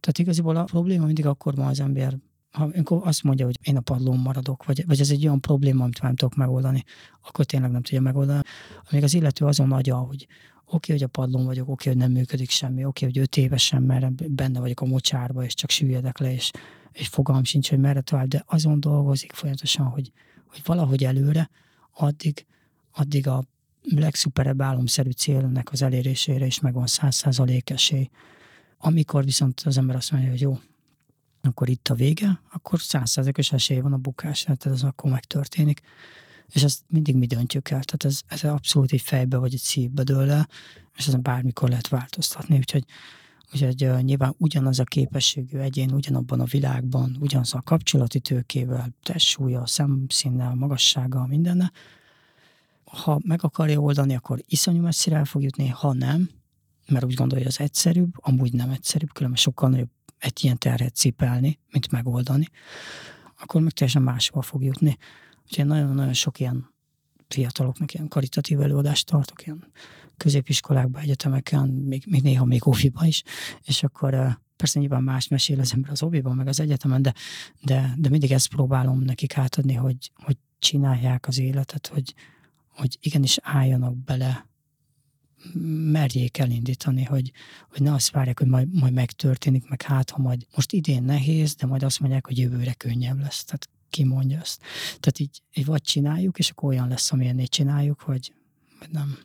Tehát 0.00 0.18
igaziból 0.18 0.56
a 0.56 0.64
probléma 0.64 1.06
mindig 1.06 1.26
akkor 1.26 1.54
van 1.54 1.66
az 1.66 1.80
ember, 1.80 2.18
ha 2.50 2.70
azt 2.84 3.22
mondja, 3.22 3.44
hogy 3.44 3.58
én 3.62 3.76
a 3.76 3.80
padlón 3.80 4.18
maradok, 4.18 4.64
vagy, 4.64 4.86
vagy 4.86 5.00
ez 5.00 5.10
egy 5.10 5.24
olyan 5.24 5.40
probléma, 5.40 5.82
amit 5.84 6.02
nem 6.02 6.14
tudok 6.16 6.34
megoldani, 6.34 6.84
akkor 7.22 7.44
tényleg 7.44 7.70
nem 7.70 7.82
tudja 7.82 8.00
megoldani. 8.00 8.42
Amíg 8.90 9.04
az 9.04 9.14
illető 9.14 9.44
azon 9.44 9.72
agya, 9.72 9.96
hogy 9.96 10.26
oké, 10.64 10.92
okay, 10.92 10.96
hogy 10.96 11.02
a 11.02 11.06
padlón 11.06 11.44
vagyok, 11.44 11.68
oké, 11.68 11.88
okay, 11.88 11.92
hogy 11.92 12.08
nem 12.08 12.20
működik 12.20 12.50
semmi, 12.50 12.84
oké, 12.84 13.06
okay, 13.06 13.08
hogy 13.08 13.18
öt 13.18 13.36
évesen, 13.36 13.82
mert 13.82 14.32
benne 14.32 14.60
vagyok 14.60 14.80
a 14.80 14.84
mocsárba, 14.84 15.44
és 15.44 15.54
csak 15.54 15.70
süllyedek 15.70 16.18
le, 16.18 16.32
és, 16.32 16.50
és 16.92 17.08
fogalm 17.08 17.44
sincs, 17.44 17.68
hogy 17.68 17.78
merre 17.78 18.00
tovább, 18.00 18.28
de 18.28 18.44
azon 18.46 18.80
dolgozik 18.80 19.32
folyamatosan, 19.32 19.86
hogy, 19.86 20.12
hogy 20.46 20.60
valahogy 20.64 21.04
előre, 21.04 21.50
addig, 21.90 22.46
addig 22.92 23.26
a 23.26 23.44
legszuperebb 23.82 24.62
álomszerű 24.62 25.10
célnak 25.10 25.72
az 25.72 25.82
elérésére 25.82 26.46
is 26.46 26.60
megvan 26.60 26.86
száz 26.86 27.14
százalék 27.14 27.70
esély. 27.70 28.10
Amikor 28.78 29.24
viszont 29.24 29.62
az 29.64 29.78
ember 29.78 29.96
azt 29.96 30.12
mondja, 30.12 30.30
hogy 30.30 30.40
jó, 30.40 30.58
akkor 31.42 31.68
itt 31.68 31.88
a 31.88 31.94
vége, 31.94 32.40
akkor 32.52 32.80
százszerzekes 32.80 33.52
esély 33.52 33.80
van 33.80 33.92
a 33.92 33.96
bukásra, 33.96 34.54
tehát 34.54 34.78
ez 34.78 34.84
akkor 34.84 35.10
megtörténik. 35.10 35.80
És 36.48 36.62
ezt 36.62 36.82
mindig 36.88 37.16
mi 37.16 37.26
döntjük 37.26 37.70
el, 37.70 37.84
tehát 37.84 38.04
ez, 38.04 38.20
ez 38.26 38.50
abszolút 38.50 38.92
egy 38.92 39.00
fejbe 39.00 39.36
vagy 39.36 39.54
egy 39.54 39.60
szívbe 39.60 40.02
dől 40.02 40.30
el, 40.30 40.48
és 40.96 41.06
ezen 41.06 41.22
bármikor 41.22 41.68
lehet 41.68 41.88
változtatni, 41.88 42.56
úgyhogy, 42.56 42.84
úgyhogy 43.52 43.84
uh, 43.84 44.00
nyilván 44.00 44.34
ugyanaz 44.38 44.78
a 44.78 44.84
képességű 44.84 45.58
egyén, 45.58 45.92
ugyanabban 45.92 46.40
a 46.40 46.44
világban, 46.44 47.16
ugyanaz 47.20 47.54
a 47.54 47.62
kapcsolati 47.62 48.20
tőkével, 48.20 48.88
testsúlya, 49.02 49.66
szemszínnel, 49.66 50.54
magassággal, 50.54 51.26
mindenne, 51.26 51.72
ha 52.84 53.20
meg 53.24 53.44
akarja 53.44 53.78
oldani, 53.78 54.14
akkor 54.14 54.42
iszonyú 54.46 54.80
messzire 54.80 55.16
el 55.16 55.24
fog 55.24 55.42
jutni, 55.42 55.68
ha 55.68 55.92
nem, 55.92 56.30
mert 56.88 57.04
úgy 57.04 57.14
gondolja, 57.14 57.44
hogy 57.44 57.54
az 57.58 57.64
egyszerűbb, 57.64 58.12
amúgy 58.14 58.52
nem 58.52 58.70
egyszerűbb, 58.70 59.12
különben 59.12 59.40
sokkal 59.40 59.68
nagyobb 59.68 59.90
egy 60.18 60.44
ilyen 60.44 60.58
terhet 60.58 60.94
cipelni, 60.94 61.58
mint 61.70 61.90
megoldani, 61.90 62.46
akkor 63.40 63.60
meg 63.60 63.72
teljesen 63.72 64.02
máshova 64.02 64.42
fog 64.42 64.62
jutni. 64.62 64.96
Úgyhogy 65.42 65.66
nagyon-nagyon 65.66 66.12
sok 66.12 66.40
ilyen 66.40 66.71
fiataloknak 67.32 67.94
ilyen 67.94 68.08
karitatív 68.08 68.60
előadást 68.60 69.06
tartok, 69.06 69.46
ilyen 69.46 69.64
középiskolákban, 70.16 71.02
egyetemeken, 71.02 71.68
még, 71.68 72.04
még 72.06 72.22
néha 72.22 72.44
még 72.44 72.66
óviban 72.66 73.06
is, 73.06 73.22
és 73.64 73.82
akkor 73.82 74.38
persze 74.56 74.80
nyilván 74.80 75.02
más 75.02 75.28
mesél 75.28 75.60
az 75.60 75.72
ember 75.72 75.90
az 75.90 76.02
óviban, 76.02 76.36
meg 76.36 76.46
az 76.46 76.60
egyetemen, 76.60 77.02
de, 77.02 77.14
de, 77.62 77.94
de 77.96 78.08
mindig 78.08 78.32
ezt 78.32 78.48
próbálom 78.48 79.00
nekik 79.00 79.36
átadni, 79.36 79.74
hogy, 79.74 80.10
hogy 80.14 80.36
csinálják 80.58 81.28
az 81.28 81.38
életet, 81.38 81.86
hogy, 81.86 82.14
hogy 82.68 82.98
igenis 83.00 83.38
álljanak 83.42 83.96
bele 83.96 84.46
merjék 85.92 86.38
elindítani, 86.38 87.04
hogy, 87.04 87.32
hogy 87.70 87.82
ne 87.82 87.92
azt 87.92 88.10
várják, 88.10 88.38
hogy 88.38 88.48
majd, 88.48 88.74
majd 88.80 88.92
megtörténik, 88.92 89.68
meg 89.68 89.82
hát, 89.82 90.10
ha 90.10 90.22
majd 90.22 90.46
most 90.54 90.72
idén 90.72 91.02
nehéz, 91.02 91.54
de 91.54 91.66
majd 91.66 91.82
azt 91.82 92.00
mondják, 92.00 92.26
hogy 92.26 92.38
jövőre 92.38 92.72
könnyebb 92.72 93.20
lesz. 93.20 93.44
Tehát 93.44 93.68
ki 93.92 94.04
mondja 94.04 94.40
ezt. 94.40 94.60
Tehát 94.84 95.18
így, 95.18 95.42
így 95.54 95.64
vagy 95.64 95.82
csináljuk, 95.82 96.38
és 96.38 96.50
akkor 96.50 96.68
olyan 96.68 96.88
lesz, 96.88 97.12
amilyen 97.12 97.44
csináljuk, 97.44 98.04
vagy, 98.04 98.34
vagy 98.78 98.88
nem, 98.90 99.18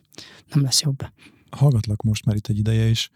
nem 0.52 0.62
lesz 0.62 0.82
jobb. 0.82 1.06
Hallgatlak 1.50 2.02
most 2.02 2.24
már 2.24 2.36
itt 2.36 2.46
egy 2.46 2.58
ideje, 2.58 2.86
is, 2.86 3.10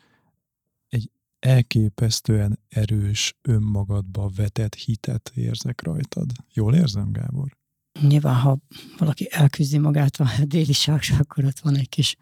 egy 0.88 1.10
elképesztően 1.38 2.58
erős 2.68 3.34
önmagadba 3.42 4.30
vetett 4.36 4.74
hitet 4.74 5.32
érzek 5.34 5.82
rajtad. 5.82 6.30
Jól 6.52 6.74
érzem, 6.74 7.12
Gábor? 7.12 7.56
Nyilván, 8.00 8.34
ha 8.34 8.58
valaki 8.98 9.28
elküzdi 9.30 9.78
magát 9.78 10.16
a 10.16 10.28
déli 10.44 10.72
sarkra, 10.72 11.16
akkor 11.16 11.44
ott 11.44 11.58
van 11.58 11.76
egy 11.76 11.88
kis 11.88 12.16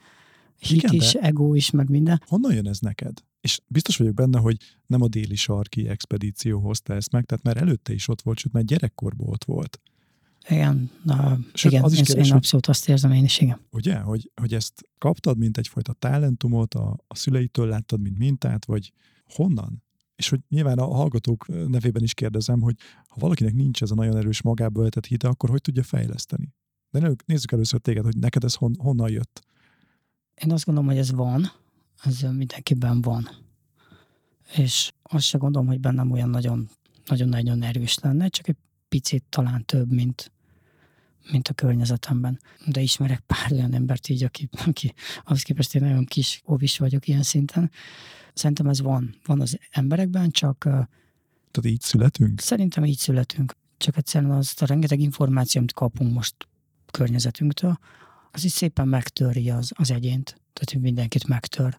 hit 0.59 0.83
Igen, 0.83 0.95
is, 0.95 1.13
ego 1.13 1.55
is, 1.55 1.71
meg 1.71 1.89
minden. 1.89 2.23
Honnan 2.27 2.55
jön 2.55 2.69
ez 2.69 2.79
neked? 2.79 3.23
És 3.41 3.61
biztos 3.67 3.97
vagyok 3.97 4.15
benne, 4.15 4.39
hogy 4.39 4.57
nem 4.87 5.03
a 5.03 5.09
déli 5.09 5.37
sarki 5.37 5.89
expedíció 5.89 6.61
hozta 6.61 6.95
ezt 6.95 7.13
meg, 7.13 7.25
tehát 7.25 7.45
már 7.45 7.57
előtte 7.57 7.93
is 7.93 8.09
ott 8.09 8.23
volt, 8.23 8.39
sőt 8.39 8.53
már 8.53 8.65
gyerekkorban 8.65 9.29
ott 9.29 9.45
volt. 9.45 9.81
Igen, 10.49 10.91
na, 11.03 11.39
Sőt, 11.53 11.73
igen 11.73 11.85
az 11.85 11.93
is 11.93 11.99
én, 11.99 12.05
kérdés, 12.05 12.29
én 12.29 12.35
abszolút 12.35 12.67
azt 12.67 12.89
érzem 12.89 13.13
én 13.13 13.25
is, 13.25 13.41
igen. 13.41 13.61
Ugye, 13.71 13.99
hogy, 13.99 14.31
hogy 14.35 14.55
ezt 14.55 14.89
kaptad, 14.99 15.39
mint 15.39 15.59
egyfajta 15.59 15.93
talentumot, 15.93 16.75
a, 16.75 16.97
a 17.07 17.15
szüleitől 17.15 17.69
láttad, 17.69 18.01
mint 18.01 18.19
mintát, 18.19 18.65
vagy 18.65 18.93
honnan? 19.35 19.83
És 20.17 20.29
hogy 20.29 20.41
nyilván 20.49 20.79
a 20.79 20.85
hallgatók 20.85 21.47
nevében 21.69 22.03
is 22.03 22.15
kérdezem, 22.15 22.61
hogy 22.61 22.75
ha 23.09 23.17
valakinek 23.19 23.55
nincs 23.55 23.83
ez 23.83 23.91
a 23.91 23.95
nagyon 23.95 24.17
erős 24.17 24.43
magába 24.43 24.83
vetett 24.83 25.07
hite, 25.07 25.29
akkor 25.29 25.51
hogy 25.51 25.61
tudja 25.61 25.83
fejleszteni? 25.83 26.55
De 26.91 27.15
nézzük 27.27 27.53
először 27.53 27.81
téged, 27.81 28.05
hogy 28.05 28.17
neked 28.17 28.45
ez 28.45 28.55
hon, 28.55 28.75
honnan 28.79 29.11
jött. 29.11 29.41
Én 30.35 30.53
azt 30.53 30.65
gondolom, 30.65 30.91
hogy 30.91 30.99
ez 30.99 31.13
van, 31.13 31.53
ez 32.03 32.21
mindenkiben 32.21 33.01
van. 33.01 33.29
És 34.57 34.93
azt 35.03 35.25
se 35.25 35.39
gondolom, 35.39 35.67
hogy 35.67 35.81
bennem 35.81 36.11
olyan 36.11 36.29
nagyon, 36.29 36.69
nagyon-nagyon 37.07 37.63
erős 37.63 37.99
lenne, 37.99 38.29
csak 38.29 38.49
egy 38.49 38.57
picit 38.89 39.25
talán 39.29 39.65
több, 39.65 39.91
mint, 39.93 40.33
mint 41.31 41.49
a 41.49 41.53
környezetemben. 41.53 42.41
De 42.67 42.81
ismerek 42.81 43.21
pár 43.21 43.53
olyan 43.53 43.75
embert 43.75 44.09
így, 44.09 44.25
aki, 44.25 44.49
aki 44.67 44.95
ahhoz 45.25 45.43
képest 45.43 45.75
én 45.75 45.83
nagyon 45.83 46.05
kis 46.05 46.43
óvis 46.47 46.79
vagyok 46.79 47.09
ilyen 47.09 47.23
szinten. 47.23 47.71
Szerintem 48.35 48.67
ez 48.67 48.81
van, 48.81 49.15
van 49.25 49.41
az 49.41 49.59
emberekben, 49.71 50.31
csak... 50.31 50.59
Tehát 50.59 51.71
így 51.71 51.81
születünk? 51.81 52.41
Szerintem 52.41 52.85
így 52.85 52.99
születünk. 52.99 53.57
csak 53.77 53.97
egyszerűen 53.97 54.31
azt 54.31 54.63
a 54.63 54.67
rengeteg 54.67 55.01
információ, 55.01 55.61
amit 55.61 55.73
kapunk 55.73 56.13
most 56.13 56.35
környezetünktől, 56.91 57.79
az 58.31 58.45
is 58.45 58.53
szépen 58.53 58.89
megtöri 58.89 59.51
az, 59.51 59.73
az 59.75 59.91
egyént. 59.91 60.27
Tehát, 60.53 60.71
hogy 60.73 60.81
mindenkit 60.81 61.27
megtör. 61.27 61.79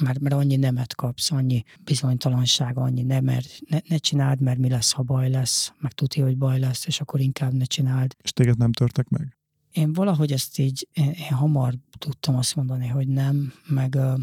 Mert, 0.00 0.18
mert 0.18 0.34
annyi 0.34 0.56
nemet 0.56 0.94
kapsz, 0.94 1.30
annyi 1.30 1.62
bizonytalanság, 1.84 2.78
annyi 2.78 3.02
nem, 3.02 3.24
mert 3.24 3.58
ne, 3.68 3.78
ne 3.88 3.96
csináld, 3.96 4.40
mert 4.40 4.58
mi 4.58 4.68
lesz, 4.68 4.92
ha 4.92 5.02
baj 5.02 5.30
lesz, 5.30 5.72
meg 5.78 5.92
tudja, 5.92 6.24
hogy 6.24 6.36
baj 6.36 6.58
lesz, 6.58 6.86
és 6.86 7.00
akkor 7.00 7.20
inkább 7.20 7.52
ne 7.52 7.64
csináld. 7.64 8.14
És 8.22 8.32
téged 8.32 8.58
nem 8.58 8.72
törtek 8.72 9.08
meg? 9.08 9.36
Én 9.70 9.92
valahogy 9.92 10.32
ezt 10.32 10.58
így, 10.58 10.88
én, 10.92 11.10
én 11.10 11.32
hamar 11.32 11.74
tudtam 11.98 12.36
azt 12.36 12.56
mondani, 12.56 12.86
hogy 12.86 13.08
nem, 13.08 13.52
meg 13.66 13.94
uh, 13.94 14.20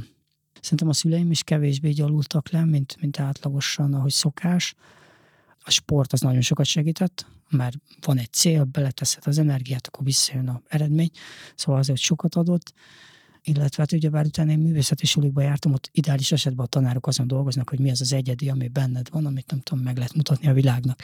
szerintem 0.61 0.89
a 0.89 0.93
szüleim 0.93 1.31
is 1.31 1.43
kevésbé 1.43 1.89
gyalultak 1.89 2.49
le, 2.49 2.65
mint, 2.65 2.97
mint 3.01 3.19
átlagosan, 3.19 3.93
ahogy 3.93 4.11
szokás. 4.11 4.75
A 5.63 5.71
sport 5.71 6.13
az 6.13 6.21
nagyon 6.21 6.41
sokat 6.41 6.65
segített, 6.65 7.25
mert 7.49 7.75
van 8.01 8.17
egy 8.17 8.31
cél, 8.31 8.63
beleteszed 8.63 9.23
az 9.25 9.37
energiát, 9.37 9.87
akkor 9.87 10.05
visszajön 10.05 10.47
a 10.47 10.61
eredmény, 10.67 11.09
szóval 11.55 11.79
azért 11.79 11.99
sokat 11.99 12.35
adott 12.35 12.73
illetve 13.43 13.81
hát 13.81 13.91
ugyebár 13.91 14.25
utána 14.25 14.51
én 14.51 14.59
művészeti 14.59 15.05
sulikba 15.05 15.41
jártam, 15.41 15.73
ott 15.73 15.89
ideális 15.91 16.31
esetben 16.31 16.65
a 16.65 16.69
tanárok 16.69 17.07
azon 17.07 17.27
dolgoznak, 17.27 17.69
hogy 17.69 17.79
mi 17.79 17.91
az 17.91 18.01
az 18.01 18.13
egyedi, 18.13 18.49
ami 18.49 18.67
benned 18.67 19.09
van, 19.11 19.25
amit 19.25 19.51
nem 19.51 19.59
tudom, 19.59 19.83
meg 19.83 19.95
lehet 19.97 20.13
mutatni 20.13 20.47
a 20.47 20.53
világnak. 20.53 20.99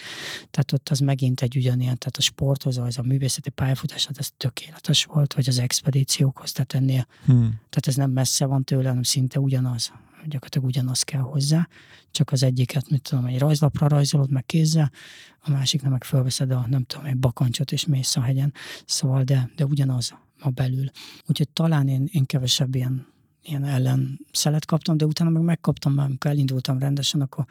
Tehát 0.51 0.71
ott 0.71 0.89
az 0.89 0.99
megint 0.99 1.41
egy 1.41 1.57
ugyanilyen, 1.57 1.97
tehát 1.97 2.17
a 2.17 2.21
sporthoz, 2.21 2.77
az 2.77 2.97
a 2.97 3.01
művészeti 3.01 3.49
pályafutás, 3.49 4.05
hát 4.05 4.17
ez 4.17 4.31
tökéletes 4.37 5.03
volt, 5.03 5.33
vagy 5.33 5.49
az 5.49 5.59
expedíciókhoz, 5.59 6.51
tehát 6.51 6.73
ennél, 6.73 7.07
hmm. 7.25 7.49
tehát 7.49 7.87
ez 7.87 7.95
nem 7.95 8.11
messze 8.11 8.45
van 8.45 8.63
tőle, 8.63 8.87
hanem 8.87 9.03
szinte 9.03 9.39
ugyanaz 9.39 9.91
gyakorlatilag 10.29 10.67
ugyanaz 10.67 11.03
kell 11.03 11.21
hozzá, 11.21 11.67
csak 12.11 12.31
az 12.31 12.43
egyiket, 12.43 12.89
mit 12.89 13.01
tudom, 13.01 13.25
egy 13.25 13.39
rajzlapra 13.39 13.87
rajzolod 13.87 14.31
meg 14.31 14.45
kézzel, 14.45 14.91
a 15.39 15.49
másiknak 15.49 15.91
meg 15.91 16.03
felveszed 16.03 16.51
a, 16.51 16.65
nem 16.69 16.83
tudom, 16.83 17.05
egy 17.05 17.17
bakancsot 17.17 17.71
és 17.71 17.85
mész 17.85 18.15
a 18.15 18.21
hegyen, 18.21 18.53
szóval, 18.85 19.23
de, 19.23 19.49
de 19.55 19.65
ugyanaz 19.65 20.13
a 20.39 20.49
belül. 20.49 20.89
Úgyhogy 21.25 21.49
talán 21.49 21.87
én, 21.87 22.09
én 22.11 22.25
kevesebb 22.25 22.75
ilyen, 22.75 23.07
ilyen 23.43 23.63
ellen 23.63 24.19
szelet 24.31 24.65
kaptam, 24.65 24.97
de 24.97 25.05
utána 25.05 25.29
meg 25.29 25.41
megkaptam, 25.41 25.93
már 25.93 26.05
amikor 26.05 26.31
elindultam 26.31 26.79
rendesen, 26.79 27.21
akkor 27.21 27.45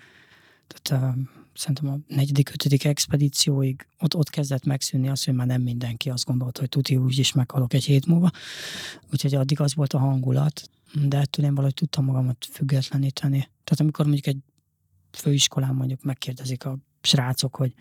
tehát, 0.67 1.17
uh, 1.17 1.23
szerintem 1.55 1.89
a 1.89 1.99
negyedik, 2.15 2.49
ötödik 2.49 2.85
expedícióig 2.85 3.87
ott, 3.99 4.15
ott 4.15 4.31
kezdett 4.31 4.65
megszűnni 4.65 5.09
az, 5.09 5.25
hogy 5.25 5.35
már 5.35 5.47
nem 5.47 5.63
mindenki 5.63 6.11
azt 6.11 6.25
gondolta, 6.25 6.61
hogy 6.61 6.69
tuti 6.69 6.97
úgy 6.97 7.19
is 7.19 7.33
meghalok 7.33 7.75
egy 7.75 7.85
hét 7.85 8.07
múlva. 8.07 8.31
Úgyhogy 9.13 9.35
addig 9.35 9.61
az 9.61 9.75
volt 9.75 9.93
a 9.93 9.99
hangulat, 9.99 10.71
de 11.09 11.19
ettől 11.19 11.45
én 11.45 11.55
valahogy 11.55 11.75
tudtam 11.75 12.05
magamat 12.05 12.47
függetleníteni. 12.51 13.39
Tehát 13.39 13.81
amikor 13.81 14.05
mondjuk 14.05 14.27
egy 14.27 14.39
főiskolán 15.11 15.75
mondjuk 15.75 16.03
megkérdezik 16.03 16.65
a 16.65 16.79
srácok, 17.01 17.57
hogy 17.57 17.75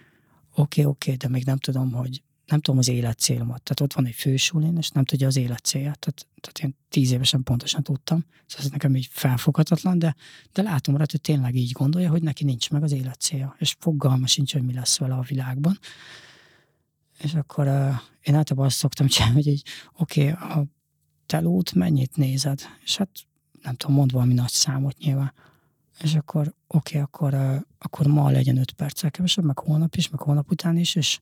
oké, 0.56 0.82
okay, 0.82 0.86
oké, 0.86 1.14
okay, 1.14 1.16
de 1.16 1.28
még 1.28 1.45
nem 1.45 1.58
tudom, 1.58 1.91
hogy 1.91 2.24
nem 2.47 2.59
tudom 2.59 2.79
az 2.79 2.87
életcélomat. 2.87 3.63
Tehát 3.63 3.79
ott 3.79 3.93
van 3.93 4.05
egy 4.05 4.15
fősulén, 4.15 4.77
és 4.77 4.89
nem 4.89 5.05
tudja 5.05 5.27
az 5.27 5.35
életcélját. 5.35 5.99
Tehát, 5.99 6.27
tehát 6.41 6.59
én 6.59 6.77
tíz 6.89 7.11
évesen 7.11 7.43
pontosan 7.43 7.83
tudtam. 7.83 8.25
Szóval 8.45 8.65
ez 8.65 8.71
nekem 8.71 8.95
így 8.95 9.07
felfoghatatlan, 9.11 9.99
de, 9.99 10.15
de 10.53 10.61
látom 10.61 10.97
rá, 10.97 11.05
hogy 11.11 11.21
tényleg 11.21 11.55
így 11.55 11.71
gondolja, 11.71 12.09
hogy 12.09 12.23
neki 12.23 12.43
nincs 12.43 12.69
meg 12.69 12.83
az 12.83 12.91
életcélja. 12.91 13.55
És 13.57 13.75
fogalma 13.79 14.27
sincs, 14.27 14.53
hogy 14.53 14.63
mi 14.63 14.73
lesz 14.73 14.97
vele 14.97 15.13
a 15.13 15.21
világban. 15.21 15.79
És 17.17 17.33
akkor 17.33 17.67
uh, 17.67 17.95
én 18.21 18.35
általában 18.35 18.65
azt 18.65 18.77
szoktam 18.77 19.07
csinálni, 19.07 19.35
hogy 19.35 19.47
így, 19.47 19.63
oké, 19.93 20.31
okay, 20.31 20.49
a 20.49 20.65
telót 21.25 21.73
mennyit 21.73 22.15
nézed? 22.15 22.61
És 22.83 22.97
hát 22.97 23.09
nem 23.61 23.75
tudom, 23.75 23.95
mond 23.95 24.11
valami 24.11 24.33
nagy 24.33 24.49
számot 24.49 24.97
nyilván. 24.97 25.33
És 25.99 26.15
akkor 26.15 26.53
oké, 26.67 26.99
okay, 26.99 27.01
akkor, 27.01 27.33
uh, 27.33 27.61
akkor 27.77 28.07
ma 28.07 28.29
legyen 28.29 28.57
öt 28.57 28.71
perccel 28.71 29.11
kevesebb, 29.11 29.45
meg 29.45 29.59
holnap 29.59 29.95
is, 29.95 30.09
meg 30.09 30.19
holnap 30.21 30.51
után 30.51 30.77
is, 30.77 30.95
és 30.95 31.19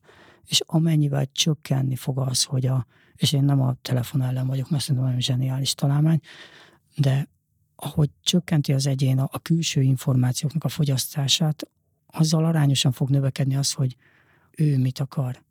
és 0.48 0.60
amennyivel 0.66 1.26
csökkenni 1.32 1.96
fog 1.96 2.18
az, 2.18 2.42
hogy 2.42 2.66
a, 2.66 2.86
és 3.14 3.32
én 3.32 3.44
nem 3.44 3.60
a 3.60 3.74
telefon 3.82 4.22
ellen 4.22 4.46
vagyok, 4.46 4.70
mert 4.70 4.82
szerintem 4.82 5.04
nagyon 5.04 5.20
zseniális 5.20 5.74
találmány, 5.74 6.20
de 6.96 7.28
ahogy 7.76 8.10
csökkenti 8.22 8.72
az 8.72 8.86
egyén 8.86 9.18
a, 9.18 9.28
a 9.32 9.38
külső 9.38 9.82
információknak 9.82 10.64
a 10.64 10.68
fogyasztását, 10.68 11.68
azzal 12.06 12.44
arányosan 12.44 12.92
fog 12.92 13.10
növekedni 13.10 13.56
az, 13.56 13.72
hogy 13.72 13.96
ő 14.56 14.78
mit 14.78 14.98
akar. 14.98 15.42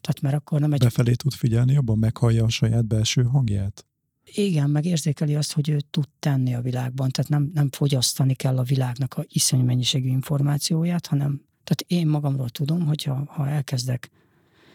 Tehát 0.00 0.20
mert 0.20 0.34
akkor 0.34 0.60
nem 0.60 0.72
egy... 0.72 0.78
Befelé 0.78 1.12
tud 1.12 1.32
figyelni, 1.32 1.72
jobban 1.72 1.98
meghallja 1.98 2.44
a 2.44 2.48
saját 2.48 2.86
belső 2.86 3.22
hangját? 3.22 3.86
Igen, 4.34 4.70
meg 4.70 4.84
érzékeli 4.84 5.34
azt, 5.34 5.52
hogy 5.52 5.68
ő 5.68 5.80
tud 5.90 6.08
tenni 6.18 6.54
a 6.54 6.60
világban, 6.60 7.10
tehát 7.10 7.30
nem, 7.30 7.50
nem 7.54 7.70
fogyasztani 7.70 8.34
kell 8.34 8.58
a 8.58 8.62
világnak 8.62 9.14
a 9.14 9.24
iszonyú 9.28 9.64
mennyiségű 9.64 10.08
információját, 10.08 11.06
hanem 11.06 11.40
tehát 11.64 11.84
én 11.86 12.06
magamról 12.06 12.48
tudom, 12.48 12.86
hogy 12.86 13.02
ha, 13.02 13.24
ha 13.28 13.48
elkezdek 13.48 14.10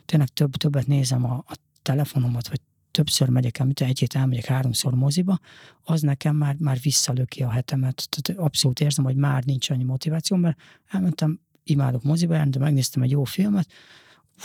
tényleg 0.06 0.28
több, 0.28 0.56
többet 0.56 0.88
nézem 0.88 1.26
a, 1.26 1.44
a 1.48 1.56
telefonomat, 1.82 2.48
vagy 2.48 2.62
többször 2.92 3.30
megyek 3.30 3.58
el, 3.60 3.66
mint 3.66 3.80
egy 3.82 4.00
hét 4.00 4.16
elmegyek 4.16 4.46
háromszor 4.46 4.94
moziba, 4.94 5.40
az 5.84 6.02
nekem 6.02 6.36
már, 6.36 6.56
már 6.60 6.80
visszalöki 6.80 7.44
a 7.44 7.50
hetemet. 7.50 8.08
Tehát 8.10 8.42
abszolút 8.42 8.80
érzem, 8.80 9.06
hogy 9.06 9.16
már 9.16 9.44
nincs 9.44 9.70
annyi 9.70 9.84
motiváció, 9.84 10.38
mert 10.38 10.60
elmentem, 10.88 11.40
imádok 11.64 12.04
moziba 12.04 12.34
járni, 12.34 12.52
de 12.52 12.60
megnéztem 12.60 13.02
egy 13.02 13.12
jó 13.12 13.24
filmet, 13.24 13.68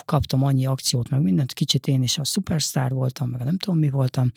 kaptam 0.04 0.42
annyi 0.42 0.66
akciót, 0.66 1.08
meg 1.08 1.22
mindent, 1.22 1.52
kicsit 1.52 1.86
én 1.86 2.02
is 2.02 2.18
a 2.18 2.24
szupersztár 2.24 2.92
voltam, 2.92 3.28
meg 3.28 3.44
nem 3.44 3.58
tudom 3.58 3.78
mi 3.78 3.90
voltam, 3.90 4.32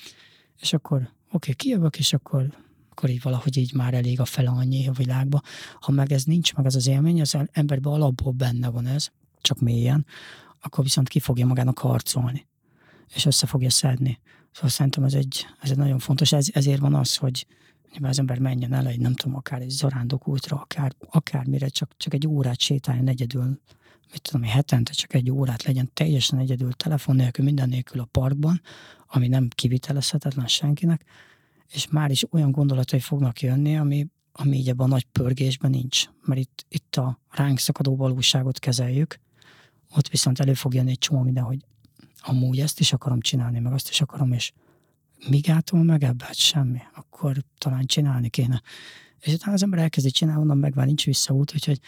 és 0.59 0.73
akkor 0.73 0.97
oké, 0.97 1.11
okay, 1.31 1.53
kijövök, 1.53 1.97
és 1.97 2.13
akkor, 2.13 2.57
akkor 2.89 3.09
így 3.09 3.21
valahogy 3.21 3.57
így 3.57 3.73
már 3.73 3.93
elég 3.93 4.19
a 4.19 4.25
fele 4.25 4.49
annyi 4.49 4.87
a 4.87 4.91
világba. 4.91 5.41
Ha 5.79 5.91
meg 5.91 6.11
ez 6.11 6.23
nincs, 6.23 6.53
meg 6.53 6.65
az 6.65 6.75
az 6.75 6.87
élmény, 6.87 7.21
az 7.21 7.37
emberben 7.51 7.93
alapból 7.93 8.31
benne 8.31 8.69
van 8.69 8.85
ez, 8.85 9.07
csak 9.41 9.59
mélyen, 9.59 10.05
akkor 10.61 10.83
viszont 10.83 11.07
ki 11.07 11.19
fogja 11.19 11.45
magának 11.45 11.79
harcolni, 11.79 12.47
és 13.13 13.25
össze 13.25 13.47
fogja 13.47 13.69
szedni. 13.69 14.19
Szóval 14.51 14.69
szerintem 14.69 15.03
ez 15.03 15.13
egy, 15.13 15.45
ez 15.61 15.71
egy 15.71 15.77
nagyon 15.77 15.99
fontos, 15.99 16.31
ez, 16.31 16.47
ezért 16.53 16.79
van 16.79 16.95
az, 16.95 17.15
hogy 17.15 17.47
az 18.01 18.19
ember 18.19 18.39
menjen 18.39 18.73
el 18.73 18.87
egy, 18.87 18.99
nem 18.99 19.13
tudom, 19.13 19.35
akár 19.35 19.61
egy 19.61 19.69
zarándok 19.69 20.27
útra, 20.27 20.57
akár, 20.57 20.95
akármire, 21.09 21.67
csak, 21.67 21.93
csak 21.97 22.13
egy 22.13 22.27
órát 22.27 22.59
sétáljon 22.59 23.07
egyedül, 23.07 23.59
mit 24.11 24.21
tudom, 24.21 24.43
hetente 24.47 24.91
csak 24.91 25.13
egy 25.13 25.31
órát 25.31 25.63
legyen 25.63 25.89
teljesen 25.93 26.39
egyedül, 26.39 26.73
telefon 26.73 27.15
nélkül, 27.15 27.45
minden 27.45 27.69
nélkül 27.69 28.01
a 28.01 28.07
parkban, 28.11 28.61
ami 29.07 29.27
nem 29.27 29.47
kivitelezhetetlen 29.47 30.47
senkinek, 30.47 31.05
és 31.67 31.87
már 31.87 32.11
is 32.11 32.33
olyan 32.33 32.51
gondolatai 32.51 32.99
fognak 32.99 33.41
jönni, 33.41 33.77
ami, 33.77 34.07
ami 34.31 34.57
így 34.57 34.69
ebben 34.69 34.85
a 34.85 34.89
nagy 34.89 35.03
pörgésben 35.03 35.71
nincs. 35.71 36.05
Mert 36.21 36.39
itt, 36.39 36.65
itt 36.69 36.95
a 36.95 37.19
ránk 37.29 37.59
szakadó 37.59 37.95
valóságot 37.95 38.59
kezeljük, 38.59 39.19
ott 39.95 40.07
viszont 40.07 40.39
elő 40.39 40.53
fog 40.53 40.73
jönni 40.73 40.89
egy 40.89 40.97
csomó 40.97 41.21
minden, 41.21 41.43
hogy 41.43 41.65
amúgy 42.21 42.59
ezt 42.59 42.79
is 42.79 42.93
akarom 42.93 43.19
csinálni, 43.19 43.59
meg 43.59 43.73
azt 43.73 43.89
is 43.89 44.01
akarom, 44.01 44.31
és 44.31 44.51
mi 45.29 45.37
gátol 45.37 45.83
meg 45.83 46.03
ebbe? 46.03 46.25
Hát 46.25 46.35
semmi. 46.35 46.79
Akkor 46.93 47.37
talán 47.57 47.85
csinálni 47.85 48.29
kéne. 48.29 48.61
És 49.19 49.33
utána 49.33 49.53
az 49.53 49.63
ember 49.63 49.79
elkezdi 49.79 50.11
csinálni, 50.11 50.41
onnan 50.41 50.57
meg 50.57 50.75
már 50.75 50.85
nincs 50.85 51.05
visszaút, 51.05 51.53
úgyhogy, 51.53 51.79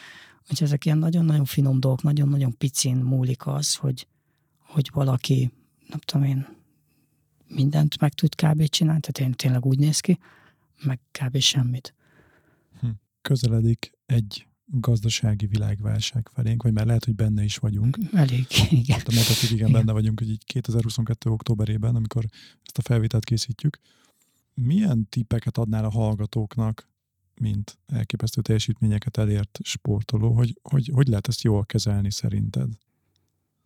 úgyhogy 0.42 0.68
ezek 0.68 0.86
ilyen 0.86 0.98
nagyon-nagyon 0.98 1.46
finom 1.46 1.80
dolgok, 1.80 2.04
nagyon-nagyon 2.04 2.58
picin 2.58 2.96
múlik 2.96 3.48
az, 3.48 3.76
hogy, 3.76 4.08
hogy 4.60 4.90
valaki, 4.94 5.52
nem 5.88 6.00
tudom 6.00 6.28
én, 6.28 6.48
mindent 7.48 8.00
meg 8.00 8.14
tud 8.14 8.36
kb. 8.36 8.68
csinálni, 8.68 9.00
tehát 9.00 9.30
én 9.30 9.36
tényleg 9.38 9.66
úgy 9.66 9.80
néz 9.80 10.00
ki, 10.00 10.20
meg 10.84 11.00
kb. 11.12 11.38
semmit. 11.38 11.96
Hm. 12.80 12.90
Közeledik 13.22 13.92
egy 14.06 14.48
gazdasági 14.80 15.46
világválság 15.46 16.30
felénk, 16.34 16.64
vagy 16.64 16.74
már 16.74 16.86
lehet, 16.86 17.06
hogy 17.06 17.16
benne 17.16 17.44
is 17.44 17.58
vagyunk. 17.58 17.98
Elég, 18.14 18.46
igen. 18.70 19.00
De 19.06 19.14
mondhatjuk, 19.14 19.52
igen, 19.52 19.68
igen, 19.68 19.72
benne 19.72 19.92
vagyunk, 19.92 20.20
hogy 20.20 20.30
így 20.30 20.46
2022. 20.46 21.30
októberében, 21.30 21.96
amikor 21.96 22.26
ezt 22.64 22.78
a 22.78 22.82
felvételt 22.82 23.24
készítjük. 23.24 23.80
Milyen 24.54 25.08
tippeket 25.10 25.58
adnál 25.58 25.86
a 25.86 25.92
hallgatóknak, 25.92 26.90
mint 27.40 27.78
elképesztő 27.86 28.42
teljesítményeket 28.42 29.18
elért 29.18 29.60
sportoló, 29.64 30.34
hogy 30.34 30.60
hogy, 30.62 30.90
hogy 30.94 31.08
lehet 31.08 31.28
ezt 31.28 31.42
jól 31.42 31.66
kezelni 31.66 32.12
szerinted? 32.12 32.70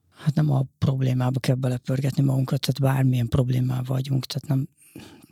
Hát 0.09 0.35
nem 0.35 0.51
a 0.51 0.65
problémába 0.77 1.39
kell 1.39 1.55
belepörgetni 1.55 2.23
magunkat, 2.23 2.59
tehát 2.59 2.95
bármilyen 2.95 3.27
problémával 3.27 3.83
vagyunk, 3.83 4.25
tehát 4.25 4.47
nem, 4.47 4.67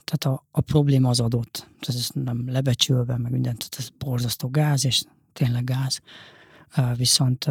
tehát 0.03 0.37
a, 0.37 0.47
a 0.51 0.61
probléma 0.61 1.09
az 1.09 1.19
adott, 1.19 1.53
tehát 1.79 2.01
ez 2.01 2.09
nem 2.13 2.49
lebecsülve, 2.49 3.17
meg 3.17 3.31
mindent, 3.31 3.57
tehát 3.57 3.75
ez 3.77 3.89
borzasztó 4.05 4.49
gáz, 4.49 4.85
és 4.85 5.03
tényleg 5.35 5.63
gáz. 5.63 6.01
Viszont, 6.97 7.49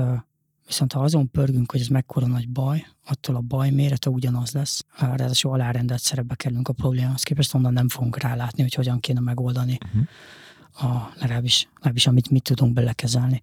viszont 0.66 0.92
ha 0.92 1.00
azon 1.00 1.30
pörgünk, 1.30 1.70
hogy 1.70 1.80
ez 1.80 1.86
mekkora 1.86 2.26
nagy 2.26 2.48
baj, 2.48 2.86
attól 3.04 3.36
a 3.36 3.40
baj 3.40 3.70
mérete 3.70 4.10
ugyanaz 4.10 4.52
lesz. 4.52 4.84
Ráadásul 4.98 5.52
alárendelt 5.52 6.00
szerepbe 6.00 6.34
kerülünk 6.34 6.68
a 6.68 6.72
problémához 6.72 7.22
képest, 7.22 7.54
onnan 7.54 7.72
nem 7.72 7.88
fogunk 7.88 8.18
rálátni, 8.18 8.62
hogy 8.62 8.74
hogyan 8.74 9.00
kéne 9.00 9.20
megoldani. 9.20 9.78
Uh-huh. 9.84 10.92
A, 10.92 11.12
legalábbis, 11.20 11.68
legalábbis 11.74 12.06
amit 12.06 12.30
mit 12.30 12.42
tudunk 12.42 12.72
belekezelni. 12.72 13.40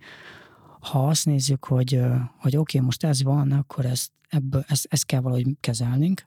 Ha 0.80 1.08
azt 1.08 1.26
nézzük, 1.26 1.66
hogy, 1.66 2.02
hogy 2.38 2.58
oké, 2.58 2.78
okay, 2.78 2.86
most 2.86 3.04
ez 3.04 3.24
van, 3.24 3.52
akkor 3.52 3.86
ezt, 3.86 4.12
ebből, 4.30 4.66
ezt, 4.68 4.88
ezt 4.90 5.06
kell 5.06 5.20
valahogy 5.20 5.48
kezelnünk, 5.60 6.26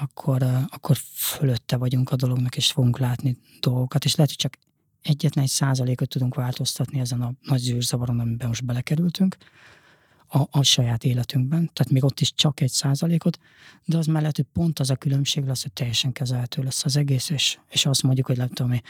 akkor, 0.00 0.42
akkor 0.68 0.96
fölötte 1.14 1.76
vagyunk 1.76 2.10
a 2.10 2.16
dolognak, 2.16 2.56
és 2.56 2.72
fogunk 2.72 2.98
látni 2.98 3.36
dolgokat, 3.60 4.04
és 4.04 4.14
lehet, 4.14 4.30
hogy 4.30 4.40
csak 4.40 4.58
egyetlen 5.02 5.44
egy 5.44 5.50
százalékot 5.50 6.08
tudunk 6.08 6.34
változtatni 6.34 7.00
ezen 7.00 7.20
a 7.20 7.32
nagy 7.42 7.58
zűrzavaron, 7.58 8.20
amiben 8.20 8.48
most 8.48 8.64
belekerültünk, 8.64 9.36
a, 10.28 10.46
a 10.50 10.62
saját 10.62 11.04
életünkben, 11.04 11.70
tehát 11.72 11.92
még 11.92 12.04
ott 12.04 12.20
is 12.20 12.34
csak 12.34 12.60
egy 12.60 12.70
százalékot, 12.70 13.38
de 13.84 13.96
az 13.96 14.06
mellett, 14.06 14.36
hogy 14.36 14.46
pont 14.52 14.78
az 14.78 14.90
a 14.90 14.96
különbség 14.96 15.44
lesz, 15.44 15.62
hogy 15.62 15.72
teljesen 15.72 16.12
kezelhető 16.12 16.62
lesz 16.62 16.84
az 16.84 16.96
egész, 16.96 17.30
és, 17.30 17.58
és 17.68 17.86
azt 17.86 18.02
mondjuk, 18.02 18.26
hogy 18.26 18.36
nem 18.36 18.48
tudom, 18.48 18.80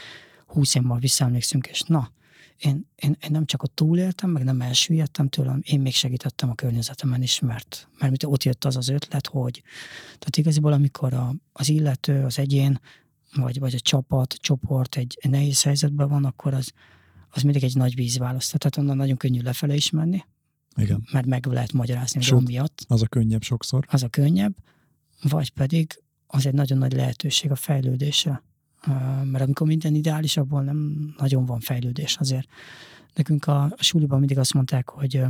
húsz 0.45 0.75
év 0.75 0.81
múlva 0.81 0.99
visszaemlékszünk, 0.99 1.67
és 1.67 1.81
na, 1.81 2.11
én, 2.57 2.87
én, 2.95 3.17
én 3.21 3.31
nem 3.31 3.45
csak 3.45 3.63
ott 3.63 3.75
túléltem, 3.75 4.29
meg 4.29 4.43
nem 4.43 4.61
elsüllyedtem 4.61 5.27
tőlem, 5.27 5.61
én 5.63 5.79
még 5.79 5.93
segítettem 5.93 6.49
a 6.49 6.55
környezetemen 6.55 7.21
is, 7.21 7.39
mert, 7.39 7.87
mert 7.99 8.23
ott 8.23 8.43
jött 8.43 8.65
az 8.65 8.75
az 8.75 8.89
ötlet, 8.89 9.27
hogy 9.27 9.61
tehát 10.05 10.37
igaziból 10.37 10.73
amikor 10.73 11.13
a, 11.13 11.35
az 11.53 11.69
illető, 11.69 12.23
az 12.23 12.39
egyén, 12.39 12.79
vagy, 13.35 13.59
vagy 13.59 13.75
a 13.75 13.79
csapat, 13.79 14.33
a 14.33 14.39
csoport 14.41 14.95
egy, 14.95 15.17
nehéz 15.21 15.63
helyzetben 15.63 16.07
van, 16.07 16.25
akkor 16.25 16.53
az, 16.53 16.71
az 17.29 17.41
mindig 17.41 17.63
egy 17.63 17.75
nagy 17.75 17.95
vízválaszt. 17.95 18.57
Tehát 18.57 18.77
onnan 18.77 18.97
nagyon 18.97 19.17
könnyű 19.17 19.41
lefele 19.41 19.75
is 19.75 19.89
menni, 19.89 20.23
Igen. 20.75 21.07
mert 21.11 21.25
meg 21.25 21.45
lehet 21.45 21.73
magyarázni, 21.73 22.21
Sőt, 22.21 22.37
hogy 22.37 22.47
miatt. 22.47 22.85
Az 22.87 23.01
a 23.01 23.07
könnyebb 23.07 23.41
sokszor. 23.41 23.85
Az 23.89 24.03
a 24.03 24.07
könnyebb, 24.07 24.55
vagy 25.21 25.49
pedig 25.49 26.01
az 26.27 26.45
egy 26.45 26.53
nagyon 26.53 26.77
nagy 26.77 26.93
lehetőség 26.93 27.51
a 27.51 27.55
fejlődésre. 27.55 28.43
Mert 29.23 29.43
amikor 29.43 29.67
minden 29.67 29.95
ideális, 29.95 30.37
abból 30.37 30.63
nem 30.63 31.13
nagyon 31.17 31.45
van 31.45 31.59
fejlődés 31.59 32.17
azért. 32.17 32.47
Nekünk 33.13 33.45
a, 33.45 33.63
a 33.63 33.83
suliban 33.83 34.19
mindig 34.19 34.37
azt 34.37 34.53
mondták, 34.53 34.89
hogy, 34.89 35.23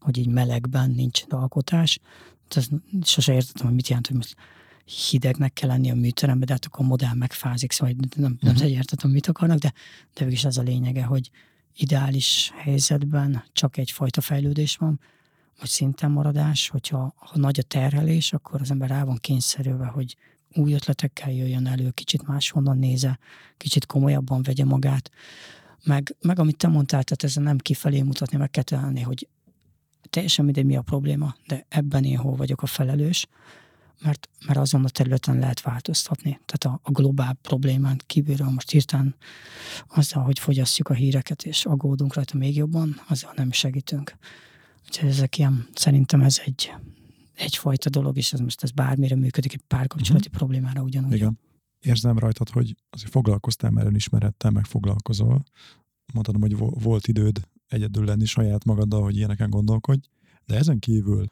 hogy 0.00 0.16
így 0.18 0.28
melegben 0.28 0.90
nincs 0.90 1.22
alkotás. 1.28 2.00
Ez 2.48 2.68
sose 3.02 3.32
értettem, 3.32 3.66
hogy 3.66 3.74
mit 3.74 3.88
jelent, 3.88 4.06
hogy 4.06 4.16
most 4.16 4.36
hidegnek 4.84 5.52
kell 5.52 5.68
lenni 5.68 5.90
a 5.90 5.94
műteremben, 5.94 6.46
de 6.46 6.52
hát 6.52 6.64
akkor 6.64 6.84
a 6.84 6.88
modell 6.88 7.14
megfázik, 7.14 7.72
szóval 7.72 7.94
nem, 8.16 8.36
nem 8.40 8.54
uh-huh. 8.54 8.70
értettem, 8.70 9.10
mit 9.10 9.26
akarnak, 9.26 9.58
de, 9.58 9.72
de 10.14 10.24
végül 10.24 10.46
az 10.46 10.58
a 10.58 10.62
lényege, 10.62 11.04
hogy 11.04 11.30
ideális 11.76 12.52
helyzetben 12.56 13.44
csak 13.52 13.76
egyfajta 13.76 14.20
fejlődés 14.20 14.76
van, 14.76 15.00
vagy 15.58 15.68
szinten 15.68 16.10
maradás, 16.10 16.68
hogyha 16.68 17.14
ha 17.16 17.38
nagy 17.38 17.58
a 17.58 17.62
terhelés, 17.62 18.32
akkor 18.32 18.60
az 18.60 18.70
ember 18.70 18.88
rá 18.88 19.04
van 19.04 19.16
kényszerülve, 19.16 19.86
hogy 19.86 20.16
új 20.54 20.72
ötletekkel 20.72 21.32
jöjjön 21.32 21.66
elő, 21.66 21.90
kicsit 21.90 22.26
máshonnan 22.26 22.78
néze, 22.78 23.18
kicsit 23.56 23.86
komolyabban 23.86 24.42
vegye 24.42 24.64
magát. 24.64 25.10
Meg, 25.84 26.16
meg 26.20 26.38
amit 26.38 26.56
te 26.56 26.68
mondtál, 26.68 27.02
tehát 27.02 27.24
ezzel 27.24 27.42
nem 27.42 27.58
kifelé 27.58 28.02
mutatni, 28.02 28.38
meg 28.38 28.50
kell 28.50 28.62
tenni, 28.62 29.00
hogy 29.00 29.28
teljesen 30.10 30.44
mindegy 30.44 30.64
mi 30.64 30.76
a 30.76 30.82
probléma, 30.82 31.34
de 31.46 31.66
ebben 31.68 32.04
én 32.04 32.16
hol 32.16 32.36
vagyok 32.36 32.62
a 32.62 32.66
felelős, 32.66 33.26
mert, 34.02 34.28
mert 34.46 34.58
azon 34.58 34.84
a 34.84 34.88
területen 34.88 35.38
lehet 35.38 35.60
változtatni. 35.60 36.40
Tehát 36.44 36.78
a, 36.78 36.80
a 36.82 36.90
globál 36.90 37.38
problémán 37.42 38.00
kívülről 38.06 38.48
most 38.48 38.70
hirtelen 38.70 39.14
azzal, 39.88 40.22
hogy 40.22 40.38
fogyasszuk 40.38 40.88
a 40.88 40.94
híreket 40.94 41.44
és 41.44 41.64
aggódunk 41.64 42.14
rajta 42.14 42.36
még 42.36 42.56
jobban, 42.56 43.00
azzal 43.08 43.32
nem 43.36 43.52
segítünk. 43.52 44.16
Úgyhogy 44.86 45.08
ezek 45.08 45.38
ilyen, 45.38 45.68
szerintem 45.74 46.20
ez 46.20 46.40
egy, 46.44 46.72
egyfajta 47.34 47.90
dolog, 47.90 48.16
és 48.16 48.32
ez 48.32 48.40
most 48.40 48.62
ez 48.62 48.70
bármire 48.70 49.16
működik, 49.16 49.52
egy 49.52 49.62
párkapcsolati 49.66 50.26
uh-huh. 50.26 50.38
problémára 50.38 50.82
ugyanúgy. 50.82 51.12
Igen. 51.12 51.38
Érzem 51.80 52.18
rajtad, 52.18 52.50
hogy 52.50 52.76
azért 52.90 53.10
foglalkoztál 53.10 53.70
már 53.70 53.86
önismerettel, 53.86 54.50
meg 54.50 54.64
foglalkozol. 54.64 55.44
Mondhatom, 56.12 56.40
hogy 56.40 56.56
volt 56.56 57.06
időd 57.06 57.48
egyedül 57.68 58.04
lenni 58.04 58.24
saját 58.24 58.64
magaddal, 58.64 59.02
hogy 59.02 59.16
ilyeneken 59.16 59.50
gondolkodj, 59.50 60.08
de 60.44 60.56
ezen 60.56 60.78
kívül 60.78 61.26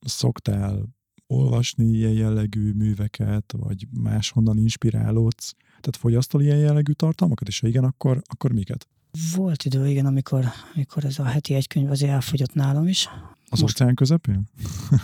szoktál 0.00 0.88
olvasni 1.32 1.88
ilyen 1.88 2.12
jellegű 2.12 2.72
műveket, 2.72 3.54
vagy 3.56 3.86
máshonnan 3.90 4.58
inspirálódsz? 4.58 5.54
Tehát 5.66 5.96
fogyasztol 5.96 6.42
ilyen 6.42 6.58
jellegű 6.58 6.92
tartalmakat, 6.92 7.48
és 7.48 7.60
ha 7.60 7.66
igen, 7.66 7.84
akkor, 7.84 8.22
akkor 8.26 8.52
miket? 8.52 8.88
Volt 9.36 9.64
idő, 9.64 9.88
igen, 9.88 10.06
amikor, 10.06 10.44
amikor 10.74 11.04
ez 11.04 11.18
a 11.18 11.24
heti 11.24 11.54
egy 11.54 11.66
könyv 11.66 11.90
azért 11.90 12.12
elfogyott 12.12 12.54
nálam 12.54 12.86
is. 12.86 13.08
Az 13.48 13.60
Most, 13.60 13.74
óceán 13.80 13.94
közepén? 13.94 14.48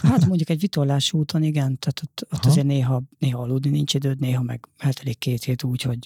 Hát 0.02 0.26
mondjuk 0.26 0.48
egy 0.48 0.60
vitorlás 0.60 1.12
úton, 1.12 1.42
igen, 1.42 1.78
tehát 1.78 2.00
ott, 2.02 2.26
ott 2.30 2.44
azért 2.44 2.66
néha, 2.66 3.02
néha 3.18 3.42
aludni 3.42 3.70
nincs 3.70 3.94
időd, 3.94 4.18
néha 4.18 4.42
meg 4.42 4.68
eltelik 4.76 5.18
két 5.18 5.44
hét 5.44 5.62
úgy, 5.62 5.82
hogy 5.82 5.98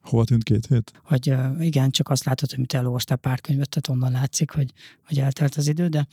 Hol 0.00 0.24
tűnt 0.24 0.42
két 0.42 0.66
hét? 0.66 0.92
Hogy 1.04 1.34
igen, 1.60 1.90
csak 1.90 2.08
azt 2.08 2.24
látod, 2.24 2.50
hogy 2.50 2.58
mit 2.58 2.74
elolvastál 2.74 3.16
pár 3.16 3.40
könyvet, 3.40 3.68
tehát 3.68 3.88
onnan 3.88 4.20
látszik, 4.20 4.50
hogy, 4.50 4.72
hogy 5.06 5.18
eltelt 5.18 5.54
az 5.54 5.68
idő, 5.68 5.88
de 5.88 6.06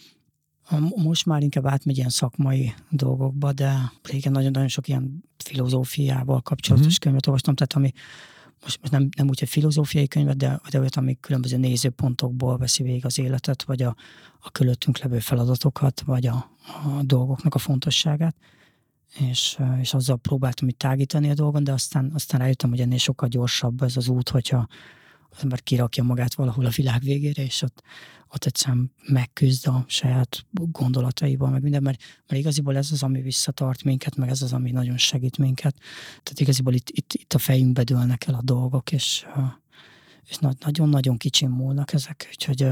most 0.96 1.26
már 1.26 1.42
inkább 1.42 1.66
átmegy 1.66 1.98
ilyen 1.98 2.10
szakmai 2.10 2.74
dolgokba, 2.90 3.54
de 3.54 3.92
régen 4.04 4.32
nagyon-nagyon 4.32 4.68
sok 4.68 4.88
ilyen 4.88 5.24
filozófiával 5.38 6.42
kapcsolatos 6.42 6.86
uh-huh. 6.86 7.02
könyvet 7.02 7.28
olvastam, 7.28 7.56
tehát 7.56 7.74
ami 7.74 7.92
most, 8.64 8.80
most 8.82 8.92
nem, 8.92 9.10
nem 9.18 9.28
úgy, 9.28 9.40
hogy 9.40 9.50
filozófiai 9.50 10.08
könyvet, 10.08 10.38
de, 10.38 10.62
de 10.70 10.80
olyat, 10.80 10.96
ami 10.96 11.18
különböző 11.20 11.58
nézőpontokból 11.58 12.58
veszi 12.58 12.84
végig 12.84 13.06
az 13.06 13.20
életet, 13.20 13.64
vagy 13.64 13.82
a, 13.82 13.96
a 14.40 14.52
körülöttünk 14.52 14.98
levő 14.98 15.20
feladatokat, 15.20 16.02
vagy 16.02 16.28
a, 16.28 16.36
a 16.86 17.04
dolgoknak 17.04 17.56
a 17.56 17.60
fontosságát, 17.60 18.36
és, 19.20 19.60
és 19.80 19.94
azzal 19.94 20.18
próbáltam 20.18 20.68
itt 20.68 20.78
tágítani 20.78 21.30
a 21.30 21.34
dolgon, 21.34 21.64
de 21.64 21.72
aztán, 21.72 22.12
aztán 22.14 22.40
rájöttem, 22.40 22.70
hogy 22.70 22.80
ennél 22.80 22.98
sokkal 22.98 23.28
gyorsabb 23.28 23.82
ez 23.82 23.98
az 23.98 24.08
út, 24.08 24.30
hogyha 24.30 24.68
az 25.36 25.44
ember 25.44 25.64
kirakja 25.64 26.04
magát 26.04 26.34
valahol 26.34 26.66
a 26.66 26.70
világ 26.70 27.02
végére, 27.02 27.44
és 27.44 27.62
ott, 27.62 27.84
ott 28.34 28.46
egyszerűen 28.46 28.92
megküzd 29.08 29.68
a 29.68 29.86
saját 29.88 30.46
gondolataival, 30.52 31.50
meg 31.50 31.62
minden, 31.62 31.84
mert, 31.84 32.02
mert 32.28 32.42
igaziból 32.42 32.78
ez 32.78 32.92
az, 32.92 33.04
ami 33.04 33.22
visszatart 33.22 33.84
minket, 33.84 34.16
meg 34.16 34.30
ez 34.30 34.42
az, 34.42 34.54
ami 34.54 34.72
nagyon 34.72 34.98
segít 34.98 35.38
minket. 35.38 35.76
Tehát 36.10 36.40
igaziból 36.40 36.74
itt, 36.74 36.90
itt, 36.90 37.14
itt 37.14 37.34
a 37.34 37.38
fejünkbe 37.38 37.84
dőlnek 37.84 38.28
el 38.28 38.34
a 38.34 38.42
dolgok, 38.44 38.92
és, 38.92 39.26
és 40.24 40.38
nagyon-nagyon 40.60 41.18
kicsin 41.18 41.50
múlnak 41.50 41.94
ezek, 41.94 42.28
úgyhogy, 42.30 42.68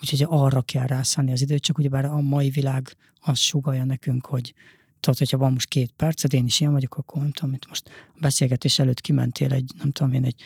úgyhogy 0.00 0.26
arra 0.28 0.62
kell 0.62 0.86
rászállni 0.86 1.32
az 1.32 1.40
időt, 1.40 1.62
csak 1.62 1.78
ugyebár 1.78 2.04
a 2.04 2.20
mai 2.20 2.50
világ 2.50 2.96
azt 3.20 3.40
sugalja 3.40 3.84
nekünk, 3.84 4.26
hogy, 4.26 4.54
tudod, 5.02 5.18
hogyha 5.18 5.38
van 5.38 5.52
most 5.52 5.68
két 5.68 5.92
perced, 5.96 6.32
én 6.32 6.44
is 6.44 6.60
ilyen 6.60 6.72
vagyok, 6.72 6.96
akkor 6.96 7.22
nem 7.22 7.32
tudom, 7.32 7.54
itt 7.54 7.68
most 7.68 7.88
a 7.88 8.18
beszélgetés 8.20 8.78
előtt 8.78 9.00
kimentél 9.00 9.52
egy, 9.52 9.72
nem 9.78 9.90
tudom 9.90 10.12
én, 10.12 10.24
egy, 10.24 10.40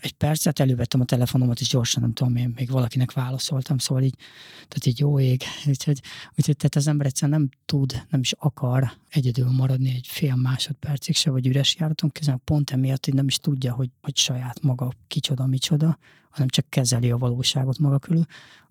egy 0.00 0.12
percet, 0.12 0.60
elővettem 0.60 1.00
a 1.00 1.04
telefonomat, 1.04 1.60
és 1.60 1.68
gyorsan, 1.68 2.02
nem 2.02 2.12
tudom 2.12 2.36
én, 2.36 2.52
még 2.56 2.70
valakinek 2.70 3.12
válaszoltam, 3.12 3.78
szóval 3.78 4.02
így, 4.02 4.14
tehát 4.54 4.86
így 4.86 4.98
jó 4.98 5.18
ég, 5.18 5.42
úgyhogy, 5.66 6.00
úgyhogy 6.36 6.56
tehát 6.56 6.76
az 6.76 6.86
ember 6.86 7.06
egyszerűen 7.06 7.40
nem 7.40 7.50
tud, 7.64 8.06
nem 8.10 8.20
is 8.20 8.32
akar 8.38 8.92
egyedül 9.08 9.50
maradni 9.50 9.94
egy 9.94 10.06
fél 10.06 10.34
másodpercig 10.34 11.16
se, 11.16 11.30
vagy 11.30 11.46
üres 11.46 11.76
járaton 11.78 12.10
közben, 12.10 12.40
pont 12.44 12.70
emiatt, 12.70 13.04
hogy 13.04 13.14
nem 13.14 13.26
is 13.26 13.36
tudja, 13.36 13.72
hogy, 13.72 13.90
hogy 14.00 14.16
saját 14.16 14.62
maga 14.62 14.92
kicsoda, 15.06 15.46
micsoda, 15.46 15.98
hanem 16.30 16.48
csak 16.48 16.68
kezeli 16.68 17.10
a 17.10 17.18
valóságot 17.18 17.78
maga 17.78 17.98
körül. 17.98 18.24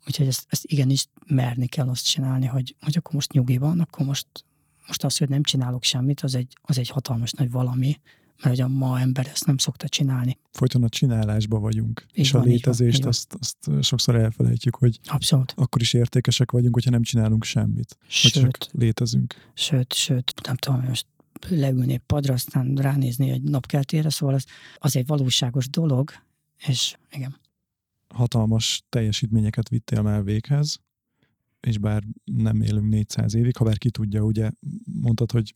Úgyhogy 0.07 0.27
ezt, 0.27 0.45
ezt 0.49 0.65
igenis 0.65 1.05
merni 1.27 1.67
kell 1.67 1.89
azt 1.89 2.05
csinálni, 2.05 2.45
hogy, 2.45 2.75
hogy 2.81 2.97
akkor 2.97 3.13
most 3.13 3.31
nyugi 3.31 3.57
van, 3.57 3.79
akkor 3.79 4.05
most 4.05 4.27
most 4.89 5.03
az, 5.03 5.17
hogy 5.17 5.29
nem 5.29 5.43
csinálok 5.43 5.83
semmit, 5.83 6.21
az 6.21 6.35
egy, 6.35 6.57
az 6.61 6.77
egy 6.77 6.89
hatalmas 6.89 7.31
nagy 7.31 7.51
valami, 7.51 7.99
mert 8.43 8.55
hogy 8.55 8.61
a 8.61 8.67
ma 8.67 8.99
ember 8.99 9.27
ezt 9.27 9.45
nem 9.45 9.57
szokta 9.57 9.87
csinálni. 9.87 10.37
Folyton 10.51 10.83
a 10.83 10.89
csinálásba 10.89 11.59
vagyunk, 11.59 12.05
így 12.11 12.25
és 12.25 12.31
van, 12.31 12.41
a 12.41 12.45
létezést 12.45 12.99
van, 12.99 13.07
azt, 13.07 13.35
azt 13.39 13.83
sokszor 13.83 14.15
elfelejtjük, 14.15 14.75
hogy 14.75 14.99
Abszolút. 15.05 15.53
akkor 15.55 15.81
is 15.81 15.93
értékesek 15.93 16.51
vagyunk, 16.51 16.73
hogyha 16.73 16.91
nem 16.91 17.01
csinálunk 17.01 17.43
semmit, 17.43 17.97
sőt, 18.07 18.31
csak 18.31 18.57
létezünk. 18.71 19.35
Sőt, 19.53 19.93
sőt, 19.93 20.33
nem 20.43 20.55
tudom, 20.55 20.81
most 20.81 21.05
leülni 21.47 21.93
egy 21.93 21.99
padra, 21.99 22.33
aztán 22.33 22.75
ránézni 22.75 23.29
egy 23.29 23.41
napkeltére, 23.41 24.09
szóval 24.09 24.35
az, 24.35 24.45
az 24.77 24.95
egy 24.95 25.07
valóságos 25.07 25.69
dolog, 25.69 26.11
és 26.67 26.95
igen. 27.11 27.39
Hatalmas 28.07 28.83
teljesítményeket 28.89 29.69
vittél 29.69 30.01
már 30.01 30.23
véghez, 30.23 30.79
és 31.59 31.77
bár 31.77 32.03
nem 32.23 32.61
élünk 32.61 32.89
400 32.89 33.33
évig, 33.33 33.57
ha 33.57 33.65
bár 33.65 33.77
ki 33.77 33.89
tudja, 33.89 34.23
ugye 34.23 34.51
mondtad, 35.01 35.31
hogy 35.31 35.55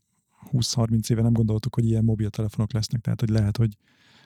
20-30 0.52 1.10
éve 1.10 1.22
nem 1.22 1.32
gondoltuk, 1.32 1.74
hogy 1.74 1.84
ilyen 1.84 2.04
mobiltelefonok 2.04 2.72
lesznek, 2.72 3.00
tehát 3.00 3.20
hogy 3.20 3.30
lehet, 3.30 3.56
hogy 3.56 3.76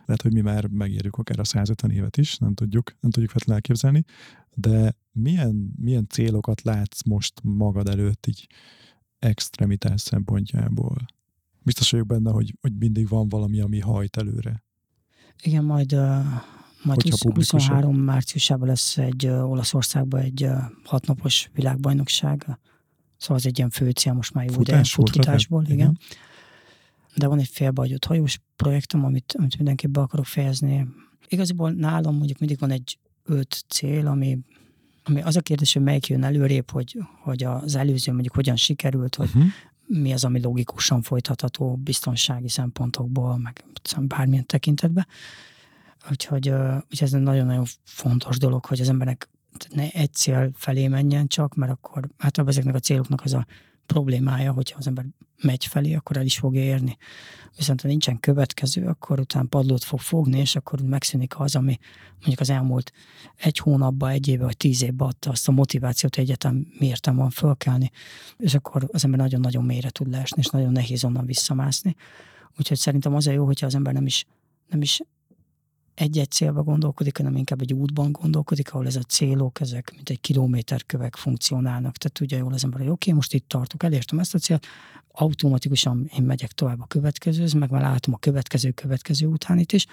lehet, 0.05 0.23
hogy 0.23 0.33
mi 0.33 0.41
már 0.41 0.67
megérjük 0.67 1.17
akár 1.17 1.39
a 1.39 1.45
150 1.45 1.91
évet 1.91 2.17
is, 2.17 2.37
nem 2.37 2.55
tudjuk, 2.55 2.97
nem 3.01 3.11
tudjuk 3.11 3.31
feltétlenül 3.31 3.55
elképzelni, 3.55 4.05
de 4.55 4.97
milyen, 5.13 5.73
milyen 5.77 6.07
célokat 6.09 6.63
látsz 6.63 7.03
most 7.03 7.41
magad 7.43 7.89
előtt 7.89 8.27
így 8.27 8.47
extremitás 9.19 10.01
szempontjából? 10.01 11.07
Biztos 11.63 11.91
vagyok 11.91 12.07
benne, 12.07 12.31
hogy, 12.31 12.57
hogy 12.61 12.77
mindig 12.79 13.09
van 13.09 13.29
valami, 13.29 13.61
ami 13.61 13.81
hajt 13.81 14.17
előre. 14.17 14.65
Igen, 15.43 15.65
majd 15.65 15.93
uh, 15.93 16.25
majd 16.89 17.03
20, 17.03 17.51
23 17.51 17.97
márciusában 17.97 18.69
lesz 18.69 18.99
egy 18.99 19.27
uh, 19.27 19.51
Olaszországban 19.51 20.21
egy 20.21 20.43
uh, 20.43 20.57
hatnapos 20.85 21.51
világbajnokság. 21.55 22.59
Szóval 23.17 23.37
az 23.37 23.47
egy 23.47 23.59
ilyen 23.59 23.71
fő 23.71 23.91
cél 23.91 24.13
most 24.13 24.35
már 24.35 24.45
jó 24.45 24.53
Futás, 24.53 24.93
futásból, 24.93 25.63
igen. 25.65 25.75
igen. 25.77 25.99
De 27.15 27.27
van 27.27 27.39
egy 27.39 27.49
félbehagyott 27.49 28.05
hajós 28.05 28.41
projektem, 28.57 29.05
amit, 29.05 29.35
amit 29.39 29.57
mindenképp 29.57 29.91
be 29.91 30.01
akarok 30.01 30.27
fejezni. 30.27 30.87
Igaziból 31.29 31.71
nálam 31.71 32.17
mondjuk 32.17 32.39
mindig 32.39 32.59
van 32.59 32.71
egy 32.71 32.99
öt 33.25 33.65
cél, 33.69 34.07
ami, 34.07 34.39
ami 35.05 35.23
az 35.23 35.37
a 35.37 35.41
kérdés, 35.41 35.73
hogy 35.73 35.83
melyik 35.83 36.07
jön 36.07 36.25
előrébb, 36.25 36.71
hogy, 36.71 36.99
hogy 37.23 37.45
az 37.45 37.75
előző 37.75 38.13
mondjuk 38.13 38.35
hogyan 38.35 38.57
sikerült, 38.57 39.15
hogy 39.15 39.29
uh-huh. 39.29 39.45
mi 39.87 40.13
az, 40.13 40.25
ami 40.25 40.41
logikusan 40.41 41.03
folytatható 41.03 41.77
biztonsági 41.77 42.49
szempontokból, 42.49 43.39
meg 43.39 43.65
bármilyen 44.01 44.47
tekintetben. 44.47 45.07
Úgyhogy, 46.11 46.49
úgyhogy 46.49 47.03
ez 47.03 47.15
egy 47.15 47.21
nagyon-nagyon 47.21 47.65
fontos 47.85 48.39
dolog, 48.39 48.65
hogy 48.65 48.81
az 48.81 48.89
embernek 48.89 49.29
ne 49.75 49.91
egy 49.91 50.13
cél 50.13 50.51
felé 50.55 50.89
menjen 50.89 51.27
csak, 51.27 51.55
mert 51.55 51.73
akkor 51.73 52.09
általában 52.17 52.55
ezeknek 52.55 52.75
a 52.75 52.79
céloknak 52.79 53.25
az 53.25 53.35
a 53.35 53.47
problémája, 53.87 54.53
hogyha 54.53 54.79
az 54.79 54.87
ember 54.87 55.05
megy 55.43 55.65
felé, 55.65 55.95
akkor 55.95 56.17
el 56.17 56.25
is 56.25 56.39
fogja 56.39 56.63
érni. 56.63 56.97
Viszont 57.57 57.81
ha 57.81 57.89
nincsen 57.89 58.21
következő, 58.21 58.87
akkor 58.87 59.21
utána 59.21 59.47
padlót 59.49 59.85
fog 59.85 60.01
fogni, 60.01 60.39
és 60.39 60.57
akkor 60.57 60.81
megszűnik 60.81 61.41
az, 61.41 61.57
ami 61.57 61.79
mondjuk 62.11 62.41
az 62.41 62.51
elmúlt 62.51 62.93
egy 63.37 63.59
hónapban, 63.59 64.11
egy 64.11 64.29
éve 64.29 64.45
vagy 64.45 64.57
tíz 64.57 64.83
évben 64.83 65.09
adta 65.09 65.31
azt 65.31 65.49
a 65.49 65.53
motivációt, 65.53 66.15
hogy 66.15 66.25
egyetem 66.25 66.67
miért 66.79 67.07
van 67.07 67.31
fölkelni, 67.31 67.91
és 68.37 68.55
akkor 68.55 68.89
az 68.93 69.05
ember 69.05 69.21
nagyon-nagyon 69.21 69.65
mélyre 69.65 69.91
tud 69.91 70.11
leesni, 70.11 70.41
és 70.41 70.49
nagyon 70.49 70.73
nehéz 70.73 71.05
onnan 71.05 71.27
visszamászni. 71.27 71.95
Úgyhogy 72.59 72.79
szerintem 72.79 73.15
az 73.15 73.27
a 73.27 73.31
jó, 73.31 73.45
hogyha 73.45 73.67
az 73.67 73.75
ember 73.75 73.93
nem 73.93 74.07
is, 74.07 74.25
nem 74.69 74.83
is 74.83 75.01
egy-egy 75.99 76.31
célba 76.31 76.63
gondolkodik, 76.63 77.17
hanem 77.17 77.37
inkább 77.37 77.61
egy 77.61 77.73
útban 77.73 78.13
gondolkodik, 78.13 78.73
ahol 78.73 78.87
ez 78.87 78.97
a 78.97 79.03
célok, 79.03 79.61
ezek 79.61 79.93
mint 79.95 80.09
egy 80.09 80.21
kilométerkövek 80.21 81.17
funkcionálnak. 81.17 81.97
Tehát 81.97 82.17
tudja 82.17 82.39
jól 82.39 82.53
az 82.53 82.65
ember, 82.65 82.81
hogy 82.81 82.89
oké, 82.89 83.11
okay, 83.11 83.15
most 83.15 83.35
itt 83.35 83.49
tartok, 83.49 83.83
elértem 83.83 84.19
ezt 84.19 84.35
a 84.35 84.39
célt, 84.39 84.67
automatikusan 85.13 86.11
én 86.17 86.23
megyek 86.23 86.53
tovább 86.53 86.81
a 86.81 86.87
következőhöz, 86.87 87.53
meg 87.53 87.71
már 87.71 87.81
látom 87.81 88.15
a 88.15 88.19
következő, 88.19 88.71
következő 88.71 89.27
utánit 89.27 89.73
is, 89.73 89.87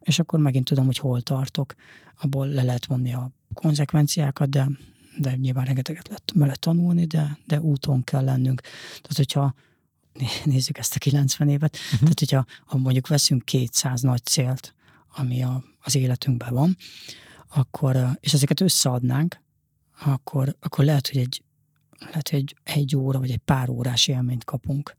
és 0.00 0.18
akkor 0.18 0.38
megint 0.38 0.64
tudom, 0.64 0.86
hogy 0.86 0.98
hol 0.98 1.20
tartok. 1.20 1.74
Abból 2.20 2.46
le 2.46 2.62
lehet 2.62 2.86
vonni 2.86 3.12
a 3.12 3.30
konzekvenciákat, 3.54 4.48
de, 4.48 4.68
de 5.18 5.36
nyilván 5.36 5.64
rengeteget 5.64 6.08
lehet 6.08 6.32
vele 6.34 6.54
tanulni, 6.54 7.04
de, 7.04 7.38
de 7.46 7.60
úton 7.60 8.04
kell 8.04 8.24
lennünk. 8.24 8.60
Tehát, 9.00 9.16
hogyha 9.16 9.54
nézzük 10.44 10.78
ezt 10.78 10.94
a 10.94 10.98
90 10.98 11.48
évet, 11.48 11.76
uh-huh. 11.76 11.98
tehát 11.98 12.18
hogyha 12.18 12.44
ha 12.66 12.78
mondjuk 12.78 13.06
veszünk 13.06 13.44
200 13.44 14.00
nagy 14.00 14.24
célt, 14.24 14.74
ami 15.08 15.42
a, 15.42 15.64
az 15.80 15.94
életünkben 15.94 16.54
van, 16.54 16.76
akkor, 17.48 17.96
és 18.20 18.32
ezeket 18.32 18.60
összeadnánk, 18.60 19.40
akkor, 20.04 20.56
akkor 20.60 20.84
lehet, 20.84 21.08
hogy 21.08 21.20
egy, 21.20 21.42
lehet, 21.98 22.28
hogy 22.28 22.38
egy, 22.38 22.56
egy 22.62 22.96
óra 22.96 23.18
vagy 23.18 23.30
egy 23.30 23.40
pár 23.44 23.68
órás 23.68 24.08
élményt 24.08 24.44
kapunk. 24.44 24.96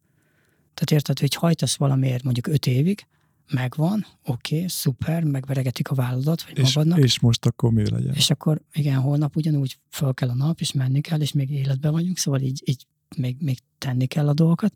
Tehát 0.74 0.92
érted, 0.92 1.20
hogy 1.20 1.34
hajtasz 1.34 1.76
valamiért 1.76 2.24
mondjuk 2.24 2.48
öt 2.48 2.66
évig, 2.66 3.08
megvan, 3.52 4.06
oké, 4.26 4.56
okay, 4.56 4.68
szuper, 4.68 5.24
megveregetik 5.24 5.90
a 5.90 5.96
vállalat, 5.96 6.44
vagy 6.44 6.58
és, 6.58 6.76
magadnak. 6.76 7.00
És 7.00 7.20
most 7.20 7.46
akkor 7.46 7.72
mi 7.72 7.90
legyen? 7.90 8.14
És 8.14 8.30
akkor 8.30 8.62
igen, 8.74 9.00
holnap 9.00 9.36
ugyanúgy 9.36 9.80
föl 9.90 10.14
kell 10.14 10.30
a 10.30 10.34
nap, 10.34 10.60
és 10.60 10.72
menni 10.72 11.02
kell, 11.02 11.22
és 11.22 11.32
még 11.32 11.50
életben 11.50 11.92
vagyunk, 11.92 12.18
szóval 12.18 12.42
így, 12.42 12.62
így 12.66 12.86
még, 13.18 13.38
még 13.40 13.60
tenni 13.78 14.06
kell 14.06 14.28
a 14.28 14.34
dolgokat. 14.34 14.74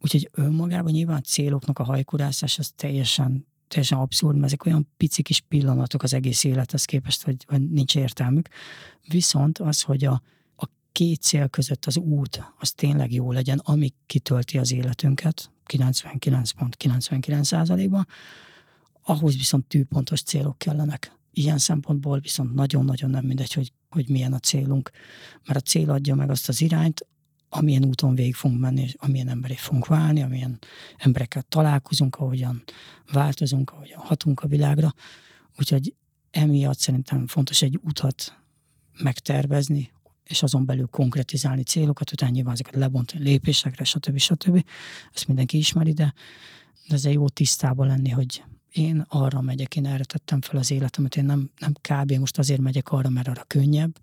Úgyhogy 0.00 0.30
önmagában 0.32 0.92
nyilván 0.92 1.16
a 1.16 1.20
céloknak 1.20 1.78
a 1.78 1.84
hajkurászás 1.84 2.58
az 2.58 2.70
teljesen 2.70 3.46
teljesen 3.70 3.98
abszurd, 3.98 4.34
mert 4.34 4.46
ezek 4.46 4.66
olyan 4.66 4.88
pici 4.96 5.22
kis 5.22 5.40
pillanatok 5.40 6.02
az 6.02 6.14
egész 6.14 6.44
élethez 6.44 6.84
képest, 6.84 7.22
hogy, 7.22 7.44
hogy 7.48 7.70
nincs 7.70 7.96
értelmük. 7.96 8.48
Viszont 9.08 9.58
az, 9.58 9.82
hogy 9.82 10.04
a, 10.04 10.22
a 10.56 10.68
két 10.92 11.20
cél 11.20 11.48
között 11.48 11.84
az 11.84 11.96
út, 11.96 12.52
az 12.58 12.72
tényleg 12.72 13.12
jó 13.12 13.32
legyen, 13.32 13.58
ami 13.64 13.92
kitölti 14.06 14.58
az 14.58 14.72
életünket, 14.72 15.50
99.99 15.66 17.42
százalékban, 17.42 18.06
ahhoz 19.02 19.36
viszont 19.36 19.66
tűpontos 19.66 20.22
célok 20.22 20.58
kellenek. 20.58 21.12
Ilyen 21.32 21.58
szempontból 21.58 22.18
viszont 22.20 22.54
nagyon-nagyon 22.54 23.10
nem 23.10 23.24
mindegy, 23.24 23.52
hogy, 23.52 23.72
hogy 23.88 24.08
milyen 24.08 24.32
a 24.32 24.38
célunk, 24.38 24.90
mert 25.46 25.58
a 25.58 25.62
cél 25.62 25.90
adja 25.90 26.14
meg 26.14 26.30
azt 26.30 26.48
az 26.48 26.60
irányt, 26.60 27.06
amilyen 27.52 27.84
úton 27.84 28.14
végig 28.14 28.34
fogunk 28.34 28.60
menni, 28.60 28.82
és 28.82 28.94
amilyen 28.98 29.28
emberek 29.28 29.58
fogunk 29.58 29.86
válni, 29.86 30.22
amilyen 30.22 30.58
emberekkel 30.96 31.42
találkozunk, 31.42 32.16
ahogyan 32.16 32.62
változunk, 33.12 33.70
ahogyan 33.70 33.98
hatunk 33.98 34.40
a 34.40 34.48
világra. 34.48 34.94
Úgyhogy 35.58 35.94
emiatt 36.30 36.78
szerintem 36.78 37.26
fontos 37.26 37.62
egy 37.62 37.78
utat 37.82 38.38
megtervezni, 39.02 39.92
és 40.24 40.42
azon 40.42 40.64
belül 40.64 40.86
konkretizálni 40.86 41.62
célokat, 41.62 42.12
utána 42.12 42.32
nyilván 42.32 42.52
ezeket 42.52 42.74
lebontani 42.74 43.24
lépésekre, 43.24 43.84
stb. 43.84 44.18
stb. 44.18 44.64
Ezt 45.14 45.26
mindenki 45.26 45.56
ismeri, 45.56 45.92
de, 45.92 46.14
de 46.88 46.94
ezzel 46.94 47.12
jó 47.12 47.28
tisztában 47.28 47.86
lenni, 47.86 48.08
hogy 48.10 48.42
én 48.72 49.04
arra 49.08 49.40
megyek, 49.40 49.76
én 49.76 49.86
erre 49.86 50.04
tettem 50.04 50.40
fel 50.40 50.58
az 50.58 50.70
életemet, 50.70 51.16
én 51.16 51.24
nem, 51.24 51.50
nem 51.58 51.72
kb. 51.72 52.12
most 52.12 52.38
azért 52.38 52.60
megyek 52.60 52.90
arra, 52.90 53.08
mert 53.08 53.28
arra 53.28 53.44
könnyebb, 53.46 53.98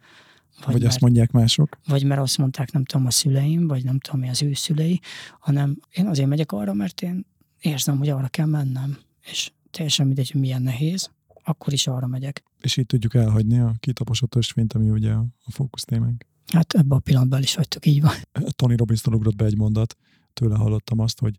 vagy, 0.57 0.65
vagy 0.65 0.81
mert, 0.81 0.93
azt 0.93 1.01
mondják 1.01 1.31
mások? 1.31 1.77
Vagy 1.87 2.03
mert 2.03 2.21
azt 2.21 2.37
mondták, 2.37 2.71
nem 2.71 2.85
tudom, 2.85 3.05
a 3.05 3.11
szüleim, 3.11 3.67
vagy 3.67 3.83
nem 3.83 3.99
tudom, 3.99 4.19
mi 4.19 4.29
az 4.29 4.41
ő 4.41 4.53
szülei, 4.53 4.99
hanem 5.39 5.77
én 5.91 6.07
azért 6.07 6.27
megyek 6.27 6.51
arra, 6.51 6.73
mert 6.73 7.01
én 7.01 7.25
érzem, 7.59 7.97
hogy 7.97 8.09
arra 8.09 8.27
kell 8.27 8.45
mennem. 8.45 8.97
És 9.29 9.51
teljesen 9.71 10.05
mindegy, 10.05 10.31
hogy 10.31 10.41
milyen 10.41 10.61
nehéz, 10.61 11.09
akkor 11.43 11.73
is 11.73 11.87
arra 11.87 12.07
megyek. 12.07 12.43
És 12.61 12.77
így 12.77 12.85
tudjuk 12.85 13.15
elhagyni 13.15 13.59
a 13.59 13.73
kitaposott 13.79 14.35
ösvényt, 14.35 14.73
ami 14.73 14.89
ugye 14.89 15.11
a, 15.11 15.25
fókusz 15.49 15.83
témánk. 15.83 16.25
Hát 16.53 16.73
ebben 16.73 16.97
a 16.97 17.01
pillanatban 17.01 17.41
is 17.41 17.55
vagytok, 17.55 17.85
így 17.85 18.01
van. 18.01 18.13
Tony 18.49 18.75
robbins 18.75 19.05
ugrott 19.05 19.35
be 19.35 19.45
egy 19.45 19.57
mondat, 19.57 19.95
tőle 20.33 20.55
hallottam 20.55 20.99
azt, 20.99 21.19
hogy 21.19 21.37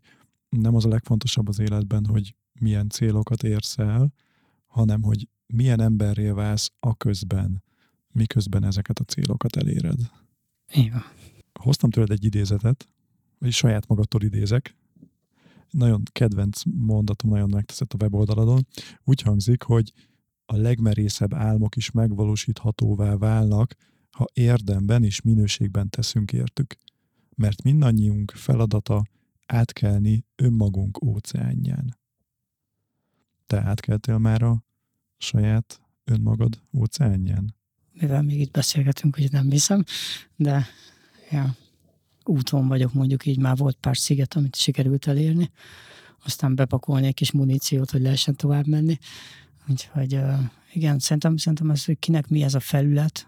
nem 0.49 0.75
az 0.75 0.85
a 0.85 0.89
legfontosabb 0.89 1.47
az 1.47 1.59
életben, 1.59 2.05
hogy 2.05 2.35
milyen 2.59 2.89
célokat 2.89 3.43
érsz 3.43 3.77
el, 3.77 4.13
hanem 4.65 5.01
hogy 5.01 5.27
milyen 5.53 5.81
emberré 5.81 6.29
válsz 6.29 6.71
a 6.79 6.95
közben, 6.95 7.63
miközben 8.11 8.63
ezeket 8.63 8.99
a 8.99 9.03
célokat 9.03 9.55
eléred. 9.55 9.99
Igen. 10.71 11.01
Hoztam 11.59 11.89
tőled 11.89 12.11
egy 12.11 12.25
idézetet, 12.25 12.87
vagy 13.37 13.51
saját 13.51 13.87
magadtól 13.87 14.21
idézek. 14.21 14.75
Nagyon 15.69 16.03
kedvenc 16.11 16.61
mondatom, 16.63 17.29
nagyon 17.29 17.49
megteszett 17.49 17.93
a 17.93 17.97
weboldaladon. 18.01 18.67
Úgy 19.03 19.21
hangzik, 19.21 19.63
hogy 19.63 19.93
a 20.45 20.55
legmerészebb 20.55 21.33
álmok 21.33 21.75
is 21.75 21.91
megvalósíthatóvá 21.91 23.15
válnak, 23.15 23.75
ha 24.11 24.25
érdemben 24.33 25.03
és 25.03 25.21
minőségben 25.21 25.89
teszünk 25.89 26.33
értük. 26.33 26.75
Mert 27.35 27.63
mindannyiunk 27.63 28.31
feladata 28.31 29.03
átkelni 29.45 30.25
önmagunk 30.35 31.03
óceánján. 31.03 31.97
Te 33.47 33.61
átkeltél 33.61 34.17
már 34.17 34.41
a 34.41 34.63
saját 35.17 35.81
önmagad 36.03 36.61
óceánján? 36.73 37.55
Mivel 37.99 38.21
még 38.21 38.39
itt 38.39 38.51
beszélgetünk, 38.51 39.15
hogy 39.15 39.31
nem 39.31 39.49
hiszem, 39.49 39.83
de 40.35 40.67
ja, 41.31 41.55
úton 42.23 42.67
vagyok 42.67 42.93
mondjuk 42.93 43.25
így, 43.25 43.37
már 43.37 43.57
volt 43.57 43.77
pár 43.79 43.97
sziget, 43.97 44.33
amit 44.33 44.55
sikerült 44.55 45.07
elérni, 45.07 45.51
aztán 46.23 46.55
bepakolni 46.55 47.07
egy 47.07 47.13
kis 47.13 47.31
muníciót, 47.31 47.91
hogy 47.91 48.01
lehessen 48.01 48.35
tovább 48.35 48.67
menni. 48.67 48.97
Úgyhogy 49.67 50.19
igen, 50.73 50.99
szerintem, 50.99 51.37
szerintem 51.37 51.69
az, 51.69 51.85
hogy 51.85 51.99
kinek 51.99 52.27
mi 52.27 52.43
ez 52.43 52.53
a 52.53 52.59
felület, 52.59 53.27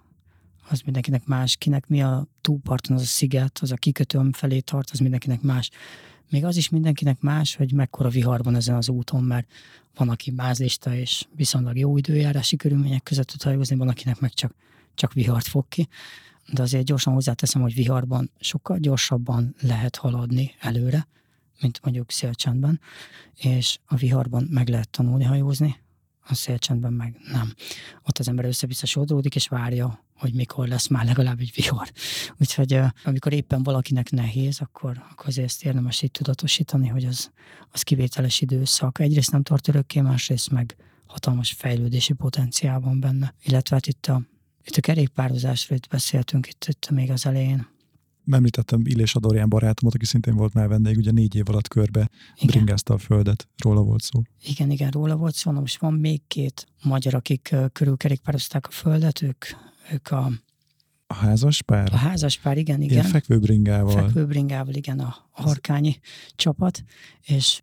az 0.69 0.81
mindenkinek 0.81 1.25
más, 1.25 1.55
kinek 1.55 1.87
mi 1.87 2.01
a 2.01 2.27
túlparton 2.41 2.95
az 2.95 3.01
a 3.01 3.05
sziget, 3.05 3.59
az 3.61 3.71
a 3.71 3.75
kikötőm 3.75 4.31
felé 4.31 4.59
tart, 4.59 4.89
az 4.91 4.99
mindenkinek 4.99 5.41
más. 5.41 5.69
Még 6.31 6.45
az 6.45 6.55
is 6.55 6.69
mindenkinek 6.69 7.21
más, 7.21 7.55
hogy 7.55 7.73
mekkora 7.73 8.09
viharban 8.09 8.55
ezen 8.55 8.75
az 8.75 8.89
úton, 8.89 9.23
mert 9.23 9.51
van, 9.95 10.09
aki 10.09 10.31
mázlista 10.31 10.95
és 10.95 11.25
viszonylag 11.35 11.77
jó 11.77 11.97
időjárási 11.97 12.55
körülmények 12.55 13.03
között 13.03 13.27
tud 13.27 13.41
hajózni, 13.41 13.75
van, 13.75 13.87
akinek 13.87 14.19
meg 14.19 14.33
csak, 14.33 14.53
csak 14.93 15.13
vihart 15.13 15.47
fog 15.47 15.67
ki. 15.67 15.87
De 16.53 16.61
azért 16.61 16.85
gyorsan 16.85 17.13
hozzáteszem, 17.13 17.61
hogy 17.61 17.73
viharban 17.73 18.31
sokkal 18.39 18.77
gyorsabban 18.77 19.55
lehet 19.61 19.95
haladni 19.95 20.55
előre, 20.59 21.07
mint 21.61 21.79
mondjuk 21.83 22.11
szélcsendben, 22.11 22.79
és 23.35 23.79
a 23.85 23.95
viharban 23.95 24.47
meg 24.49 24.67
lehet 24.67 24.89
tanulni 24.89 25.23
hajózni, 25.23 25.75
a 26.27 26.33
szélcsendben 26.33 26.93
meg 26.93 27.15
nem. 27.31 27.53
Ott 28.07 28.17
az 28.17 28.27
ember 28.27 28.45
össze-vissza 28.45 28.85
sodródik, 28.85 29.35
és 29.35 29.47
várja, 29.47 30.03
hogy 30.17 30.33
mikor 30.33 30.67
lesz 30.67 30.87
már 30.87 31.05
legalább 31.05 31.39
egy 31.39 31.51
vihar. 31.55 31.91
Úgyhogy 32.39 32.79
amikor 33.03 33.33
éppen 33.33 33.63
valakinek 33.63 34.11
nehéz, 34.11 34.59
akkor, 34.59 35.03
akkor 35.11 35.27
azért 35.27 35.63
érdemes 35.63 36.01
így 36.01 36.11
tudatosítani, 36.11 36.87
hogy 36.87 37.05
az, 37.05 37.31
az 37.71 37.81
kivételes 37.81 38.41
időszak. 38.41 38.99
Egyrészt 38.99 39.31
nem 39.31 39.43
tart 39.43 39.67
örökké, 39.67 40.01
másrészt 40.01 40.49
meg 40.49 40.75
hatalmas 41.05 41.51
fejlődési 41.51 42.13
potenciál 42.13 42.79
van 42.79 42.99
benne. 42.99 43.33
Illetve 43.43 43.75
hát 43.75 43.87
itt 43.87 44.05
a, 44.05 44.21
itt 44.63 44.75
a 44.75 44.81
kerékpározásról 44.81 45.77
itt 45.77 45.87
beszéltünk 45.87 46.47
itt, 46.47 46.65
itt 46.67 46.89
még 46.89 47.11
az 47.11 47.25
elején, 47.25 47.67
említettem 48.33 48.81
Illés 48.83 49.15
Adorján 49.15 49.49
barátomat, 49.49 49.93
aki 49.93 50.05
szintén 50.05 50.35
volt 50.35 50.53
már 50.53 50.67
vendég, 50.67 50.97
ugye 50.97 51.11
négy 51.11 51.35
év 51.35 51.49
alatt 51.49 51.67
körbe 51.67 52.09
igen. 52.35 52.47
bringázta 52.47 52.93
a 52.93 52.97
földet, 52.97 53.47
róla 53.63 53.81
volt 53.81 54.01
szó. 54.01 54.21
Igen, 54.43 54.71
igen, 54.71 54.89
róla 54.89 55.15
volt 55.15 55.35
szó. 55.35 55.51
Most 55.51 55.79
van 55.79 55.93
még 55.93 56.21
két 56.27 56.67
magyar, 56.83 57.13
akik 57.13 57.55
körülkerékpározták 57.73 58.67
a 58.67 58.71
földet, 58.71 59.21
ők, 59.21 59.45
ők 59.91 60.11
a 60.11 60.31
a 61.11 61.13
házas 61.13 61.61
pár? 61.61 61.93
A 61.93 61.95
házas 61.95 62.37
pár, 62.37 62.57
igen, 62.57 62.81
igen. 62.81 62.97
Ilyen 62.97 63.11
fekvőbringával. 63.11 64.03
Fekvőbringával, 64.03 64.73
igen, 64.73 64.99
a, 64.99 65.15
harkányi 65.31 65.99
csapat, 66.35 66.83
és 67.21 67.61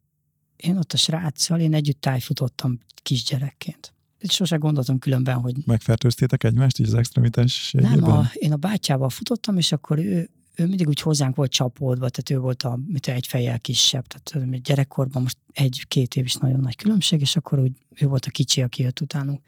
én 0.56 0.76
ott 0.76 0.92
a 0.92 0.96
sráccal, 0.96 1.60
én 1.60 1.74
együtt 1.74 2.00
tájfutottam 2.00 2.78
kisgyerekként. 3.02 3.94
Sose 4.28 4.56
gondoltam 4.56 4.98
különben, 4.98 5.40
hogy... 5.40 5.54
Megfertőztétek 5.66 6.44
egymást 6.44 6.78
így 6.78 6.86
az 6.86 6.94
extremitás 6.94 7.72
Nem, 7.72 8.04
a, 8.04 8.30
én 8.32 8.52
a 8.52 8.56
bátyával 8.56 9.08
futottam, 9.08 9.56
és 9.56 9.72
akkor 9.72 9.98
ő, 9.98 10.30
ő 10.58 10.66
mindig 10.66 10.88
úgy 10.88 11.00
hozzánk 11.00 11.36
volt 11.36 11.50
csapódva, 11.50 12.08
tehát 12.08 12.30
ő 12.30 12.38
volt 12.38 12.62
a, 12.62 12.78
mint 12.86 13.06
egy 13.06 13.26
fejjel 13.26 13.60
kisebb, 13.60 14.06
tehát 14.06 14.60
gyerekkorban 14.62 15.22
most 15.22 15.38
egy-két 15.52 16.16
év 16.16 16.24
is 16.24 16.34
nagyon 16.34 16.60
nagy 16.60 16.76
különbség, 16.76 17.20
és 17.20 17.36
akkor 17.36 17.58
úgy 17.58 17.72
ő 17.94 18.06
volt 18.06 18.24
a 18.24 18.30
kicsi, 18.30 18.62
aki 18.62 18.82
jött 18.82 19.00
utánunk. 19.00 19.42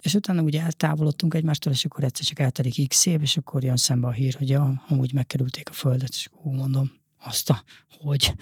és 0.00 0.14
utána 0.14 0.42
ugye 0.42 0.62
eltávolodtunk 0.62 1.34
egymástól, 1.34 1.72
és 1.72 1.84
akkor 1.84 2.04
egyszer 2.04 2.24
csak 2.24 2.38
eltelik 2.38 2.88
x 2.88 3.06
év, 3.06 3.22
és 3.22 3.36
akkor 3.36 3.64
jön 3.64 3.76
szembe 3.76 4.06
a 4.06 4.10
hír, 4.10 4.34
hogy 4.34 4.48
ja, 4.48 4.82
amúgy 4.88 5.12
megkerülték 5.12 5.68
a 5.68 5.72
földet, 5.72 6.08
és 6.08 6.28
akkor 6.32 6.52
mondom, 6.52 6.90
azt 7.18 7.50
a, 7.50 7.62
hogy 7.88 8.34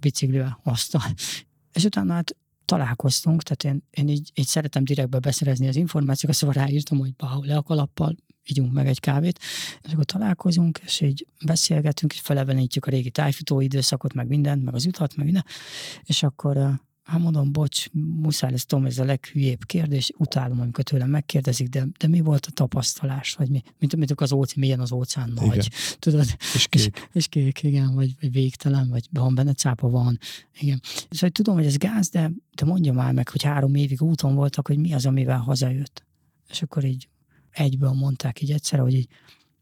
biciklivel, 0.00 0.60
azt 0.62 0.94
a. 0.94 1.02
És 1.72 1.84
utána 1.84 2.12
hát 2.12 2.36
találkoztunk, 2.64 3.42
tehát 3.42 3.76
én, 3.76 3.82
én 3.90 4.08
így, 4.08 4.30
így 4.34 4.46
szeretem 4.46 4.84
direktbe 4.84 5.18
beszerezni 5.18 5.68
az 5.68 5.76
információkat, 5.76 6.36
szóval 6.36 6.54
ráírtam, 6.54 6.98
hogy 6.98 7.14
bau, 7.14 7.42
le 7.42 7.56
a 7.56 7.62
kalappal, 7.62 8.16
ígyunk 8.48 8.72
meg 8.72 8.86
egy 8.86 9.00
kávét, 9.00 9.38
és 9.82 9.92
akkor 9.92 10.04
találkozunk, 10.04 10.78
és 10.84 11.00
így 11.00 11.26
beszélgetünk, 11.44 12.12
és 12.12 12.20
felevenítjük 12.20 12.86
a 12.86 12.90
régi 12.90 13.10
tájfutó 13.10 13.60
időszakot, 13.60 14.14
meg 14.14 14.28
mindent, 14.28 14.64
meg 14.64 14.74
az 14.74 14.86
utat, 14.86 15.16
meg 15.16 15.24
minden, 15.24 15.44
és 16.02 16.22
akkor 16.22 16.80
Hát 17.02 17.20
mondom, 17.20 17.52
bocs, 17.52 17.86
muszáj 17.92 18.50
lesz, 18.50 18.66
Tom, 18.66 18.84
ez 18.84 18.98
a 18.98 19.04
leghülyébb 19.04 19.64
kérdés, 19.64 20.12
utálom, 20.16 20.60
amikor 20.60 20.84
tőlem 20.84 21.10
megkérdezik, 21.10 21.68
de, 21.68 21.86
de 21.98 22.08
mi 22.08 22.20
volt 22.20 22.46
a 22.46 22.50
tapasztalás, 22.50 23.34
vagy 23.34 23.48
mi, 23.48 23.62
mint, 23.78 23.96
mint 23.96 24.10
az 24.10 24.32
óceán, 24.32 24.58
milyen 24.58 24.80
az 24.80 24.92
óceán 24.92 25.32
nagy, 25.34 25.46
igen. 25.46 25.66
tudod? 25.98 26.26
És 26.54 26.66
kék. 26.66 26.82
És, 26.82 26.90
és 27.12 27.26
kék, 27.26 27.62
igen, 27.62 27.94
vagy, 27.94 28.14
vagy 28.20 28.32
végtelen, 28.32 28.88
vagy 28.88 29.08
van 29.10 29.34
benne 29.34 29.52
cápa, 29.52 29.88
van, 29.88 30.18
igen. 30.58 30.80
Szóval 31.10 31.30
tudom, 31.30 31.54
hogy 31.54 31.66
ez 31.66 31.76
gáz, 31.76 32.08
de, 32.08 32.30
de 32.54 32.64
mondja 32.64 32.92
már 32.92 33.12
meg, 33.12 33.28
hogy 33.28 33.42
három 33.42 33.74
évig 33.74 34.02
úton 34.02 34.34
voltak, 34.34 34.66
hogy 34.66 34.78
mi 34.78 34.92
az, 34.92 35.06
amivel 35.06 35.38
hazajött. 35.38 36.04
És 36.48 36.62
akkor 36.62 36.84
így 36.84 37.08
egyből 37.52 37.92
mondták 37.92 38.40
így 38.40 38.52
egyszer, 38.52 38.78
hogy 38.78 38.94
így, 38.94 39.08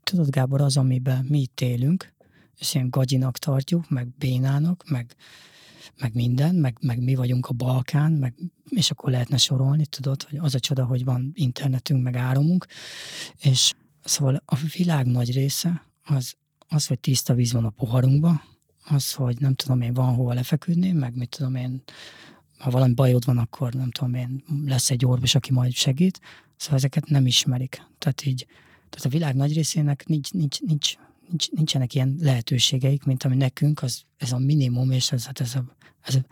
tudod 0.03 0.31
Gábor, 0.31 0.61
az, 0.61 0.77
amiben 0.77 1.25
mi 1.29 1.41
itt 1.41 1.61
élünk, 1.61 2.13
és 2.59 2.75
ilyen 2.75 2.91
gagyinak 2.91 3.39
tartjuk, 3.39 3.89
meg 3.89 4.09
bénának, 4.19 4.89
meg 4.89 5.17
meg 6.01 6.15
minden, 6.15 6.55
meg, 6.55 6.77
meg 6.81 7.03
mi 7.03 7.15
vagyunk 7.15 7.47
a 7.47 7.53
Balkán, 7.53 8.13
meg, 8.13 8.35
és 8.69 8.91
akkor 8.91 9.11
lehetne 9.11 9.37
sorolni, 9.37 9.87
tudod, 9.87 10.23
hogy 10.23 10.39
az 10.39 10.55
a 10.55 10.61
csoda, 10.61 10.85
hogy 10.85 11.05
van 11.05 11.31
internetünk, 11.35 12.03
meg 12.03 12.17
áramunk, 12.17 12.67
és 13.41 13.73
szóval 14.05 14.43
a 14.45 14.57
világ 14.77 15.07
nagy 15.07 15.33
része 15.33 15.87
az, 16.05 16.35
az 16.69 16.87
hogy 16.87 17.01
tiszta 17.01 17.35
víz 17.35 17.53
van 17.53 17.65
a 17.65 17.71
poharunkba, 17.71 18.43
az, 18.85 19.13
hogy 19.13 19.41
nem 19.41 19.55
tudom 19.55 19.81
én, 19.81 19.95
van 19.95 20.15
hova 20.15 20.33
lefeküdni, 20.33 20.93
meg 20.93 21.17
mit 21.17 21.29
tudom 21.29 21.55
én, 21.55 21.83
ha 22.61 22.71
valami 22.71 22.95
bajod 22.95 23.25
van, 23.25 23.39
akkor 23.39 23.73
nem 23.73 23.91
tudom 23.91 24.15
én, 24.15 24.43
lesz 24.65 24.91
egy 24.91 25.07
orvos, 25.07 25.35
aki 25.35 25.53
majd 25.53 25.73
segít, 25.73 26.21
szóval 26.57 26.77
ezeket 26.77 27.09
nem 27.09 27.27
ismerik. 27.27 27.83
Tehát 27.99 28.27
így, 28.27 28.47
tehát 28.91 29.07
a 29.07 29.09
világ 29.09 29.35
nagy 29.35 29.55
részének 29.55 30.07
nincs, 30.07 30.33
nincs, 30.33 30.61
nincs 30.61 30.97
nincs, 31.31 31.51
nincsenek 31.51 31.95
ilyen 31.95 32.17
lehetőségeik, 32.21 33.05
mint 33.05 33.25
ami 33.25 33.37
nekünk, 33.37 33.83
az, 33.83 34.03
ez 34.17 34.33
a 34.33 34.39
minimum, 34.39 34.91
és 34.91 35.13
ez, 35.13 35.25
hát 35.25 35.41
ez 35.41 35.55
a, 35.55 35.65
ez 36.03 36.15
a 36.15 36.25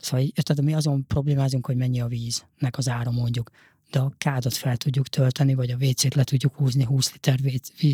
szóval 0.00 0.26
tehát 0.28 0.62
mi 0.62 0.74
azon 0.74 1.06
problémázunk, 1.06 1.66
hogy 1.66 1.76
mennyi 1.76 2.00
a 2.00 2.06
víznek 2.06 2.78
az 2.78 2.88
ára 2.88 3.10
mondjuk, 3.10 3.50
de 3.90 3.98
a 3.98 4.12
kádat 4.18 4.54
fel 4.54 4.76
tudjuk 4.76 5.08
tölteni, 5.08 5.54
vagy 5.54 5.70
a 5.70 5.76
WC-t 5.76 6.14
le 6.14 6.24
tudjuk 6.24 6.54
húzni 6.54 6.84
20 6.84 7.12
liter 7.12 7.38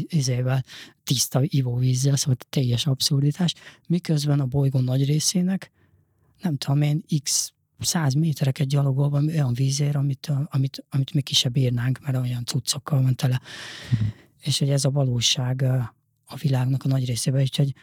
vízével, 0.09 0.65
tiszta 1.05 1.41
ivóvízzel, 1.43 2.17
szóval 2.17 2.37
teljes 2.49 2.87
abszurditás, 2.87 3.55
miközben 3.87 4.41
a 4.41 4.47
bolygó 4.47 4.81
nagy 4.81 5.05
részének, 5.05 5.71
nem 6.43 6.57
tudom 6.57 6.83
én, 6.83 7.05
x 7.23 7.53
száz 7.85 8.15
métereket 8.15 8.67
gyalogolva 8.69 9.19
olyan 9.19 9.55
vízér, 9.55 9.97
amit, 9.97 10.33
amit, 10.49 10.85
amit 10.91 11.15
mi 11.15 11.21
ki 11.21 11.35
se 11.35 11.49
bírnánk, 11.49 12.01
mert 12.03 12.17
olyan 12.17 12.45
cuccokkal 12.45 13.03
van 13.03 13.15
tele. 13.15 13.41
Mm. 13.95 14.07
És 14.41 14.59
hogy 14.59 14.71
ez 14.71 14.85
a 14.85 14.91
valóság 14.91 15.63
a 16.27 16.37
világnak 16.37 16.85
a 16.85 16.89
nagy 16.89 17.07
részében, 17.07 17.41
úgyhogy, 17.41 17.75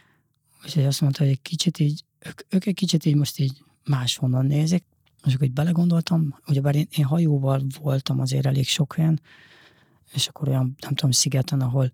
úgyhogy 0.64 0.84
azt 0.84 1.00
mondta, 1.00 1.22
hogy 1.22 1.32
egy 1.32 1.42
kicsit 1.42 1.78
így, 1.78 2.04
ők, 2.18 2.40
ők 2.54 2.66
egy 2.66 2.74
kicsit 2.74 3.04
így 3.04 3.14
most 3.14 3.38
így 3.38 3.62
máshonnan 3.84 4.46
nézik, 4.46 4.84
és 5.24 5.34
akkor 5.34 5.46
így 5.46 5.52
belegondoltam, 5.52 6.38
ugyebár 6.46 6.74
én, 6.74 6.86
én 6.96 7.04
hajóval 7.04 7.66
voltam 7.80 8.20
azért 8.20 8.46
elég 8.46 8.66
sok 8.68 8.94
helyen, 8.94 9.20
és 10.12 10.28
akkor 10.28 10.48
olyan, 10.48 10.76
nem 10.80 10.94
tudom, 10.94 11.10
szigeten, 11.10 11.60
ahol, 11.60 11.92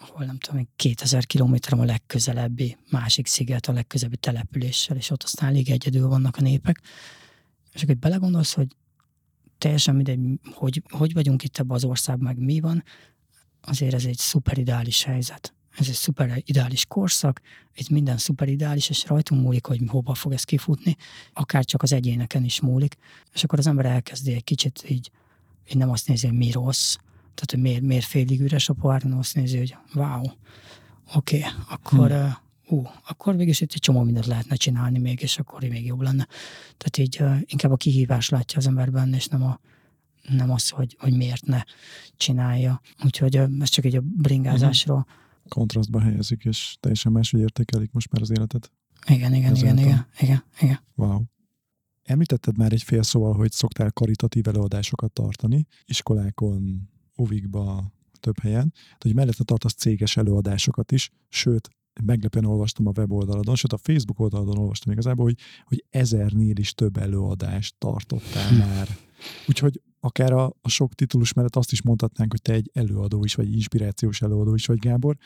ahol 0.00 0.24
nem 0.24 0.38
tudom, 0.38 0.68
2000 0.76 1.26
kilométer 1.26 1.78
a 1.78 1.84
legközelebbi 1.84 2.76
másik 2.90 3.26
sziget, 3.26 3.66
a 3.66 3.72
legközelebbi 3.72 4.16
településsel, 4.16 4.96
és 4.96 5.10
ott 5.10 5.22
aztán 5.22 5.48
elég 5.48 5.70
egyedül 5.70 6.08
vannak 6.08 6.36
a 6.36 6.40
népek. 6.40 6.80
És 7.78 7.84
akkor 7.84 7.96
belegondolsz, 7.96 8.54
hogy 8.54 8.66
teljesen 9.58 9.94
mindegy, 9.94 10.18
hogy, 10.52 10.82
hogy 10.90 11.12
vagyunk 11.12 11.42
itt 11.42 11.58
ebben 11.58 11.76
az 11.76 11.84
országban, 11.84 12.26
meg 12.26 12.44
mi 12.44 12.60
van, 12.60 12.84
azért 13.60 13.94
ez 13.94 14.04
egy 14.04 14.16
szuper 14.16 14.58
ideális 14.58 15.02
helyzet 15.02 15.52
ez 15.78 15.88
egy 15.88 15.94
szuper 15.94 16.42
ideális 16.44 16.86
korszak, 16.86 17.40
itt 17.74 17.88
minden 17.88 18.16
szuper 18.16 18.48
ideális, 18.48 18.88
és 18.88 19.04
rajtunk 19.06 19.42
múlik, 19.42 19.66
hogy 19.66 19.80
hova 19.86 20.14
fog 20.14 20.32
ez 20.32 20.44
kifutni, 20.44 20.96
akár 21.32 21.64
csak 21.64 21.82
az 21.82 21.92
egyéneken 21.92 22.44
is 22.44 22.60
múlik, 22.60 22.96
és 23.32 23.44
akkor 23.44 23.58
az 23.58 23.66
ember 23.66 23.86
elkezdi 23.86 24.32
egy 24.32 24.44
kicsit 24.44 24.84
így, 24.88 25.10
így 25.68 25.76
nem 25.76 25.90
azt 25.90 26.08
nézi, 26.08 26.26
hogy 26.26 26.36
mi 26.36 26.50
rossz, 26.50 26.94
tehát 27.34 27.50
hogy 27.50 27.60
miért, 27.60 27.82
miért 27.82 28.04
félig 28.04 28.40
üres 28.40 28.68
a 28.68 28.72
pohár, 28.72 29.02
hanem 29.02 29.18
azt 29.18 29.34
nézi, 29.34 29.58
hogy 29.58 29.76
wow, 29.94 30.22
oké, 31.14 31.38
okay, 31.38 31.50
akkor 31.68 32.10
hmm. 32.10 32.36
Uh, 32.68 32.78
uh, 32.78 32.88
akkor 33.08 33.36
végülis 33.36 33.60
itt 33.60 33.72
egy 33.72 33.80
csomó 33.80 34.02
mindent 34.02 34.26
lehetne 34.26 34.56
csinálni 34.56 34.98
még, 34.98 35.22
és 35.22 35.38
akkor 35.38 35.60
még 35.60 35.86
jobb 35.86 36.00
lenne. 36.00 36.26
Tehát 36.76 36.98
így 36.98 37.16
uh, 37.20 37.40
inkább 37.44 37.72
a 37.72 37.76
kihívás 37.76 38.28
látja 38.28 38.58
az 38.58 38.66
emberben, 38.66 39.14
és 39.14 39.26
nem 39.26 39.42
a, 39.42 39.60
nem 40.28 40.50
az, 40.50 40.68
hogy, 40.68 40.96
hogy 40.98 41.16
miért 41.16 41.46
ne 41.46 41.62
csinálja. 42.16 42.80
Úgyhogy 43.04 43.36
ez 43.36 43.68
csak 43.68 43.84
egy 43.84 43.96
a 43.96 44.00
bringázásról. 44.00 44.96
Uh-huh 44.98 45.26
kontrasztba 45.48 46.00
helyezik, 46.00 46.44
és 46.44 46.76
teljesen 46.80 47.12
máshogy 47.12 47.40
értékelik 47.40 47.92
most 47.92 48.10
már 48.12 48.22
az 48.22 48.30
életet. 48.30 48.72
Igen, 49.06 49.34
igen, 49.34 49.54
igen, 49.56 49.78
igen, 49.78 50.06
igen, 50.20 50.44
igen. 50.60 50.80
Wow. 50.94 51.22
Említetted 52.02 52.56
már 52.56 52.72
egy 52.72 52.82
fél 52.82 53.02
szóval, 53.02 53.34
hogy 53.34 53.52
szoktál 53.52 53.90
karitatív 53.90 54.48
előadásokat 54.48 55.12
tartani, 55.12 55.66
iskolákon, 55.84 56.88
uvikba, 57.14 57.92
több 58.20 58.38
helyen, 58.40 58.72
de 58.72 58.96
hogy 58.98 59.14
mellette 59.14 59.44
tartasz 59.44 59.74
céges 59.74 60.16
előadásokat 60.16 60.92
is, 60.92 61.10
sőt, 61.28 61.68
meglepően 62.04 62.44
olvastam 62.44 62.86
a 62.86 62.92
weboldaladon, 62.96 63.54
sőt 63.54 63.72
a 63.72 63.78
Facebook 63.78 64.20
oldaladon 64.20 64.58
olvastam 64.58 64.92
igazából, 64.92 65.24
hogy, 65.24 65.38
hogy 65.64 65.84
ezernél 65.90 66.56
is 66.56 66.72
több 66.72 66.96
előadást 66.96 67.74
tartottál 67.78 68.48
hm. 68.48 68.58
már. 68.58 68.88
Úgyhogy 69.46 69.80
akár 70.00 70.32
a, 70.32 70.52
a 70.60 70.68
sok 70.68 70.94
titulus 70.94 71.32
mellett 71.32 71.56
azt 71.56 71.72
is 71.72 71.82
mondhatnánk, 71.82 72.30
hogy 72.30 72.42
te 72.42 72.52
egy 72.52 72.70
előadó 72.72 73.24
is, 73.24 73.34
vagy 73.34 73.52
inspirációs 73.52 74.22
előadó 74.22 74.54
is 74.54 74.66
vagy, 74.66 74.78
Gábor. 74.78 75.16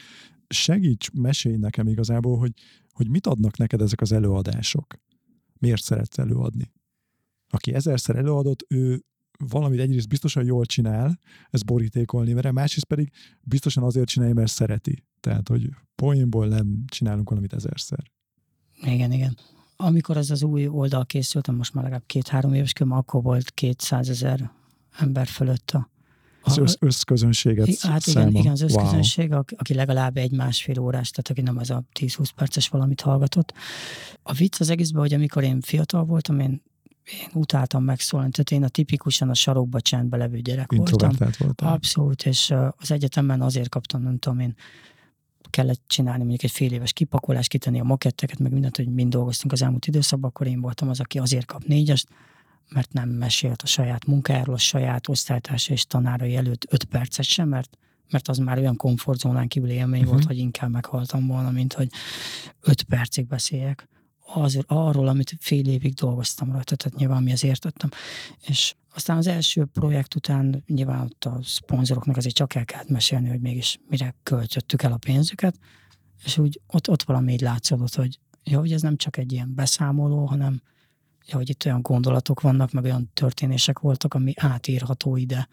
Segíts, 0.49 1.11
mesélj 1.11 1.57
nekem 1.57 1.87
igazából, 1.87 2.39
hogy, 2.39 2.53
hogy 2.91 3.09
mit 3.09 3.27
adnak 3.27 3.57
neked 3.57 3.81
ezek 3.81 4.01
az 4.01 4.13
előadások. 4.13 4.87
Miért 5.59 5.83
szeretsz 5.83 6.19
előadni? 6.19 6.73
Aki 7.49 7.75
ezerszer 7.75 8.17
előadott, 8.17 8.65
ő 8.69 9.05
valamit 9.49 9.81
egyrészt 9.81 10.09
biztosan 10.09 10.45
jól 10.45 10.65
csinál, 10.65 11.19
ez 11.51 11.63
borítékolni 11.63 12.33
vele, 12.33 12.53
másrészt 12.53 12.87
pedig 12.87 13.11
biztosan 13.41 13.83
azért 13.83 14.09
csinálja, 14.09 14.35
mert 14.35 14.51
szereti. 14.51 15.05
Tehát, 15.21 15.49
hogy 15.49 15.69
poénból 15.95 16.47
nem 16.47 16.85
csinálunk 16.87 17.29
valamit 17.29 17.53
ezerszer. 17.53 18.11
Igen, 18.83 19.13
igen 19.13 19.37
amikor 19.85 20.17
ez 20.17 20.31
az 20.31 20.43
új 20.43 20.67
oldal 20.67 21.07
készült, 21.07 21.47
most 21.47 21.75
már 21.75 21.85
legalább 21.85 22.07
két-három 22.07 22.55
éves 22.55 22.73
körül, 22.73 22.93
akkor 22.93 23.23
volt 23.23 23.51
200 23.51 24.09
ezer 24.09 24.51
ember 24.99 25.27
fölött 25.27 25.71
a, 25.71 25.91
az 26.43 26.59
össz, 26.59 26.75
összközönséget 26.79 27.81
Hát 27.81 28.07
igen, 28.07 28.29
igen, 28.29 28.53
az 28.53 28.61
összközönség, 28.61 29.31
wow. 29.31 29.41
aki 29.57 29.75
legalább 29.75 30.17
egy 30.17 30.33
másfél 30.33 30.79
órás, 30.79 31.11
tehát 31.11 31.31
aki 31.31 31.41
nem 31.41 31.57
az 31.57 31.71
a 31.71 31.85
10-20 32.01 32.29
perces 32.37 32.69
valamit 32.69 33.01
hallgatott. 33.01 33.53
A 34.23 34.33
vicc 34.33 34.61
az 34.61 34.71
egészben, 34.71 35.01
hogy 35.01 35.15
amikor 35.15 35.43
én 35.43 35.61
fiatal 35.61 36.05
voltam, 36.05 36.41
én, 36.41 36.63
én 37.05 37.29
utáltam 37.33 37.85
megszólalni, 37.85 38.33
tehát 38.33 38.51
én 38.51 38.65
a 38.65 38.69
tipikusan 38.69 39.29
a 39.29 39.35
sarokba 39.35 39.81
csendbe 39.81 40.17
levő 40.17 40.39
gyerek 40.39 40.73
voltam. 40.73 41.11
voltam. 41.39 41.69
Abszolút, 41.69 42.27
és 42.27 42.55
az 42.77 42.91
egyetemen 42.91 43.41
azért 43.41 43.69
kaptam, 43.69 44.03
nem 44.03 44.19
tudom 44.19 44.39
én, 44.39 44.55
kellett 45.51 45.81
csinálni 45.87 46.19
mondjuk 46.19 46.43
egy 46.43 46.51
fél 46.51 46.73
éves 46.73 46.93
kipakolás, 46.93 47.49
kitenni 47.49 47.81
a 47.81 47.85
maketteket, 47.85 48.39
meg 48.39 48.53
mindent, 48.53 48.77
hogy 48.77 48.89
mind 48.89 49.13
dolgoztunk 49.13 49.53
az 49.53 49.63
elmúlt 49.63 49.87
időszakban, 49.87 50.31
akkor 50.31 50.47
én 50.47 50.61
voltam 50.61 50.89
az, 50.89 51.01
aki 51.01 51.19
azért 51.19 51.47
kap 51.47 51.65
négyest, 51.65 52.09
mert 52.69 52.93
nem 52.93 53.09
mesélt 53.09 53.63
a 53.63 53.67
saját 53.67 54.07
munkáról, 54.07 54.55
a 54.55 54.59
saját 54.59 55.09
osztálytársa 55.09 55.73
és 55.73 55.87
tanárai 55.87 56.37
előtt 56.37 56.67
öt 56.71 56.85
percet 56.85 57.25
sem, 57.25 57.49
mert 57.49 57.77
mert 58.11 58.29
az 58.29 58.39
már 58.39 58.59
olyan 58.59 58.77
komfortzónán 58.77 59.49
kívül 59.49 59.71
élmény 59.71 60.01
uh-huh. 60.01 60.15
volt, 60.15 60.27
hogy 60.27 60.39
inkább 60.39 60.71
meghaltam 60.71 61.27
volna, 61.27 61.51
mint 61.51 61.73
hogy 61.73 61.89
öt 62.61 62.83
percig 62.83 63.27
beszéljek 63.27 63.89
az, 64.35 64.59
arról, 64.67 65.09
amit 65.09 65.37
fél 65.41 65.67
évig 65.69 65.95
dolgoztam 65.95 66.53
rajta, 66.53 66.77
tehát 66.77 66.99
nyilván 66.99 67.23
mi 67.23 67.33
az 67.33 67.45
értettem. 67.45 67.91
És 68.47 68.75
aztán 68.95 69.17
az 69.17 69.27
első 69.27 69.65
projekt 69.65 70.15
után 70.15 70.63
nyilván 70.67 71.01
ott 71.01 71.25
a 71.25 71.39
szponzoroknak 71.43 72.17
azért 72.17 72.35
csak 72.35 72.55
el 72.55 72.65
kellett 72.65 72.89
mesélni, 72.89 73.29
hogy 73.29 73.41
mégis 73.41 73.79
mire 73.89 74.15
költöttük 74.23 74.83
el 74.83 74.93
a 74.93 74.97
pénzüket, 74.97 75.59
és 76.25 76.39
úgy 76.39 76.61
ott, 76.67 76.89
ott 76.89 77.03
valami 77.03 77.33
így 77.33 77.41
látszódott, 77.41 77.95
hogy, 77.95 78.19
ja, 78.45 78.59
hogy 78.59 78.73
ez 78.73 78.83
nem 78.83 78.97
csak 78.97 79.17
egy 79.17 79.33
ilyen 79.33 79.55
beszámoló, 79.55 80.25
hanem 80.25 80.61
ja, 81.27 81.37
hogy 81.37 81.49
itt 81.49 81.65
olyan 81.65 81.83
gondolatok 81.83 82.41
vannak, 82.41 82.73
meg 82.73 82.85
olyan 82.85 83.11
történések 83.15 83.79
voltak, 83.79 84.15
ami 84.15 84.33
átírható 84.37 85.17
ide, 85.17 85.49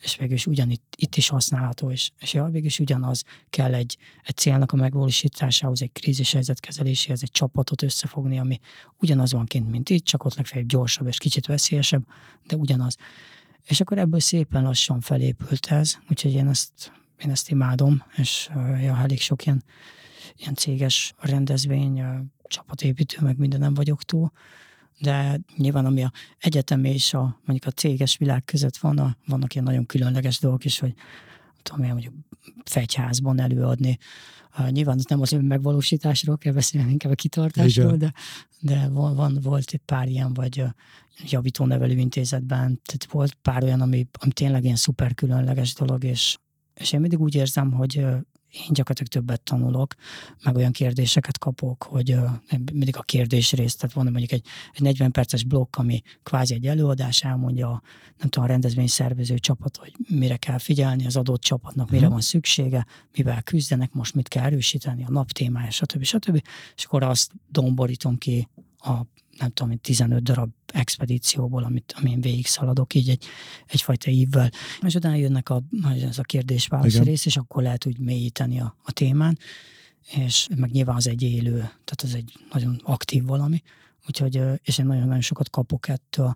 és 0.00 0.16
végül 0.16 0.34
is 0.34 0.46
ugyanitt 0.46 0.94
itt 0.96 1.16
is 1.16 1.28
használható, 1.28 1.90
és, 1.90 2.10
és 2.18 2.34
ja, 2.34 2.44
végül 2.44 2.66
is 2.66 2.78
ugyanaz 2.78 3.24
kell 3.50 3.74
egy, 3.74 3.96
egy 4.24 4.36
célnak 4.36 4.72
a 4.72 4.76
megvalósításához, 4.76 5.82
egy 5.82 5.92
krízishelyzet 5.92 6.60
kezeléséhez, 6.60 7.22
egy 7.22 7.30
csapatot 7.30 7.82
összefogni, 7.82 8.38
ami 8.38 8.60
ugyanaz 8.98 9.32
van 9.32 9.44
kint, 9.44 9.70
mint 9.70 9.90
itt, 9.90 10.04
csak 10.04 10.24
ott 10.24 10.34
legfeljebb 10.34 10.68
gyorsabb 10.68 11.06
és 11.06 11.18
kicsit 11.18 11.46
veszélyesebb, 11.46 12.06
de 12.46 12.56
ugyanaz. 12.56 12.96
És 13.64 13.80
akkor 13.80 13.98
ebből 13.98 14.20
szépen 14.20 14.62
lassan 14.62 15.00
felépült 15.00 15.66
ez, 15.66 15.98
úgyhogy 16.08 16.32
én 16.32 16.48
ezt, 16.48 16.92
én 17.18 17.30
ezt 17.30 17.50
imádom, 17.50 18.04
és 18.16 18.48
ja, 18.56 18.96
elég 18.96 19.20
sok 19.20 19.46
ilyen, 19.46 19.64
ilyen 20.36 20.54
céges 20.54 21.12
rendezvény, 21.18 22.02
csapatépítő, 22.42 23.16
meg 23.20 23.38
minden 23.38 23.60
nem 23.60 23.74
vagyok 23.74 24.02
túl, 24.02 24.32
de 25.00 25.40
nyilván 25.56 25.86
ami 25.86 26.02
a 26.02 26.12
egyetem 26.38 26.84
és 26.84 27.14
a, 27.14 27.40
mondjuk 27.44 27.66
a 27.66 27.76
céges 27.76 28.16
világ 28.16 28.44
között 28.44 28.76
van, 28.76 28.98
a, 28.98 29.16
vannak 29.26 29.54
ilyen 29.54 29.66
nagyon 29.66 29.86
különleges 29.86 30.38
dolgok 30.38 30.64
is, 30.64 30.78
hogy 30.78 30.94
tudom 31.62 31.84
én, 31.84 31.90
mondjuk 31.90 32.14
fegyházban 32.64 33.40
előadni. 33.40 33.98
Uh, 34.58 34.70
nyilván 34.70 34.98
nem 35.08 35.20
az 35.20 35.32
önmegvalósításról 35.32 36.38
kell 36.38 36.52
beszélni, 36.52 36.90
inkább 36.90 37.12
a 37.12 37.14
kitartásról, 37.14 37.96
de, 37.96 38.12
de 38.60 38.88
van, 38.88 39.14
van, 39.14 39.38
volt 39.42 39.70
egy 39.72 39.80
pár 39.84 40.08
ilyen, 40.08 40.34
vagy 40.34 40.64
javító 41.28 41.64
nevelő 41.64 41.92
intézetben, 41.92 42.80
tehát 42.84 43.06
volt 43.10 43.34
pár 43.34 43.62
olyan, 43.62 43.80
ami, 43.80 44.06
ami 44.12 44.32
tényleg 44.32 44.64
ilyen 44.64 44.76
szuper 44.76 45.14
különleges 45.14 45.74
dolog, 45.74 46.04
és, 46.04 46.36
és 46.74 46.92
én 46.92 47.00
mindig 47.00 47.20
úgy 47.20 47.34
érzem, 47.34 47.72
hogy 47.72 48.06
én 48.52 48.68
gyakorlatilag 48.68 49.12
többet 49.12 49.40
tanulok, 49.40 49.94
meg 50.42 50.56
olyan 50.56 50.72
kérdéseket 50.72 51.38
kapok, 51.38 51.82
hogy 51.82 52.16
mindig 52.72 52.96
a 52.96 53.02
kérdés 53.02 53.52
részt, 53.52 53.80
tehát 53.80 53.94
van 53.94 54.04
mondjuk 54.04 54.32
egy, 54.32 54.46
egy 54.72 54.82
40 54.82 55.10
perces 55.10 55.44
blokk, 55.44 55.76
ami 55.76 56.02
kvázi 56.22 56.54
egy 56.54 56.66
előadás, 56.66 57.22
elmondja 57.22 57.82
nem 58.18 58.28
tudom, 58.28 58.44
a 58.44 58.48
rendezvény 58.48 58.86
szervező 58.86 59.38
csapat, 59.38 59.76
hogy 59.76 59.92
mire 60.08 60.36
kell 60.36 60.58
figyelni 60.58 61.06
az 61.06 61.16
adott 61.16 61.40
csapatnak, 61.40 61.86
mire 61.86 61.96
uh-huh. 61.96 62.12
van 62.12 62.20
szüksége, 62.20 62.86
mivel 63.16 63.42
küzdenek, 63.42 63.92
most 63.92 64.14
mit 64.14 64.28
kell 64.28 64.44
erősíteni, 64.44 65.04
a 65.04 65.10
nap 65.10 65.30
témája, 65.30 65.70
stb. 65.70 66.02
stb. 66.02 66.42
És 66.76 66.84
akkor 66.84 67.02
azt 67.02 67.32
domborítom 67.48 68.18
ki 68.18 68.48
a 68.78 69.00
nem 69.40 69.50
tudom, 69.50 69.78
15 69.78 70.22
darab 70.22 70.50
expedícióból, 70.66 71.64
amit, 71.64 71.94
amin 71.98 72.20
végig 72.20 72.46
szaladok 72.46 72.94
így 72.94 73.08
egy, 73.08 73.24
egyfajta 73.66 74.10
ívvel. 74.10 74.50
És 74.82 74.94
utána 74.94 75.14
jönnek 75.14 75.48
a, 75.48 75.62
ez 75.82 76.18
a 76.18 76.22
kérdés-válasz 76.22 76.98
rész, 76.98 77.26
és 77.26 77.36
akkor 77.36 77.62
lehet 77.62 77.86
úgy 77.86 77.98
mélyíteni 77.98 78.60
a, 78.60 78.76
a 78.82 78.92
témán, 78.92 79.38
és 80.16 80.48
meg 80.56 80.70
nyilván 80.70 80.96
az 80.96 81.08
egy 81.08 81.22
élő, 81.22 81.56
tehát 81.58 82.02
az 82.02 82.14
egy 82.14 82.32
nagyon 82.52 82.80
aktív 82.84 83.24
valami, 83.24 83.62
úgyhogy, 84.06 84.40
és 84.62 84.78
én 84.78 84.86
nagyon-nagyon 84.86 85.20
sokat 85.20 85.50
kapok 85.50 85.88
ettől, 85.88 86.34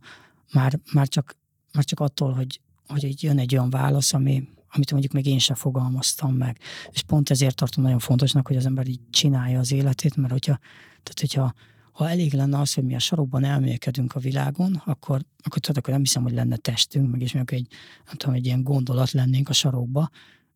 már, 0.53 0.81
már, 0.93 1.09
csak, 1.09 1.37
már 1.73 1.85
csak 1.85 2.01
attól, 2.01 2.33
hogy, 2.33 2.61
hogy 2.89 3.05
így 3.05 3.23
jön 3.23 3.39
egy 3.39 3.57
olyan 3.57 3.71
válasz, 3.71 4.13
ami, 4.13 4.49
amit 4.69 4.91
mondjuk 4.91 5.13
még 5.13 5.27
én 5.27 5.39
sem 5.39 5.57
fogalmaztam 5.57 6.35
meg. 6.35 6.59
És 6.91 7.03
pont 7.03 7.31
ezért 7.31 7.57
tartom 7.57 7.83
nagyon 7.83 7.99
fontosnak, 7.99 8.47
hogy 8.47 8.57
az 8.57 8.67
ember 8.67 8.87
így 8.87 9.01
csinálja 9.11 9.59
az 9.59 9.73
életét, 9.73 10.17
mert 10.17 10.33
hogyha, 10.33 10.59
tehát 11.03 11.21
hogyha 11.21 11.55
ha 11.95 12.11
elég 12.11 12.33
lenne 12.33 12.59
az, 12.59 12.75
hogy 12.75 12.85
mi 12.85 12.95
a 12.95 12.99
sarokban 12.99 13.45
elmélkedünk 13.45 14.15
a 14.15 14.21
világon, 14.21 14.83
akkor, 14.85 15.21
akkor 15.43 15.59
tudod, 15.59 15.77
akkor 15.77 15.93
nem 15.93 16.03
hiszem, 16.03 16.23
hogy 16.23 16.33
lenne 16.33 16.57
testünk, 16.57 17.11
meg 17.11 17.21
is 17.21 17.33
mondjuk 17.33 17.61
egy, 17.61 17.67
nem 18.07 18.15
tudom, 18.15 18.35
egy 18.35 18.47
ilyen 18.47 18.63
gondolat 18.63 19.11
lennénk 19.11 19.49
a 19.49 19.53
sarokba, 19.53 20.11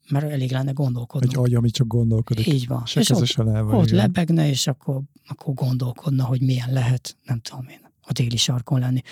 mert 0.09 0.31
elég 0.31 0.51
lenne 0.51 0.71
gondolkodni. 0.71 1.29
Egy 1.29 1.37
agy, 1.37 1.55
ami 1.55 1.71
csak 1.71 1.87
gondolkodik. 1.87 2.47
Így 2.47 2.67
van. 2.67 2.87
Se 2.87 3.01
és 3.01 3.11
ott, 3.11 3.47
elve, 3.47 3.77
ott 3.77 3.91
lebegne, 3.91 4.49
és 4.49 4.67
akkor, 4.67 5.01
akkor 5.27 5.55
gondolkodna, 5.55 6.25
hogy 6.25 6.41
milyen 6.41 6.73
lehet, 6.73 7.17
nem 7.25 7.41
tudom 7.41 7.69
én, 7.69 7.81
a 8.03 8.13
déli 8.13 8.37
sarkon 8.37 8.81
lenni. 8.81 9.03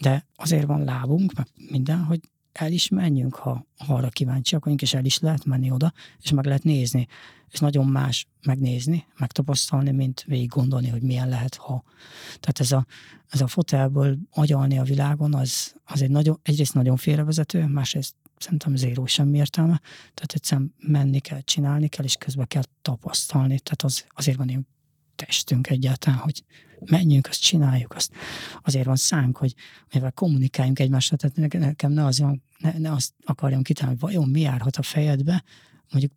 De 0.00 0.26
azért 0.36 0.66
van 0.66 0.84
lábunk, 0.84 1.32
meg 1.34 1.46
minden, 1.70 2.04
hogy 2.04 2.20
el 2.52 2.72
is 2.72 2.88
menjünk, 2.88 3.34
ha, 3.34 3.66
ha 3.78 3.94
arra 3.94 4.08
kíváncsiak 4.08 4.64
vagyunk, 4.64 4.82
és 4.82 4.94
el 4.94 5.04
is 5.04 5.18
lehet 5.18 5.44
menni 5.44 5.70
oda, 5.70 5.92
és 6.18 6.30
meg 6.30 6.44
lehet 6.44 6.62
nézni. 6.62 7.06
És 7.50 7.58
nagyon 7.58 7.86
más 7.86 8.26
megnézni, 8.42 9.06
megtapasztalni, 9.18 9.90
mint 9.90 10.24
végig 10.26 10.48
gondolni, 10.48 10.88
hogy 10.88 11.02
milyen 11.02 11.28
lehet, 11.28 11.54
ha. 11.54 11.82
Tehát 12.26 12.60
ez 12.60 12.72
a, 12.72 12.86
ez 13.28 13.40
a 13.40 13.46
fotelből 13.46 14.18
agyalni 14.30 14.78
a 14.78 14.82
világon, 14.82 15.34
az, 15.34 15.74
az 15.84 16.02
egy 16.02 16.10
nagyon, 16.10 16.40
egyrészt 16.42 16.74
nagyon 16.74 16.96
félrevezető, 16.96 17.66
másrészt 17.66 18.14
szerintem 18.36 18.76
zéró 18.76 19.06
semmi 19.06 19.36
értelme. 19.36 19.80
Tehát 20.14 20.32
egyszerűen 20.32 20.74
menni 20.78 21.18
kell, 21.18 21.40
csinálni 21.40 21.88
kell, 21.88 22.04
és 22.04 22.16
közben 22.16 22.46
kell 22.46 22.62
tapasztalni. 22.82 23.58
Tehát 23.60 23.82
az, 23.82 24.04
azért 24.08 24.36
van 24.36 24.48
ilyen 24.48 24.66
testünk 25.26 25.70
egyáltalán, 25.70 26.18
hogy 26.18 26.44
menjünk, 26.84 27.26
azt 27.26 27.40
csináljuk, 27.40 27.94
azt 27.94 28.12
azért 28.62 28.86
van 28.86 28.96
szánk, 28.96 29.36
hogy 29.36 29.54
mivel 29.92 30.12
kommunikáljunk 30.12 30.78
egymással, 30.78 31.18
tehát 31.18 31.52
nekem 31.52 31.92
ne, 31.92 32.04
az, 32.04 32.24
ne, 32.58 32.78
ne 32.78 32.92
azt 32.92 33.12
akarjam 33.24 33.62
kitalálni, 33.62 33.98
hogy 34.00 34.10
vajon 34.10 34.28
mi 34.28 34.40
járhat 34.40 34.76
a 34.76 34.82
fejedbe, 34.82 35.44
mondjuk 35.90 36.12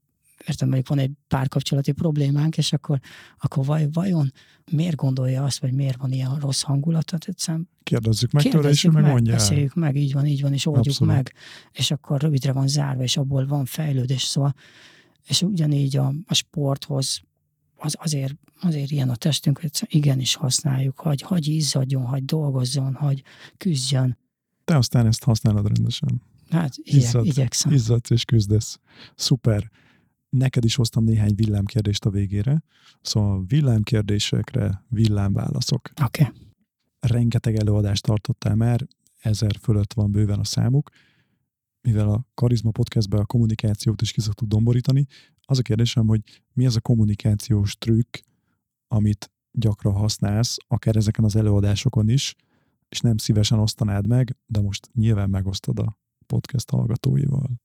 értem, 0.47 0.67
mondjuk 0.67 0.87
van 0.87 0.99
egy 0.99 1.11
párkapcsolati 1.27 1.91
problémánk, 1.91 2.57
és 2.57 2.73
akkor, 2.73 2.99
akkor 3.37 3.65
vaj, 3.65 3.87
vajon 3.91 4.31
miért 4.71 4.95
gondolja 4.95 5.43
azt, 5.43 5.59
vagy 5.59 5.73
miért 5.73 5.97
van 5.97 6.11
ilyen 6.11 6.35
rossz 6.39 6.61
hangulat? 6.61 7.05
Tehát 7.05 7.25
egyszerűen 7.27 7.69
Kérdezzük 7.83 8.31
meg 8.31 8.43
tőle, 8.43 8.69
és 8.69 8.83
meg, 8.83 9.05
mondja 9.05 9.33
Beszéljük 9.33 9.73
meg, 9.73 9.95
így 9.95 10.13
van, 10.13 10.25
így 10.25 10.41
van, 10.41 10.53
és 10.53 10.65
oldjuk 10.65 10.87
Abszolút. 10.87 11.13
meg, 11.13 11.33
és 11.71 11.91
akkor 11.91 12.21
rövidre 12.21 12.51
van 12.51 12.67
zárva, 12.67 13.03
és 13.03 13.17
abból 13.17 13.45
van 13.45 13.65
fejlődés, 13.65 14.21
szóval 14.21 14.53
és 15.27 15.41
ugyanígy 15.41 15.97
a, 15.97 16.13
a 16.25 16.33
sporthoz 16.33 17.21
az 17.77 17.95
azért, 17.99 18.35
azért 18.61 18.91
ilyen 18.91 19.09
a 19.09 19.15
testünk, 19.15 19.59
hogy 19.59 19.71
igenis 19.87 20.35
használjuk, 20.35 20.99
hogy 20.99 21.21
hagy 21.21 21.47
izzadjon, 21.47 22.05
hagy 22.05 22.25
dolgozzon, 22.25 22.93
hagy 22.93 23.23
küzdjön. 23.57 24.17
Te 24.63 24.77
aztán 24.77 25.05
ezt 25.05 25.23
használod 25.23 25.67
rendesen. 25.67 26.21
Hát 26.49 26.73
Izzad, 26.83 27.25
igyekszem. 27.25 27.71
Izzadsz 27.71 28.09
és 28.09 28.25
küzdesz. 28.25 28.79
Szuper. 29.15 29.71
Neked 30.29 30.63
is 30.63 30.75
hoztam 30.75 31.03
néhány 31.03 31.35
villámkérdést 31.35 32.05
a 32.05 32.09
végére. 32.09 32.63
Szóval 33.01 33.43
villámkérdésekre 33.47 34.83
villámválaszok. 34.89 35.89
Oké. 36.03 36.21
Okay. 36.21 36.35
Rengeteg 36.99 37.55
előadást 37.55 38.03
tartottál 38.03 38.55
már, 38.55 38.87
ezer 39.21 39.57
fölött 39.61 39.93
van 39.93 40.11
bőven 40.11 40.39
a 40.39 40.43
számuk 40.43 40.89
mivel 41.83 42.09
a 42.09 42.25
Karizma 42.33 42.71
podcastben 42.71 43.19
a 43.19 43.25
kommunikációt 43.25 44.01
is 44.01 44.11
ki 44.11 44.21
szoktuk 44.21 44.47
domborítani, 44.47 45.05
az 45.45 45.57
a 45.59 45.61
kérdésem, 45.61 46.07
hogy 46.07 46.21
mi 46.53 46.65
az 46.65 46.75
a 46.75 46.81
kommunikációs 46.81 47.77
trükk, 47.77 48.17
amit 48.87 49.31
gyakran 49.51 49.93
használsz, 49.93 50.57
akár 50.67 50.95
ezeken 50.95 51.23
az 51.23 51.35
előadásokon 51.35 52.09
is, 52.09 52.35
és 52.89 52.99
nem 52.99 53.17
szívesen 53.17 53.59
osztanád 53.59 54.07
meg, 54.07 54.37
de 54.45 54.61
most 54.61 54.89
nyilván 54.93 55.29
megosztod 55.29 55.79
a 55.79 55.97
podcast 56.25 56.69
hallgatóival. 56.69 57.61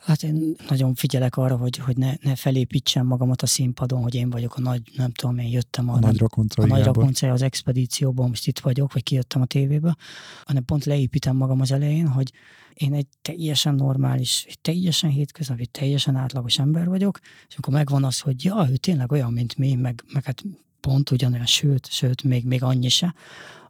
Hát 0.00 0.22
én 0.22 0.54
nagyon 0.68 0.94
figyelek 0.94 1.36
arra, 1.36 1.56
hogy, 1.56 1.76
hogy 1.76 1.96
ne, 1.96 2.12
ne 2.22 2.34
felépítsem 2.34 3.06
magamat 3.06 3.42
a 3.42 3.46
színpadon, 3.46 4.02
hogy 4.02 4.14
én 4.14 4.30
vagyok 4.30 4.56
a 4.56 4.60
nagy, 4.60 4.82
nem 4.96 5.12
tudom, 5.12 5.38
én 5.38 5.48
jöttem 5.48 5.88
a, 5.88 5.92
a 5.92 5.98
nagy 5.98 6.22
a 6.54 6.66
nagy 6.66 6.84
rakoncai 6.84 7.30
az 7.30 7.42
expedícióban, 7.42 8.28
most 8.28 8.46
itt 8.46 8.58
vagyok, 8.58 8.92
vagy 8.92 9.02
kijöttem 9.02 9.40
a 9.42 9.44
tévébe, 9.44 9.96
hanem 10.44 10.64
pont 10.64 10.84
leépítem 10.84 11.36
magam 11.36 11.60
az 11.60 11.72
elején, 11.72 12.08
hogy 12.08 12.32
én 12.74 12.94
egy 12.94 13.06
teljesen 13.22 13.74
normális, 13.74 14.44
egy 14.48 14.58
teljesen 14.58 15.10
hétköznapi, 15.10 15.66
teljesen 15.66 16.16
átlagos 16.16 16.58
ember 16.58 16.88
vagyok, 16.88 17.18
és 17.48 17.56
akkor 17.56 17.74
megvan 17.74 18.04
az, 18.04 18.20
hogy 18.20 18.44
ja, 18.44 18.66
ő 18.70 18.76
tényleg 18.76 19.12
olyan, 19.12 19.32
mint 19.32 19.56
mi, 19.56 19.74
meg, 19.74 20.04
meg 20.12 20.24
hát 20.24 20.44
pont 20.80 21.10
ugyanolyan, 21.10 21.46
sőt, 21.46 21.90
sőt, 21.90 22.22
még, 22.22 22.44
még 22.44 22.62
annyi 22.62 22.88
se, 22.88 23.14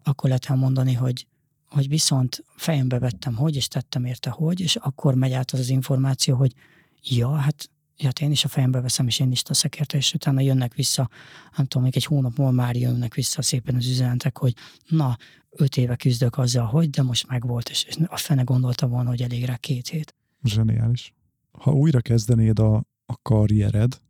akkor 0.02 0.28
lehet 0.28 0.46
elmondani, 0.46 0.92
hogy, 0.92 1.26
hogy 1.70 1.88
viszont 1.88 2.44
fejembe 2.56 2.98
vettem, 2.98 3.36
hogy, 3.36 3.56
és 3.56 3.68
tettem 3.68 4.04
érte, 4.04 4.30
hogy, 4.30 4.60
és 4.60 4.76
akkor 4.76 5.14
megy 5.14 5.32
át 5.32 5.50
az 5.50 5.58
az 5.58 5.68
információ, 5.68 6.36
hogy 6.36 6.54
ja, 7.02 7.30
hát 7.30 7.70
ja, 7.96 8.06
hát 8.06 8.20
én 8.20 8.30
is 8.30 8.44
a 8.44 8.48
fejembe 8.48 8.80
veszem, 8.80 9.06
és 9.06 9.18
én 9.18 9.30
is 9.30 9.42
teszek 9.42 9.78
érte, 9.78 9.96
és 9.96 10.14
utána 10.14 10.40
jönnek 10.40 10.74
vissza, 10.74 11.08
nem 11.56 11.66
tudom, 11.66 11.82
még 11.82 11.96
egy 11.96 12.04
hónap 12.04 12.36
múlva 12.36 12.52
már 12.52 12.76
jönnek 12.76 13.14
vissza 13.14 13.42
szépen 13.42 13.74
az 13.74 13.86
üzenetek, 13.86 14.38
hogy 14.38 14.54
na, 14.88 15.16
öt 15.50 15.76
éve 15.76 15.96
küzdök 15.96 16.38
azzal, 16.38 16.66
hogy, 16.66 16.90
de 16.90 17.02
most 17.02 17.28
megvolt, 17.28 17.68
és, 17.68 17.84
és 17.84 17.96
a 18.06 18.16
fene 18.16 18.42
gondolta 18.42 18.86
volna, 18.86 19.08
hogy 19.08 19.22
elég 19.22 19.44
rá 19.44 19.56
két 19.56 19.88
hét. 19.88 20.14
Zseniális. 20.42 21.14
Ha 21.50 21.72
újra 21.72 22.00
kezdenéd 22.00 22.58
a, 22.58 22.74
a 23.06 23.16
karriered, 23.22 24.00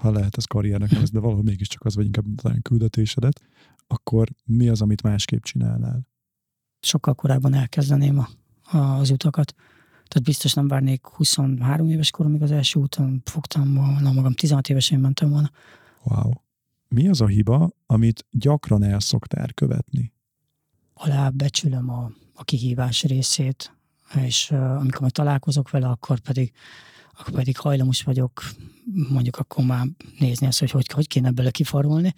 ha 0.00 0.10
lehet 0.10 0.36
ez 0.36 0.44
karriernek 0.44 0.90
nevezni, 0.90 1.14
de 1.14 1.20
valahol 1.20 1.42
mégiscsak 1.42 1.84
az, 1.84 1.94
vagy 1.94 2.04
inkább 2.04 2.24
talán 2.36 2.62
küldetésedet, 2.62 3.40
akkor 3.86 4.28
mi 4.44 4.68
az, 4.68 4.80
amit 4.80 5.02
másképp 5.02 5.42
csinálnál? 5.42 6.08
Sokkal 6.80 7.14
korábban 7.14 7.54
elkezdeném 7.54 8.18
a, 8.18 8.28
a, 8.76 8.98
az 8.98 9.10
utakat. 9.10 9.54
Tehát 10.10 10.22
biztos 10.22 10.54
nem 10.54 10.68
várnék 10.68 11.06
23 11.06 11.88
éves 11.88 12.10
koromig 12.10 12.42
az 12.42 12.50
első 12.50 12.80
úton 12.80 13.22
fogtam 13.24 13.74
volna 13.74 14.12
magam, 14.12 14.32
16 14.32 14.68
évesen 14.68 15.00
mentem 15.00 15.30
volna. 15.30 15.50
Wow. 16.02 16.30
Mi 16.88 17.08
az 17.08 17.20
a 17.20 17.26
hiba, 17.26 17.70
amit 17.86 18.26
gyakran 18.30 18.82
el 18.82 19.00
szoktál 19.00 19.52
követni? 19.52 20.12
Alábecsülöm 20.94 21.90
a, 21.90 22.10
a 22.34 22.44
kihívás 22.44 23.02
részét, 23.02 23.76
és 24.24 24.50
uh, 24.50 24.58
amikor 24.58 25.00
majd 25.00 25.12
találkozok 25.12 25.70
vele, 25.70 25.88
akkor 25.88 26.18
pedig, 26.18 26.52
akkor 27.18 27.32
pedig 27.32 27.56
hajlamos 27.56 28.02
vagyok, 28.02 28.42
mondjuk 29.10 29.36
akkor 29.36 29.64
már 29.64 29.86
nézni 30.18 30.46
azt, 30.46 30.58
hogy 30.58 30.70
hogy, 30.70 30.86
hogy 30.86 31.06
kéne 31.06 31.30
bele 31.30 31.50
kifarolni. 31.50 32.14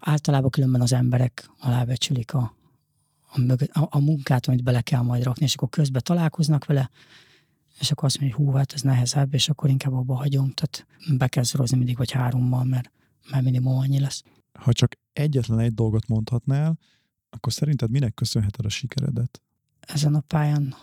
Általában 0.00 0.50
különben 0.50 0.80
az 0.80 0.92
emberek 0.92 1.50
alábecsülik 1.58 2.34
a, 2.34 2.54
a, 3.34 3.40
mögött, 3.40 3.70
a, 3.70 3.88
a 3.90 4.00
munkát, 4.00 4.46
amit 4.46 4.62
bele 4.62 4.80
kell 4.80 5.00
majd 5.00 5.22
rakni, 5.22 5.44
és 5.44 5.54
akkor 5.54 5.68
közben 5.68 6.02
találkoznak 6.04 6.64
vele, 6.64 6.90
és 7.78 7.90
akkor 7.90 8.04
azt 8.04 8.20
mondja, 8.20 8.36
hogy 8.36 8.46
hú, 8.46 8.52
hát 8.52 8.72
ez 8.72 8.80
nehezebb, 8.80 9.34
és 9.34 9.48
akkor 9.48 9.70
inkább 9.70 9.92
abba 9.92 10.14
hagyom. 10.14 10.50
Tehát 10.50 10.86
be 11.18 11.28
kell 11.28 11.42
szorozni 11.42 11.76
mindig 11.76 11.96
vagy 11.96 12.10
hárommal, 12.10 12.64
mert, 12.64 12.90
mert 13.30 13.44
minimum 13.44 13.78
annyi 13.78 14.00
lesz. 14.00 14.22
Ha 14.58 14.72
csak 14.72 14.96
egyetlen 15.12 15.58
egy 15.58 15.74
dolgot 15.74 16.08
mondhatnál, 16.08 16.78
akkor 17.30 17.52
szerinted 17.52 17.90
minek 17.90 18.14
köszönheted 18.14 18.64
a 18.64 18.68
sikeredet? 18.68 19.42
Ezen 19.80 20.14
a 20.14 20.20
pályán 20.20 20.74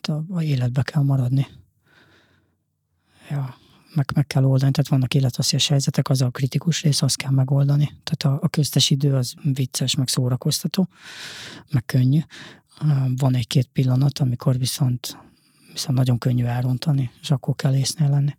Hát 0.00 0.18
a, 0.18 0.24
a 0.28 0.42
életbe 0.42 0.82
kell 0.82 1.02
maradni. 1.02 1.46
Ja, 3.30 3.54
meg, 3.94 4.10
meg 4.14 4.26
kell 4.26 4.44
oldani, 4.44 4.70
tehát 4.70 4.90
vannak 4.90 5.14
életveszélyes 5.14 5.68
helyzetek, 5.68 6.08
az 6.08 6.20
a 6.22 6.30
kritikus 6.30 6.82
rész, 6.82 7.02
azt 7.02 7.16
kell 7.16 7.30
megoldani. 7.30 7.90
Tehát 8.02 8.38
a, 8.38 8.44
a 8.44 8.48
köztes 8.48 8.90
idő 8.90 9.14
az 9.14 9.34
vicces, 9.42 9.94
meg 9.94 10.08
szórakoztató, 10.08 10.88
meg 11.72 11.84
könnyű. 11.84 12.20
Van 13.16 13.34
egy-két 13.34 13.66
pillanat, 13.72 14.18
amikor 14.18 14.58
viszont, 14.58 15.18
viszont 15.72 15.98
nagyon 15.98 16.18
könnyű 16.18 16.44
elrontani, 16.44 17.10
és 17.20 17.30
akkor 17.30 17.54
kell 17.54 17.74
észnél 17.74 18.08
lenni. 18.08 18.38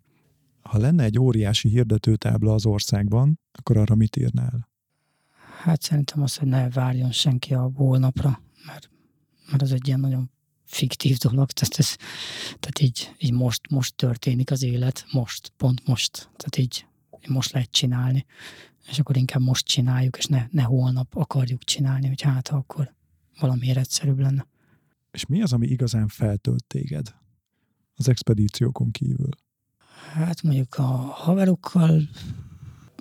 Ha 0.62 0.78
lenne 0.78 1.04
egy 1.04 1.18
óriási 1.18 1.68
hirdetőtábla 1.68 2.54
az 2.54 2.66
országban, 2.66 3.40
akkor 3.52 3.76
arra 3.76 3.94
mit 3.94 4.16
írnál? 4.16 4.68
Hát 5.62 5.82
szerintem 5.82 6.22
az, 6.22 6.36
hogy 6.36 6.48
ne 6.48 6.70
várjon 6.70 7.12
senki 7.12 7.54
a 7.54 7.70
holnapra, 7.74 8.42
mert, 8.66 8.90
mert 9.50 9.62
az 9.62 9.72
egy 9.72 9.86
ilyen 9.86 10.00
nagyon 10.00 10.30
fiktív 10.72 11.16
dolog, 11.16 11.50
tehát, 11.50 11.78
ez, 11.78 11.96
tehát 12.44 12.80
így, 12.80 13.14
így 13.18 13.32
most, 13.32 13.70
most 13.70 13.94
történik 13.96 14.50
az 14.50 14.62
élet, 14.62 15.06
most, 15.12 15.52
pont 15.56 15.86
most, 15.86 16.30
tehát 16.36 16.56
így 16.56 16.86
most 17.28 17.52
lehet 17.52 17.70
csinálni, 17.70 18.26
és 18.88 18.98
akkor 18.98 19.16
inkább 19.16 19.42
most 19.42 19.66
csináljuk, 19.66 20.16
és 20.16 20.24
ne, 20.24 20.46
ne 20.50 20.62
holnap 20.62 21.16
akarjuk 21.16 21.64
csinálni, 21.64 22.08
hogy 22.08 22.20
hát 22.20 22.48
akkor 22.48 22.94
valami 23.40 23.76
egyszerűbb 23.76 24.18
lenne. 24.18 24.46
És 25.10 25.26
mi 25.26 25.42
az, 25.42 25.52
ami 25.52 25.66
igazán 25.66 26.08
feltölt 26.08 26.64
téged 26.64 27.14
az 27.94 28.08
expedíciókon 28.08 28.90
kívül? 28.90 29.28
Hát 30.12 30.42
mondjuk 30.42 30.74
a 30.74 30.82
haverokkal 30.96 32.08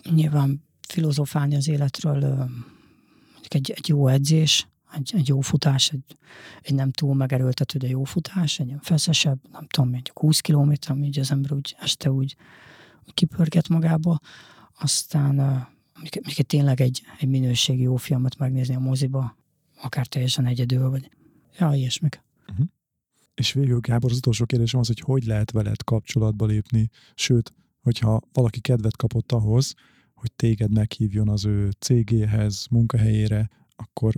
nyilván 0.10 0.64
filozofálni 0.88 1.56
az 1.56 1.68
életről, 1.68 2.20
mondjuk 2.20 3.54
egy, 3.54 3.72
egy 3.72 3.88
jó 3.88 4.08
edzés, 4.08 4.68
egy, 4.94 5.12
egy 5.16 5.28
jó 5.28 5.39
futás, 5.39 5.89
egy, 5.89 6.18
egy 6.62 6.76
nem 6.76 6.92
túl 6.92 7.16
megerőltető, 7.16 7.78
de 7.78 7.88
jó 7.88 8.04
futás, 8.04 8.60
egy 8.60 8.74
feszesebb, 8.82 9.39
nem 9.52 9.68
tudom, 9.68 9.89
mondjuk 9.89 10.20
20 10.20 10.39
km, 10.39 10.72
ami 10.88 11.10
az 11.20 11.32
ember 11.32 11.54
úgy 11.54 11.76
este 11.80 12.12
úgy, 12.12 12.36
úgy 13.06 13.14
kipörget 13.14 13.70
magába, 13.70 14.20
aztán 14.80 15.36
mondjuk 15.94 16.48
tényleg 16.48 16.82
egy, 16.82 17.02
egy 17.20 17.30
minőségi 17.30 17.82
jó 17.82 17.96
filmet 17.96 18.38
megnézni 18.38 18.76
a 18.76 18.80
moziba, 18.80 19.36
akár 19.82 20.08
teljesen 20.08 20.46
egyedül, 20.46 20.89
vagy 20.89 21.10
ja, 21.60 21.74
ilyesmik. 21.74 22.24
Uh-huh. 22.50 22.66
És 23.34 23.54
végül 23.54 23.80
Gábor, 23.80 24.12
az 24.12 24.18
utolsó 24.18 24.46
kérdésem 24.46 24.80
az, 24.80 24.88
hogy 24.88 25.00
hogy 25.00 25.24
lehet 25.24 25.52
veled 25.52 25.84
kapcsolatba 25.84 26.46
lépni, 26.46 26.89
sőt, 27.16 27.54
hogyha 27.82 28.22
valaki 28.34 28.60
kedvet 28.60 28.98
kapott 28.98 29.32
ahhoz, 29.32 29.74
hogy 30.14 30.32
téged 30.32 30.72
meghívjon 30.72 31.30
az 31.30 31.46
ő 31.46 31.70
cégéhez, 31.80 32.68
munkahelyére, 32.72 33.50
akkor 33.76 34.14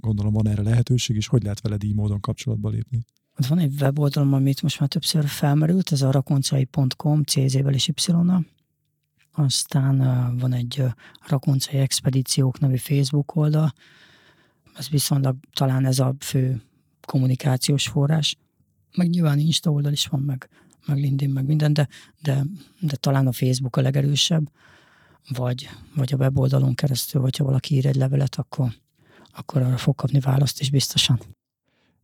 gondolom 0.00 0.32
van 0.32 0.48
erre 0.48 0.62
lehetőség, 0.62 1.16
és 1.16 1.26
hogy 1.26 1.42
lehet 1.42 1.60
veled 1.60 1.82
így 1.82 1.94
módon 1.94 2.20
kapcsolatba 2.20 2.68
lépni? 2.68 3.04
Ott 3.38 3.46
van 3.46 3.58
egy 3.58 3.80
weboldalom, 3.80 4.32
amit 4.32 4.62
most 4.62 4.80
már 4.80 4.88
többször 4.88 5.26
felmerült, 5.26 5.92
ez 5.92 6.02
a 6.02 6.10
rakoncai.com, 6.10 7.22
CZ-vel 7.22 7.74
és 7.74 7.88
y 7.88 7.92
-nal. 8.06 8.46
Aztán 9.32 9.98
van 10.38 10.52
egy 10.52 10.82
Rakoncai 11.26 11.78
Expedíciók 11.78 12.58
nevű 12.58 12.76
Facebook 12.76 13.36
oldal, 13.36 13.72
ez 14.74 14.88
viszonylag 14.88 15.36
talán 15.52 15.84
ez 15.84 15.98
a 15.98 16.14
fő 16.20 16.62
kommunikációs 17.06 17.88
forrás. 17.88 18.36
Meg 18.96 19.08
nyilván 19.08 19.38
Insta 19.38 19.70
oldal 19.70 19.92
is 19.92 20.06
van, 20.06 20.20
meg, 20.20 20.48
meg 20.86 20.96
LinkedIn, 20.96 21.30
meg 21.34 21.46
minden, 21.46 21.72
de, 21.72 21.88
de, 22.22 22.44
de 22.80 22.96
talán 22.96 23.26
a 23.26 23.32
Facebook 23.32 23.76
a 23.76 23.80
legerősebb, 23.80 24.50
vagy, 25.28 25.68
vagy 25.94 26.12
a 26.12 26.16
weboldalon 26.16 26.74
keresztül, 26.74 27.20
hogyha 27.20 27.44
valaki 27.44 27.74
ír 27.74 27.86
egy 27.86 27.96
levelet, 27.96 28.34
akkor, 28.34 28.72
akkor 29.38 29.62
arra 29.62 29.76
fog 29.76 29.94
kapni 29.94 30.20
választ 30.20 30.60
is 30.60 30.70
biztosan. 30.70 31.20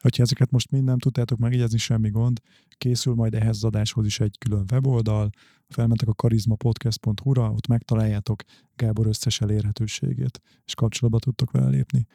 Hogyha 0.01 0.22
ezeket 0.22 0.51
most 0.51 0.70
mind 0.70 0.85
nem 0.85 0.99
tudtátok 0.99 1.39
megjegyezni, 1.39 1.78
semmi 1.78 2.11
gond, 2.11 2.41
készül 2.68 3.14
majd 3.14 3.35
ehhez 3.35 3.57
az 3.57 3.64
adáshoz 3.64 4.07
is 4.07 4.20
egy 4.20 4.39
külön 4.39 4.64
weboldal, 4.72 5.30
felmentek 5.68 6.09
a 6.09 6.14
karizmapodcast.hu-ra, 6.14 7.51
ott 7.51 7.66
megtaláljátok 7.66 8.43
Gábor 8.76 9.07
összes 9.07 9.41
elérhetőségét, 9.41 10.41
és 10.64 10.74
kapcsolatba 10.74 11.18
tudtok 11.18 11.51
vele 11.51 11.68
lépni. 11.68 12.07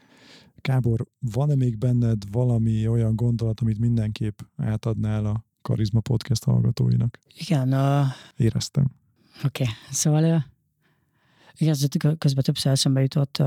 Gábor, 0.55 1.05
van-e 1.19 1.55
még 1.55 1.77
benned 1.77 2.31
valami 2.31 2.87
olyan 2.87 3.15
gondolat, 3.15 3.59
amit 3.59 3.79
mindenképp 3.79 4.39
átadnál 4.55 5.25
a 5.25 5.45
Karizma 5.61 5.99
Podcast 5.99 6.43
hallgatóinak? 6.43 7.19
Igen. 7.37 7.73
Uh... 7.73 8.05
Éreztem. 8.35 8.91
Oké, 9.43 9.63
okay. 9.63 9.75
szóval 9.91 10.23
uh, 10.23 10.41
igen, 11.59 11.73
ez 11.73 11.85
közben 12.17 12.43
többször 12.43 12.71
eszembe 12.71 13.01
jutott. 13.01 13.43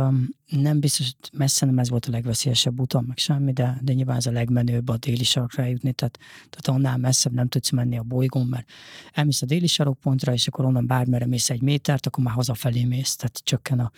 Nem 0.47 0.81
biztos, 0.81 1.07
hogy 1.07 1.31
messze 1.39 1.67
nem 1.67 1.79
ez 1.79 1.89
volt 1.89 2.07
a 2.07 2.11
legveszélyesebb 2.11 2.81
úton, 2.81 3.05
meg 3.05 3.19
semmi, 3.19 3.53
de, 3.53 3.79
de 3.83 3.93
nyilván 3.93 4.17
ez 4.17 4.27
a 4.27 4.31
legmenőbb 4.31 4.89
a 4.89 4.97
déli 4.97 5.25
sarokra 5.25 5.65
jutni, 5.65 5.93
tehát, 5.93 6.19
tehát 6.51 6.79
annál 6.79 6.97
messzebb 6.97 7.33
nem 7.33 7.49
tudsz 7.49 7.71
menni 7.71 7.99
a 7.99 8.03
bolygón, 8.03 8.47
mert 8.47 8.71
elmész 9.13 9.43
a 9.43 9.47
déli 9.47 9.67
sarokpontra, 9.67 10.33
és 10.33 10.47
akkor 10.47 10.65
onnan 10.65 10.87
bármerre 10.87 11.27
mész 11.27 11.51
egy 11.51 11.63
métert, 11.63 12.07
akkor 12.07 12.25
már 12.25 12.35
hazafelé 12.35 12.85
mész, 12.85 13.17
tehát 13.17 13.41
csökken 13.45 13.81
a 13.81 13.91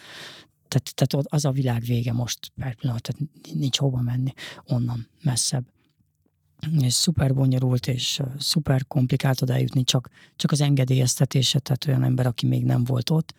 tehát, 0.68 0.94
tehát 0.94 1.26
az 1.28 1.44
a 1.44 1.50
világ 1.50 1.82
vége 1.82 2.12
most 2.12 2.52
per 2.56 2.74
pillanat, 2.74 3.02
tehát 3.02 3.22
nincs 3.54 3.78
hova 3.78 4.00
menni 4.00 4.32
onnan 4.64 5.08
messzebb 5.22 5.64
és 6.80 6.92
szuper 6.92 7.34
bonyolult, 7.34 7.86
és 7.86 8.20
szuper 8.38 8.86
komplikált 8.86 9.42
oda 9.42 9.52
eljutni, 9.52 9.84
csak, 9.84 10.08
csak 10.36 10.50
az 10.50 10.60
engedélyeztetése, 10.60 11.58
tehát 11.58 11.86
olyan 11.86 12.02
ember, 12.02 12.26
aki 12.26 12.46
még 12.46 12.64
nem 12.64 12.84
volt 12.84 13.10
ott, 13.10 13.34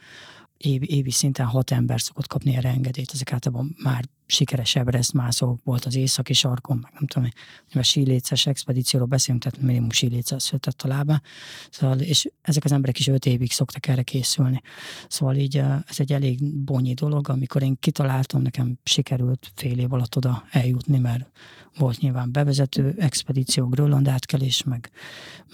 évi, 0.58 0.86
évi 0.90 1.12
szinten 1.12 1.46
hat 1.46 1.72
ember 1.72 2.02
szokott 2.02 2.28
kapni 2.28 2.56
erre 2.56 2.70
engedélyt, 2.70 3.12
ezek 3.14 3.34
általában 3.34 3.76
már 3.84 4.06
sikeres 4.28 4.76
Everest 4.76 5.14
mászók 5.14 5.64
volt 5.64 5.86
az 5.86 5.96
északi 5.96 6.34
sarkon, 6.34 6.78
meg 6.82 6.92
nem 6.94 7.08
tudom, 7.08 7.30
a 7.74 7.82
síléces 7.82 8.46
expedícióról 8.46 9.08
beszélünk, 9.08 9.44
tehát 9.44 9.62
minimum 9.62 9.92
síléces 9.92 10.44
született 10.44 10.82
a 10.82 10.88
lába, 10.88 11.22
szóval, 11.70 12.00
és 12.00 12.30
ezek 12.42 12.64
az 12.64 12.72
emberek 12.72 13.00
is 13.00 13.08
öt 13.08 13.26
évig 13.26 13.52
szoktak 13.52 13.88
erre 13.88 14.04
készülni. 14.04 14.62
Szóval 15.08 15.36
így 15.36 15.58
ez 15.58 16.00
egy 16.00 16.14
elég 16.14 16.64
bonyi 16.64 16.94
dolog, 16.94 17.30
amikor 17.30 17.62
én 17.62 17.78
kitaláltam, 17.80 18.42
nekem 18.42 18.78
sikerült 18.84 19.52
fél 19.56 19.80
év 19.80 19.94
alatt 19.94 20.16
oda 20.16 20.44
eljutni, 20.52 20.98
mert 20.98 21.30
volt 21.78 22.00
nyilván 22.00 22.32
bevezető 22.32 22.96
expedíció, 22.98 23.68
Grönland 23.68 24.08
átkelés, 24.08 24.64
meg, 24.64 24.90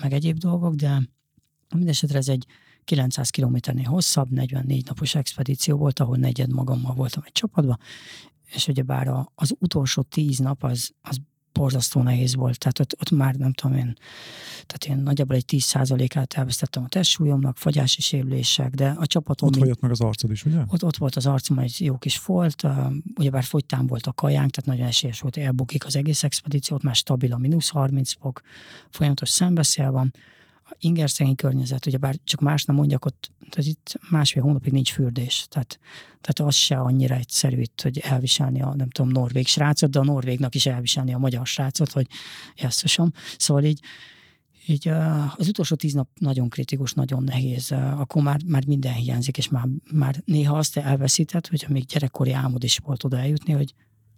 meg 0.01 0.13
egyéb 0.13 0.37
dolgok, 0.37 0.75
de 0.75 1.01
mindesetre 1.75 2.17
ez 2.17 2.27
egy 2.27 2.45
900 2.91 3.29
kilométernél 3.29 3.85
hosszabb, 3.85 4.29
44 4.31 4.85
napos 4.85 5.15
expedíció 5.15 5.77
volt, 5.77 5.99
ahol 5.99 6.17
negyed 6.17 6.53
magammal 6.53 6.93
voltam 6.93 7.23
egy 7.25 7.31
csapatban, 7.31 7.79
és 8.53 8.67
ugyebár 8.67 9.07
az 9.35 9.55
utolsó 9.59 10.01
tíz 10.01 10.37
nap 10.37 10.63
az, 10.63 10.91
az 11.01 11.17
borzasztó 11.51 12.01
nehéz 12.01 12.35
volt, 12.35 12.57
tehát 12.57 12.79
ott, 12.79 12.93
ott 12.99 13.09
már 13.09 13.35
nem 13.35 13.53
tudom 13.53 13.77
én, 13.77 13.97
tehát 14.65 14.97
én 14.97 15.03
nagyjából 15.03 15.35
egy 15.35 15.45
10%-át 15.47 16.33
elvesztettem 16.33 16.83
a 16.83 16.87
testsúlyomnak, 16.87 17.57
fagyási 17.57 18.01
sérülések, 18.01 18.73
de 18.73 18.95
a 18.97 19.05
csapatom... 19.05 19.49
Ott 19.49 19.55
volt 19.55 19.81
meg 19.81 19.91
az 19.91 20.01
arcod 20.01 20.31
is, 20.31 20.45
ugye? 20.45 20.63
Ott, 20.67 20.83
ott 20.83 20.97
volt 20.97 21.15
az 21.15 21.25
arcom, 21.25 21.59
egy 21.59 21.75
jó 21.79 21.97
kis 21.97 22.17
folt, 22.17 22.63
uh, 22.63 22.93
ugyebár 23.15 23.43
fogytán 23.43 23.87
volt 23.87 24.07
a 24.07 24.13
kajánk, 24.13 24.51
tehát 24.51 24.69
nagyon 24.69 24.87
esélyes 24.87 25.19
volt, 25.19 25.37
elbukik 25.37 25.85
az 25.85 25.95
egész 25.95 26.23
expedíciót, 26.23 26.83
már 26.83 26.95
stabil 26.95 27.33
a 27.33 27.37
mínusz 27.37 27.69
30 27.69 28.13
fok, 28.13 28.41
folyamatos 28.89 29.29
szembeszél 29.29 29.91
van, 29.91 30.13
ingerszegény 30.79 31.35
környezet, 31.35 31.85
ugye 31.85 31.97
bár 31.97 32.15
csak 32.23 32.39
más 32.39 32.63
nem 32.63 32.75
mondjak, 32.75 33.05
ott 33.05 33.31
tehát 33.49 33.69
itt 33.69 33.99
másfél 34.09 34.43
hónapig 34.43 34.71
nincs 34.71 34.91
fürdés, 34.91 35.45
tehát, 35.49 35.79
tehát 36.21 36.51
az 36.51 36.55
se 36.55 36.77
annyira 36.77 37.15
egyszerű 37.15 37.61
itt, 37.61 37.81
hogy 37.81 37.99
elviselni 37.99 38.61
a, 38.61 38.75
nem 38.75 38.89
tudom, 38.89 39.11
norvég 39.11 39.47
srácot, 39.47 39.89
de 39.89 39.99
a 39.99 40.03
norvégnak 40.03 40.55
is 40.55 40.65
elviselni 40.65 41.13
a 41.13 41.17
magyar 41.17 41.47
srácot, 41.47 41.91
hogy 41.91 42.07
jesszusom. 42.55 43.11
Szóval 43.37 43.63
így, 43.63 43.79
így 44.65 44.87
az 45.37 45.47
utolsó 45.47 45.75
tíz 45.75 45.93
nap 45.93 46.07
nagyon 46.19 46.49
kritikus, 46.49 46.93
nagyon 46.93 47.23
nehéz, 47.23 47.71
akkor 47.71 48.23
már, 48.23 48.39
már 48.45 48.65
minden 48.65 48.93
hiányzik, 48.93 49.37
és 49.37 49.49
már, 49.49 49.67
már 49.91 50.21
néha 50.25 50.57
azt 50.57 50.77
elveszített, 50.77 51.47
hogy 51.47 51.65
még 51.69 51.85
gyerekkori 51.85 52.31
álmod 52.31 52.63
is 52.63 52.77
volt 52.77 53.03
oda 53.03 53.17
eljutni, 53.17 53.53
hogy 53.53 53.73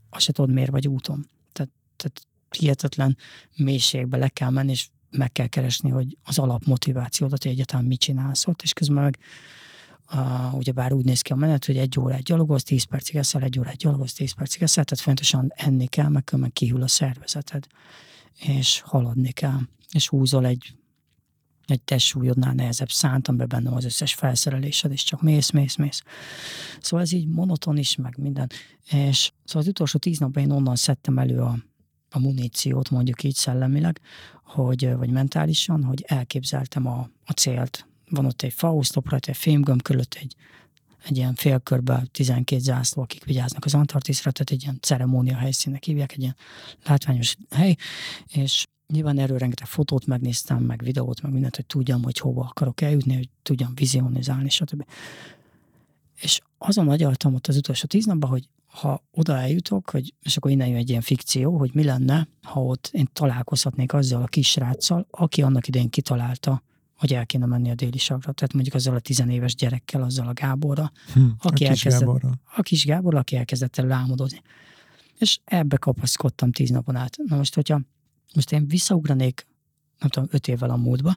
azt 0.10 0.26
se 0.26 0.32
tudod, 0.32 0.54
miért 0.54 0.72
vagy 0.72 0.88
úton. 0.88 1.28
Tehát, 1.52 1.72
tehát 1.96 2.28
hihetetlen 2.58 3.18
mélységbe 3.56 4.18
le 4.18 4.28
kell 4.30 4.50
menni, 4.50 4.72
és 4.72 4.88
meg 5.18 5.32
kell 5.32 5.48
keresni, 5.48 5.90
hogy 5.90 6.18
az 6.24 6.40
alapmotivációdat, 6.40 7.44
hogy 7.44 7.52
egyáltalán 7.52 7.86
mit 7.86 8.00
csinálsz 8.00 8.48
ott, 8.48 8.62
és 8.62 8.74
közben 8.74 9.04
meg 9.04 9.18
uh, 10.14 10.56
ugyebár 10.56 10.94
úgy 10.94 11.06
néz 11.06 11.22
ki 11.22 11.32
a 11.32 11.36
menet, 11.36 11.66
hogy 11.66 11.78
egy 11.78 12.00
órát 12.00 12.24
gyalogolsz, 12.24 12.64
10 12.64 12.84
percig 12.84 13.16
eszel, 13.16 13.42
egy 13.42 13.60
órát 13.60 13.76
gyalogolsz, 13.76 14.14
10 14.14 14.32
percig 14.32 14.62
eszel, 14.62 14.84
tehát 14.84 15.04
fontosan 15.04 15.52
enni 15.56 15.88
kell, 15.88 16.10
meg 16.10 16.24
különben 16.24 16.54
kihűl 16.54 16.82
a 16.82 16.88
szervezeted, 16.88 17.68
és 18.40 18.82
haladni 18.86 19.32
kell, 19.32 19.60
és 19.92 20.10
húzol 20.10 20.46
egy 20.46 20.76
egy 21.66 21.82
testsúlyodnál 21.82 22.54
nehezebb 22.54 22.90
szánt, 22.90 23.28
amiben 23.28 23.48
benne 23.48 23.76
az 23.76 23.86
összes 23.86 24.14
felszerelésed, 24.14 24.92
és 24.92 25.04
csak 25.04 25.22
mész, 25.22 25.50
mész, 25.50 25.76
mész. 25.76 26.02
Szóval 26.82 27.06
ez 27.06 27.12
így 27.12 27.28
monoton 27.28 27.78
is, 27.78 27.96
meg 27.96 28.18
minden. 28.18 28.50
És 28.92 29.32
szóval 29.44 29.62
az 29.62 29.68
utolsó 29.68 30.00
tíz 30.00 30.20
napban 30.20 30.44
én 30.44 30.52
onnan 30.52 30.76
szedtem 30.76 31.18
elő 31.18 31.40
a, 31.40 31.58
a 32.10 32.20
muníciót, 32.20 32.90
mondjuk 32.90 33.24
így 33.24 33.36
szellemileg, 33.36 34.00
hogy, 34.44 34.96
vagy 34.96 35.10
mentálisan, 35.10 35.84
hogy 35.84 36.04
elképzeltem 36.08 36.88
a, 36.88 37.10
a 37.26 37.32
célt. 37.32 37.88
Van 38.10 38.26
ott 38.26 38.42
egy 38.42 38.54
fausztop 38.54 39.10
rajta, 39.10 39.30
egy 39.30 39.38
fémgömb 39.38 39.82
körülött 39.82 40.18
egy, 40.20 40.36
egy 41.06 41.18
ilyen 41.18 41.36
félkörben 41.36 42.10
12 42.12 42.62
zászló, 42.62 43.02
akik 43.02 43.24
vigyáznak 43.24 43.66
az 43.66 43.74
Antarktiszra, 43.74 44.32
tehát 44.32 44.52
egy 44.52 44.62
ilyen 44.64 44.78
ceremónia 44.82 45.36
helyszínnek 45.36 45.84
hívják, 45.84 46.12
egy 46.12 46.22
ilyen 46.22 46.36
látványos 46.86 47.36
hely, 47.50 47.76
és 48.28 48.66
nyilván 48.88 49.20
erről 49.20 49.38
rengeteg 49.38 49.68
fotót 49.68 50.06
megnéztem, 50.06 50.64
meg 50.64 50.84
videót, 50.84 51.22
meg 51.22 51.32
mindent, 51.32 51.56
hogy 51.56 51.66
tudjam, 51.66 52.04
hogy 52.04 52.18
hova 52.18 52.42
akarok 52.42 52.82
eljutni, 52.82 53.16
hogy 53.16 53.30
tudjam 53.42 53.76
vizionizálni, 53.76 54.50
stb. 54.50 54.86
És 56.22 56.40
azon 56.58 56.90
agyaltam 56.90 57.34
ott 57.34 57.48
az 57.48 57.58
utolsó 57.58 57.86
tíz 57.88 58.06
napban, 58.06 58.30
hogy 58.30 58.50
ha 58.66 59.04
oda 59.12 59.38
eljutok, 59.38 59.90
hogy, 59.90 60.14
és 60.22 60.38
akkor 60.38 60.52
innen 60.52 60.68
jön 60.68 60.78
egy 60.78 60.90
ilyen 60.90 61.02
fikció, 61.02 61.58
hogy 61.58 61.72
mi 61.74 61.84
lenne, 61.84 62.28
ha 62.42 62.64
ott 62.64 62.90
én 62.94 63.10
találkozhatnék 63.14 63.94
azzal 63.94 64.22
a 64.22 64.26
kisráccal, 64.26 65.08
aki 65.10 65.42
annak 65.42 65.68
idején 65.68 65.90
kitalálta, 65.90 66.64
hogy 66.98 67.14
el 67.14 67.26
kéne 67.26 67.46
menni 67.46 67.70
a 67.70 67.76
déli 67.76 67.98
sagra. 67.98 68.32
Tehát 68.32 68.54
mondjuk 68.54 68.76
azzal 68.76 68.96
a 68.96 69.00
tizenéves 69.00 69.56
gyerekkel, 69.56 70.02
azzal 70.02 70.28
a 70.28 70.34
Gáborra, 70.34 70.92
Hm, 71.14 71.26
aki 71.40 71.66
a 71.66 71.70
kis 71.70 71.86
elkezdett, 71.86 72.00
Gáborra. 72.00 72.40
a 72.56 72.62
kis 72.62 72.86
Gábor, 72.86 73.16
aki 73.16 73.36
elkezdett 73.36 73.78
el 73.78 73.92
álmodozni. 73.92 74.42
És 75.18 75.40
ebbe 75.46 75.78
kapaszkodtam 75.78 76.52
tíz 76.52 76.70
napon 76.70 76.96
át. 76.96 77.18
Na 77.26 77.36
most, 77.36 77.56
hogyha 77.56 77.82
most 78.36 78.52
én 78.52 78.68
visszaugranék, 78.68 79.48
nem 80.00 80.10
tudom, 80.10 80.30
öt 80.32 80.48
évvel 80.48 80.70
a 80.70 80.76
múltba, 80.78 81.16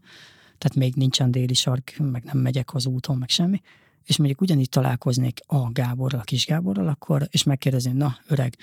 tehát 0.58 0.74
még 0.76 0.94
nincsen 0.94 1.30
déli 1.30 1.54
sark, 1.54 1.96
meg 1.98 2.24
nem 2.24 2.38
megyek 2.38 2.74
az 2.74 2.86
úton, 2.86 3.16
meg 3.18 3.28
semmi, 3.28 3.60
és 4.06 4.16
mondjuk 4.16 4.40
ugyanígy 4.40 4.68
találkoznék 4.68 5.40
a 5.46 5.70
Gáborral, 5.72 6.20
a 6.20 6.24
kis 6.24 6.46
Gáborral, 6.46 6.88
akkor, 6.88 7.28
és 7.30 7.42
megkérdezném, 7.42 7.96
na, 7.96 8.16
öreg, 8.26 8.56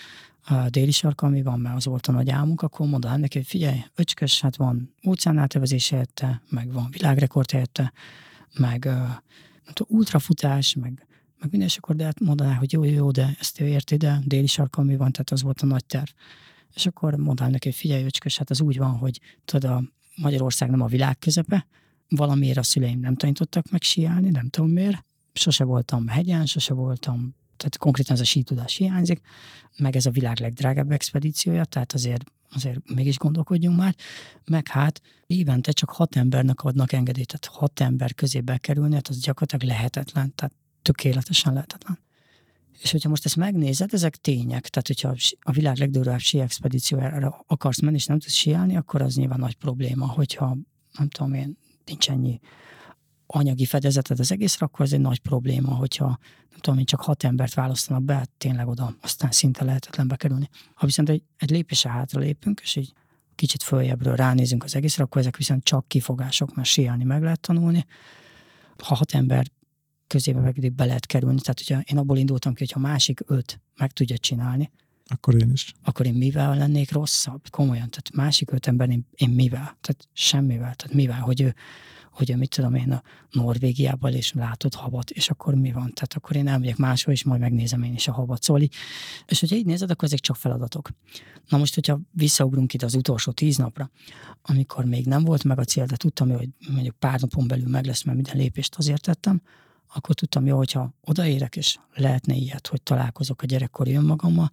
a 0.46 0.70
déli 0.70 0.92
sarka, 0.92 1.28
mi 1.28 1.42
van, 1.42 1.60
mert 1.60 1.76
az 1.76 1.86
volt 1.86 2.08
a 2.08 2.12
nagy 2.12 2.30
álmunk, 2.30 2.62
akkor 2.62 2.88
mondanám 2.88 3.20
neki, 3.20 3.38
hogy 3.38 3.48
figyelj, 3.48 3.84
öcskös, 3.96 4.42
hát 4.42 4.56
van 4.56 4.94
óceánátövezés 5.08 5.90
helyette, 5.90 6.42
meg 6.50 6.72
van 6.72 6.88
világrekord 6.92 7.52
helyette, 7.52 7.94
meg 8.58 8.86
uh, 8.88 9.86
ultrafutás, 9.88 10.76
meg, 10.76 11.08
meg 11.40 11.50
minden, 11.50 11.68
és 11.68 11.78
akkor 11.78 11.96
de 11.96 12.04
hát 12.04 12.20
mondaná, 12.20 12.54
hogy 12.54 12.72
jó, 12.72 12.84
jó, 12.84 12.94
jó, 12.94 13.12
de 13.12 13.36
ezt 13.40 13.60
ő 13.60 13.68
érti, 13.68 13.96
de 13.98 14.20
déli 14.26 14.48
sarkon 14.48 14.86
mi 14.86 14.96
van, 14.96 15.12
tehát 15.12 15.32
az 15.32 15.42
volt 15.42 15.62
a 15.62 15.66
nagy 15.66 15.86
terv. 15.86 16.10
És 16.74 16.86
akkor 16.86 17.16
mondanám 17.16 17.52
neki, 17.52 17.68
hogy 17.68 17.78
figyelj, 17.78 18.04
öcskös, 18.04 18.38
hát 18.38 18.50
az 18.50 18.62
úgy 18.62 18.78
van, 18.78 18.98
hogy 18.98 19.20
tudod, 19.46 19.72
a 19.72 19.84
Magyarország 20.16 20.70
nem 20.70 20.82
a 20.82 20.88
világ 20.88 21.20
közepe, 21.20 21.68
valamiért 22.10 22.58
a 22.58 22.64
szüleim 22.64 23.00
nem 23.00 23.16
tanítottak 23.16 23.72
meg 23.72 23.82
síelni, 23.82 24.30
nem 24.30 24.50
tudom 24.50 24.70
miért. 24.70 25.06
Sose 25.34 25.64
voltam 25.64 26.08
hegyen, 26.08 26.46
sose 26.46 26.74
voltam, 26.74 27.36
tehát 27.58 27.78
konkrétan 27.78 28.16
ez 28.16 28.22
a 28.22 28.26
sítudás 28.26 28.76
hiányzik, 28.76 29.22
meg 29.78 29.96
ez 29.96 30.06
a 30.06 30.12
világ 30.12 30.40
legdrágább 30.40 30.92
expedíciója, 30.92 31.66
tehát 31.66 31.94
azért, 31.94 32.24
azért 32.50 32.90
mégis 32.96 33.18
gondolkodjunk 33.18 33.78
már, 33.78 33.96
meg 34.46 34.68
hát 34.68 35.02
évente 35.28 35.72
csak 35.72 35.90
hat 35.90 36.16
embernek 36.16 36.64
adnak 36.64 36.92
engedélyt, 36.92 37.28
tehát 37.28 37.58
hat 37.58 37.80
ember 37.80 38.14
közé 38.14 38.40
bekerülni, 38.40 38.94
hát 38.94 39.08
az 39.08 39.20
gyakorlatilag 39.20 39.76
lehetetlen, 39.76 40.36
tehát 40.36 40.54
tökéletesen 40.82 41.54
lehetetlen. 41.54 42.00
És 42.82 42.92
hogyha 42.92 43.10
most 43.10 43.26
ezt 43.26 43.36
megnézed, 43.36 43.94
ezek 43.94 44.16
tények. 44.16 44.68
Tehát, 44.68 44.88
hogyha 44.88 45.16
a 45.42 45.52
világ 45.52 45.78
legdurvább 45.78 46.20
sí 46.20 46.40
expedíciójára 46.40 47.44
akarsz 47.48 47.82
menni, 47.82 47.96
és 47.96 48.06
nem 48.06 48.20
tudsz 48.20 48.34
síelni, 48.34 48.76
akkor 48.76 49.02
az 49.02 49.16
nyilván 49.16 49.40
nagy 49.40 49.56
probléma. 49.56 50.08
Hogyha, 50.08 50.58
nem 50.98 51.10
tudom 51.10 51.34
én, 51.34 51.58
nincs 51.86 52.10
ennyi 52.10 52.40
anyagi 53.36 53.66
fedezeted 53.66 54.20
az 54.20 54.32
egészre, 54.32 54.66
akkor 54.66 54.86
ez 54.86 54.94
egy 54.94 55.00
nagy 55.00 55.20
probléma, 55.20 55.74
hogyha 55.74 56.06
nem 56.50 56.60
tudom 56.60 56.80
én, 56.80 56.86
csak 56.86 57.02
hat 57.02 57.24
embert 57.24 57.54
választanak 57.54 58.04
be, 58.04 58.14
hát 58.14 58.30
tényleg 58.38 58.68
oda 58.68 58.96
aztán 59.02 59.32
szinte 59.32 59.64
lehetetlen 59.64 60.08
bekerülni. 60.08 60.50
Ha 60.74 60.86
viszont 60.86 61.10
egy, 61.10 61.24
egy 61.38 61.50
lépésre 61.50 61.90
hátra 61.90 62.20
lépünk, 62.20 62.60
és 62.64 62.76
így 62.76 62.94
kicsit 63.36 63.64
följebbről 63.64 64.16
ránézünk 64.16 64.64
az 64.64 64.76
egészre, 64.76 65.04
akkor 65.04 65.22
ezek 65.22 65.38
viszont 65.38 65.64
csak 65.64 65.88
kifogások, 65.88 66.56
mert 66.56 66.68
síelni 66.68 67.04
meg 67.04 67.22
lehet 67.22 67.40
tanulni. 67.40 67.86
Ha 68.84 68.96
hat 68.96 69.12
ember 69.12 69.46
közébe 70.08 70.40
meg 70.40 70.74
be 70.74 70.86
lehet 70.86 71.06
kerülni, 71.06 71.40
tehát 71.40 71.62
hogyha 71.66 71.94
én 71.94 71.98
abból 71.98 72.18
indultam 72.18 72.54
ki, 72.54 72.60
hogy 72.60 72.72
ha 72.72 72.80
másik 72.80 73.20
öt 73.26 73.62
meg 73.78 73.92
tudja 73.92 74.18
csinálni, 74.18 74.72
Akkor 75.06 75.36
én 75.36 75.52
is. 75.52 75.74
akkor 75.84 76.06
én 76.06 76.14
mivel 76.14 76.58
lennék 76.58 76.92
rosszabb? 76.92 77.50
Komolyan, 77.50 77.90
tehát 77.90 78.12
másik 78.14 78.52
öt 78.52 78.68
ember, 78.68 78.90
én, 78.90 79.08
én 79.16 79.30
mivel? 79.30 79.78
Tehát 79.82 80.08
semmivel, 80.14 80.76
tehát 80.76 80.94
mivel, 80.94 81.20
hogy 81.20 81.42
ő, 81.42 81.56
hogy 82.14 82.38
mit 82.38 82.50
tudom 82.50 82.74
én, 82.74 82.92
a 82.92 83.02
Norvégiában 83.32 84.14
és 84.14 84.34
látod 84.34 84.74
havat, 84.74 85.10
és 85.10 85.30
akkor 85.30 85.54
mi 85.54 85.72
van? 85.72 85.92
Tehát 85.94 86.14
akkor 86.16 86.36
én 86.36 86.48
elmegyek 86.48 86.78
máshol, 86.78 87.14
és 87.14 87.24
majd 87.24 87.42
megnézem 87.42 87.84
én 87.84 87.94
is 87.94 88.08
a 88.08 88.12
havat. 88.12 88.44
Szóval 88.44 88.62
így, 88.62 88.74
és 89.28 89.40
hogyha 89.40 89.56
így 89.56 89.66
nézed, 89.66 89.90
akkor 89.90 90.04
ezek 90.04 90.20
csak 90.20 90.36
feladatok. 90.36 90.90
Na 91.50 91.58
most, 91.58 91.74
hogyha 91.74 92.00
visszaugrunk 92.12 92.74
itt 92.74 92.84
az 92.84 92.96
utolsó 92.96 93.32
tíz 93.32 93.58
napra, 93.58 93.90
amikor 94.42 94.86
még 94.86 95.06
nem 95.06 95.24
volt 95.24 95.44
meg 95.44 95.60
a 95.60 95.64
cél, 95.64 95.86
de 95.86 95.96
tudtam, 95.96 96.30
hogy 96.30 96.50
mondjuk 96.70 96.96
pár 96.96 97.20
napon 97.20 97.48
belül 97.48 97.68
meg 97.68 97.86
lesz, 97.86 98.04
mert 98.04 98.18
minden 98.18 98.38
lépést 98.38 98.76
azért 98.76 99.02
tettem, 99.02 99.42
akkor 99.94 100.16
tudtam, 100.16 100.46
jó, 100.46 100.58
hogyha 100.58 100.94
odaérek, 101.02 101.56
és 101.56 101.78
lehetne 101.94 102.34
ilyet, 102.34 102.68
hogy 102.68 102.82
találkozok 102.82 103.42
a 103.42 103.46
gyerekkori 103.46 103.94
önmagammal, 103.94 104.52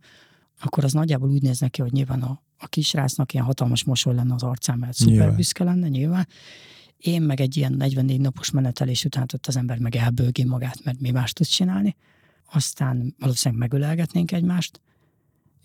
akkor 0.60 0.84
az 0.84 0.92
nagyjából 0.92 1.30
úgy 1.30 1.42
néz 1.42 1.60
neki, 1.60 1.82
hogy 1.82 1.92
nyilván 1.92 2.22
a, 2.22 2.42
a 2.58 2.66
kisrácnak 2.66 3.32
ilyen 3.32 3.44
hatalmas 3.44 3.84
mosoly 3.84 4.14
lenne 4.14 4.34
az 4.34 4.42
arcán, 4.42 4.78
mert 4.78 4.96
szuper 4.96 5.34
büszke 5.34 5.64
lenne, 5.64 5.88
nyilván. 5.88 6.28
Én 7.00 7.22
meg 7.22 7.40
egy 7.40 7.56
ilyen 7.56 7.72
44 7.72 8.20
napos 8.20 8.50
menetelés 8.50 9.04
után 9.04 9.26
ott 9.34 9.46
az 9.46 9.56
ember 9.56 9.78
meg 9.78 9.96
elbőgi 9.96 10.44
magát, 10.44 10.84
mert 10.84 11.00
mi 11.00 11.10
más 11.10 11.32
tud 11.32 11.46
csinálni. 11.46 11.96
Aztán 12.52 13.14
valószínűleg 13.18 13.62
megölelgetnénk 13.62 14.32
egymást, 14.32 14.80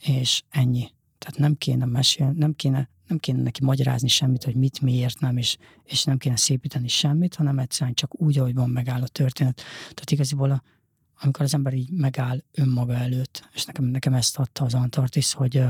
és 0.01 0.43
ennyi. 0.49 0.91
Tehát 1.17 1.39
nem 1.39 1.55
kéne 1.55 1.85
mesélni, 1.85 2.37
nem 2.37 2.53
kéne, 2.53 2.89
nem 3.07 3.17
kéne 3.17 3.41
neki 3.41 3.63
magyarázni 3.63 4.07
semmit, 4.07 4.43
hogy 4.43 4.55
mit, 4.55 4.81
miért 4.81 5.19
nem, 5.19 5.37
és, 5.37 5.57
és 5.83 6.03
nem 6.03 6.17
kéne 6.17 6.35
szépíteni 6.35 6.87
semmit, 6.87 7.35
hanem 7.35 7.59
egyszerűen 7.59 7.95
csak 7.95 8.21
úgy, 8.21 8.37
ahogy 8.37 8.53
van, 8.53 8.69
megáll 8.69 9.01
a 9.01 9.07
történet. 9.07 9.55
Tehát 9.79 10.11
igaziból 10.11 10.51
a, 10.51 10.63
amikor 11.19 11.45
az 11.45 11.53
ember 11.53 11.73
így 11.73 11.91
megáll 11.91 12.43
önmaga 12.51 12.93
előtt, 12.93 13.49
és 13.53 13.65
nekem, 13.65 13.85
nekem 13.85 14.13
ezt 14.13 14.37
adta 14.37 14.65
az 14.65 14.73
Antarktisz, 14.73 15.31
hogy, 15.31 15.63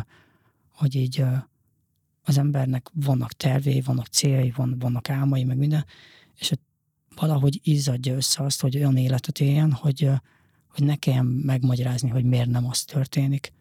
hogy 0.74 0.95
így 0.95 1.24
az 2.26 2.38
embernek 2.38 2.89
vannak 2.93 3.34
tervei, 3.34 3.82
vannak 3.82 4.05
céljai, 4.05 4.53
van, 4.55 4.76
vannak 4.80 5.09
álmai, 5.09 5.43
meg 5.43 5.57
minden, 5.57 5.86
és 6.36 6.49
hogy 6.49 6.59
valahogy 7.15 7.59
izzadja 7.63 8.15
össze 8.15 8.43
azt, 8.43 8.61
hogy 8.61 8.76
olyan 8.76 8.97
életet 8.97 9.39
éljen, 9.39 9.71
hogy, 9.71 10.09
hogy 10.67 10.84
ne 10.84 10.95
kelljen 10.95 11.26
megmagyarázni, 11.26 12.09
hogy 12.09 12.23
miért 12.23 12.49
nem 12.49 12.67
az 12.67 12.84
történik, 12.84 13.53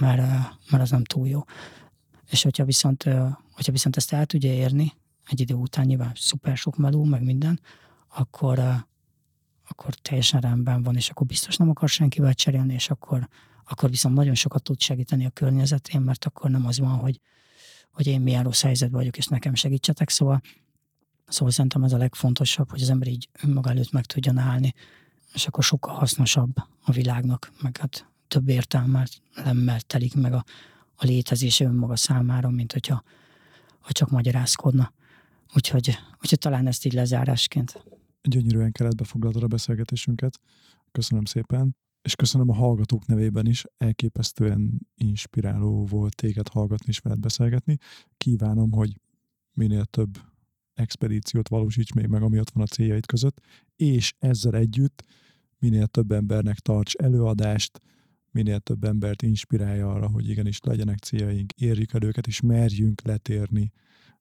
mert, 0.00 0.20
mert 0.70 0.82
az 0.82 0.90
nem 0.90 1.04
túl 1.04 1.28
jó. 1.28 1.40
És 2.30 2.42
hogyha 2.42 2.64
viszont, 2.64 3.02
hogyha 3.50 3.72
viszont 3.72 3.96
ezt 3.96 4.12
el 4.12 4.26
tudja 4.26 4.52
érni, 4.52 4.92
egy 5.26 5.40
idő 5.40 5.54
után 5.54 5.86
nyilván 5.86 6.12
szuper 6.14 6.56
sok 6.56 6.76
meló, 6.76 7.04
meg 7.04 7.22
minden, 7.22 7.60
akkor, 8.08 8.58
akkor 9.68 9.94
teljesen 9.94 10.40
rendben 10.40 10.82
van, 10.82 10.96
és 10.96 11.10
akkor 11.10 11.26
biztos 11.26 11.56
nem 11.56 11.68
akar 11.70 11.88
senkivel 11.88 12.34
cserélni, 12.34 12.74
és 12.74 12.90
akkor, 12.90 13.28
akkor 13.64 13.90
viszont 13.90 14.14
nagyon 14.14 14.34
sokat 14.34 14.62
tud 14.62 14.80
segíteni 14.80 15.26
a 15.26 15.30
környezetén, 15.30 16.00
mert 16.00 16.24
akkor 16.24 16.50
nem 16.50 16.66
az 16.66 16.78
van, 16.78 16.96
hogy, 16.98 17.20
hogy 17.92 18.06
én 18.06 18.20
milyen 18.20 18.42
rossz 18.42 18.62
helyzetben 18.62 18.98
vagyok, 19.00 19.16
és 19.16 19.26
nekem 19.26 19.54
segítsetek. 19.54 20.10
Szóval, 20.10 20.40
szóval 21.28 21.52
szerintem 21.52 21.82
ez 21.82 21.92
a 21.92 21.96
legfontosabb, 21.96 22.70
hogy 22.70 22.82
az 22.82 22.90
ember 22.90 23.08
így 23.08 23.28
önmaga 23.42 23.70
előtt 23.70 23.92
meg 23.92 24.04
tudjon 24.04 24.38
állni, 24.38 24.74
és 25.34 25.46
akkor 25.46 25.64
sokkal 25.64 25.94
hasznosabb 25.94 26.56
a 26.84 26.92
világnak, 26.92 27.52
meg 27.62 27.76
hát 27.76 28.06
több 28.28 28.48
értelmet 28.48 29.22
lemmel 29.34 29.80
telik 29.80 30.14
meg 30.14 30.32
a, 30.32 30.44
a 30.96 31.04
létezése 31.04 31.64
önmaga 31.64 31.96
számára, 31.96 32.50
mint 32.50 32.72
hogyha 32.72 33.02
ha 33.80 33.92
csak 33.92 34.10
magyarázkodna. 34.10 34.92
Úgyhogy, 35.54 35.98
úgyhogy 36.20 36.38
talán 36.38 36.66
ezt 36.66 36.84
így 36.86 36.92
lezárásként. 36.92 37.84
Gyönyörűen 38.22 38.72
keretbe 38.72 39.04
foglaltad 39.04 39.42
a 39.42 39.46
beszélgetésünket. 39.46 40.40
Köszönöm 40.92 41.24
szépen. 41.24 41.76
És 42.02 42.14
köszönöm 42.14 42.48
a 42.48 42.54
hallgatók 42.54 43.06
nevében 43.06 43.46
is, 43.46 43.64
elképesztően 43.76 44.88
inspiráló 44.94 45.84
volt 45.84 46.14
téged 46.14 46.48
hallgatni 46.48 46.86
és 46.88 46.98
veled 46.98 47.18
beszélgetni. 47.18 47.76
Kívánom, 48.16 48.72
hogy 48.72 49.00
minél 49.52 49.84
több 49.84 50.18
expedíciót 50.74 51.48
valósíts 51.48 51.92
még 51.92 52.06
meg, 52.06 52.22
ami 52.22 52.38
ott 52.38 52.50
van 52.50 52.62
a 52.62 52.66
céljaid 52.66 53.06
között, 53.06 53.40
és 53.76 54.14
ezzel 54.18 54.54
együtt 54.54 55.04
minél 55.58 55.86
több 55.86 56.12
embernek 56.12 56.58
tarts 56.58 56.94
előadást, 56.94 57.80
minél 58.30 58.60
több 58.60 58.84
embert 58.84 59.22
inspirálja 59.22 59.92
arra, 59.92 60.08
hogy 60.08 60.28
igenis 60.28 60.60
legyenek 60.60 60.98
céljaink, 60.98 61.52
érjük 61.52 61.92
el 61.92 62.02
őket, 62.02 62.26
és 62.26 62.40
merjünk 62.40 63.02
letérni 63.02 63.72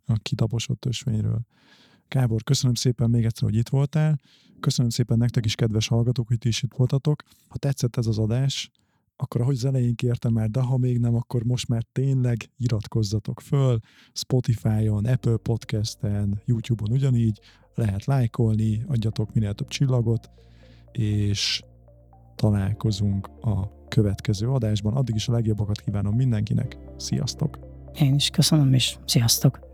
a 0.06 0.14
kitaposott 0.14 0.86
ösvényről. 0.86 1.46
Kábor, 2.12 2.44
köszönöm 2.44 2.76
szépen 2.76 3.10
még 3.10 3.26
egyszer, 3.26 3.44
hogy 3.44 3.58
itt 3.58 3.70
voltál. 3.70 4.20
Köszönöm 4.60 4.92
szépen 4.92 5.18
nektek 5.18 5.46
is, 5.46 5.56
kedves 5.56 5.88
hallgatók, 5.88 6.28
hogy 6.28 6.38
ti 6.38 6.48
is 6.48 6.64
itt 6.64 6.74
voltatok. 6.76 7.24
Ha 7.48 7.58
tetszett 7.58 7.96
ez 7.96 8.08
az 8.08 8.18
adás, 8.18 8.70
akkor 9.16 9.42
ahogy 9.42 9.56
az 9.56 9.66
elején 9.66 9.96
kértem 9.96 10.34
már, 10.34 10.50
de 10.50 10.62
ha 10.62 10.78
még 10.78 11.00
nem, 11.00 11.16
akkor 11.16 11.44
most 11.44 11.68
már 11.68 11.84
tényleg 11.92 12.50
iratkozzatok 12.58 13.42
föl. 13.42 13.80
Spotify-on, 14.14 15.06
Apple 15.06 15.38
Podcast-en, 15.38 16.42
YouTube-on 16.46 16.92
ugyanígy. 16.92 17.40
Lehet 17.76 18.06
lájkolni, 18.06 18.84
adjatok 18.88 19.34
minél 19.34 19.54
több 19.54 19.68
csillagot, 19.68 20.30
és 20.92 21.64
találkozunk 22.36 23.28
a 23.28 23.88
következő 23.88 24.50
adásban. 24.50 24.94
Addig 24.94 25.16
is 25.16 25.28
a 25.28 25.32
legjobbakat 25.32 25.82
kívánom 25.82 26.16
mindenkinek. 26.16 26.78
Sziasztok! 26.98 27.60
Én 28.00 28.16
is 28.16 28.30
köszönöm, 28.30 28.74
és 28.74 28.98
sziasztok! 29.06 29.71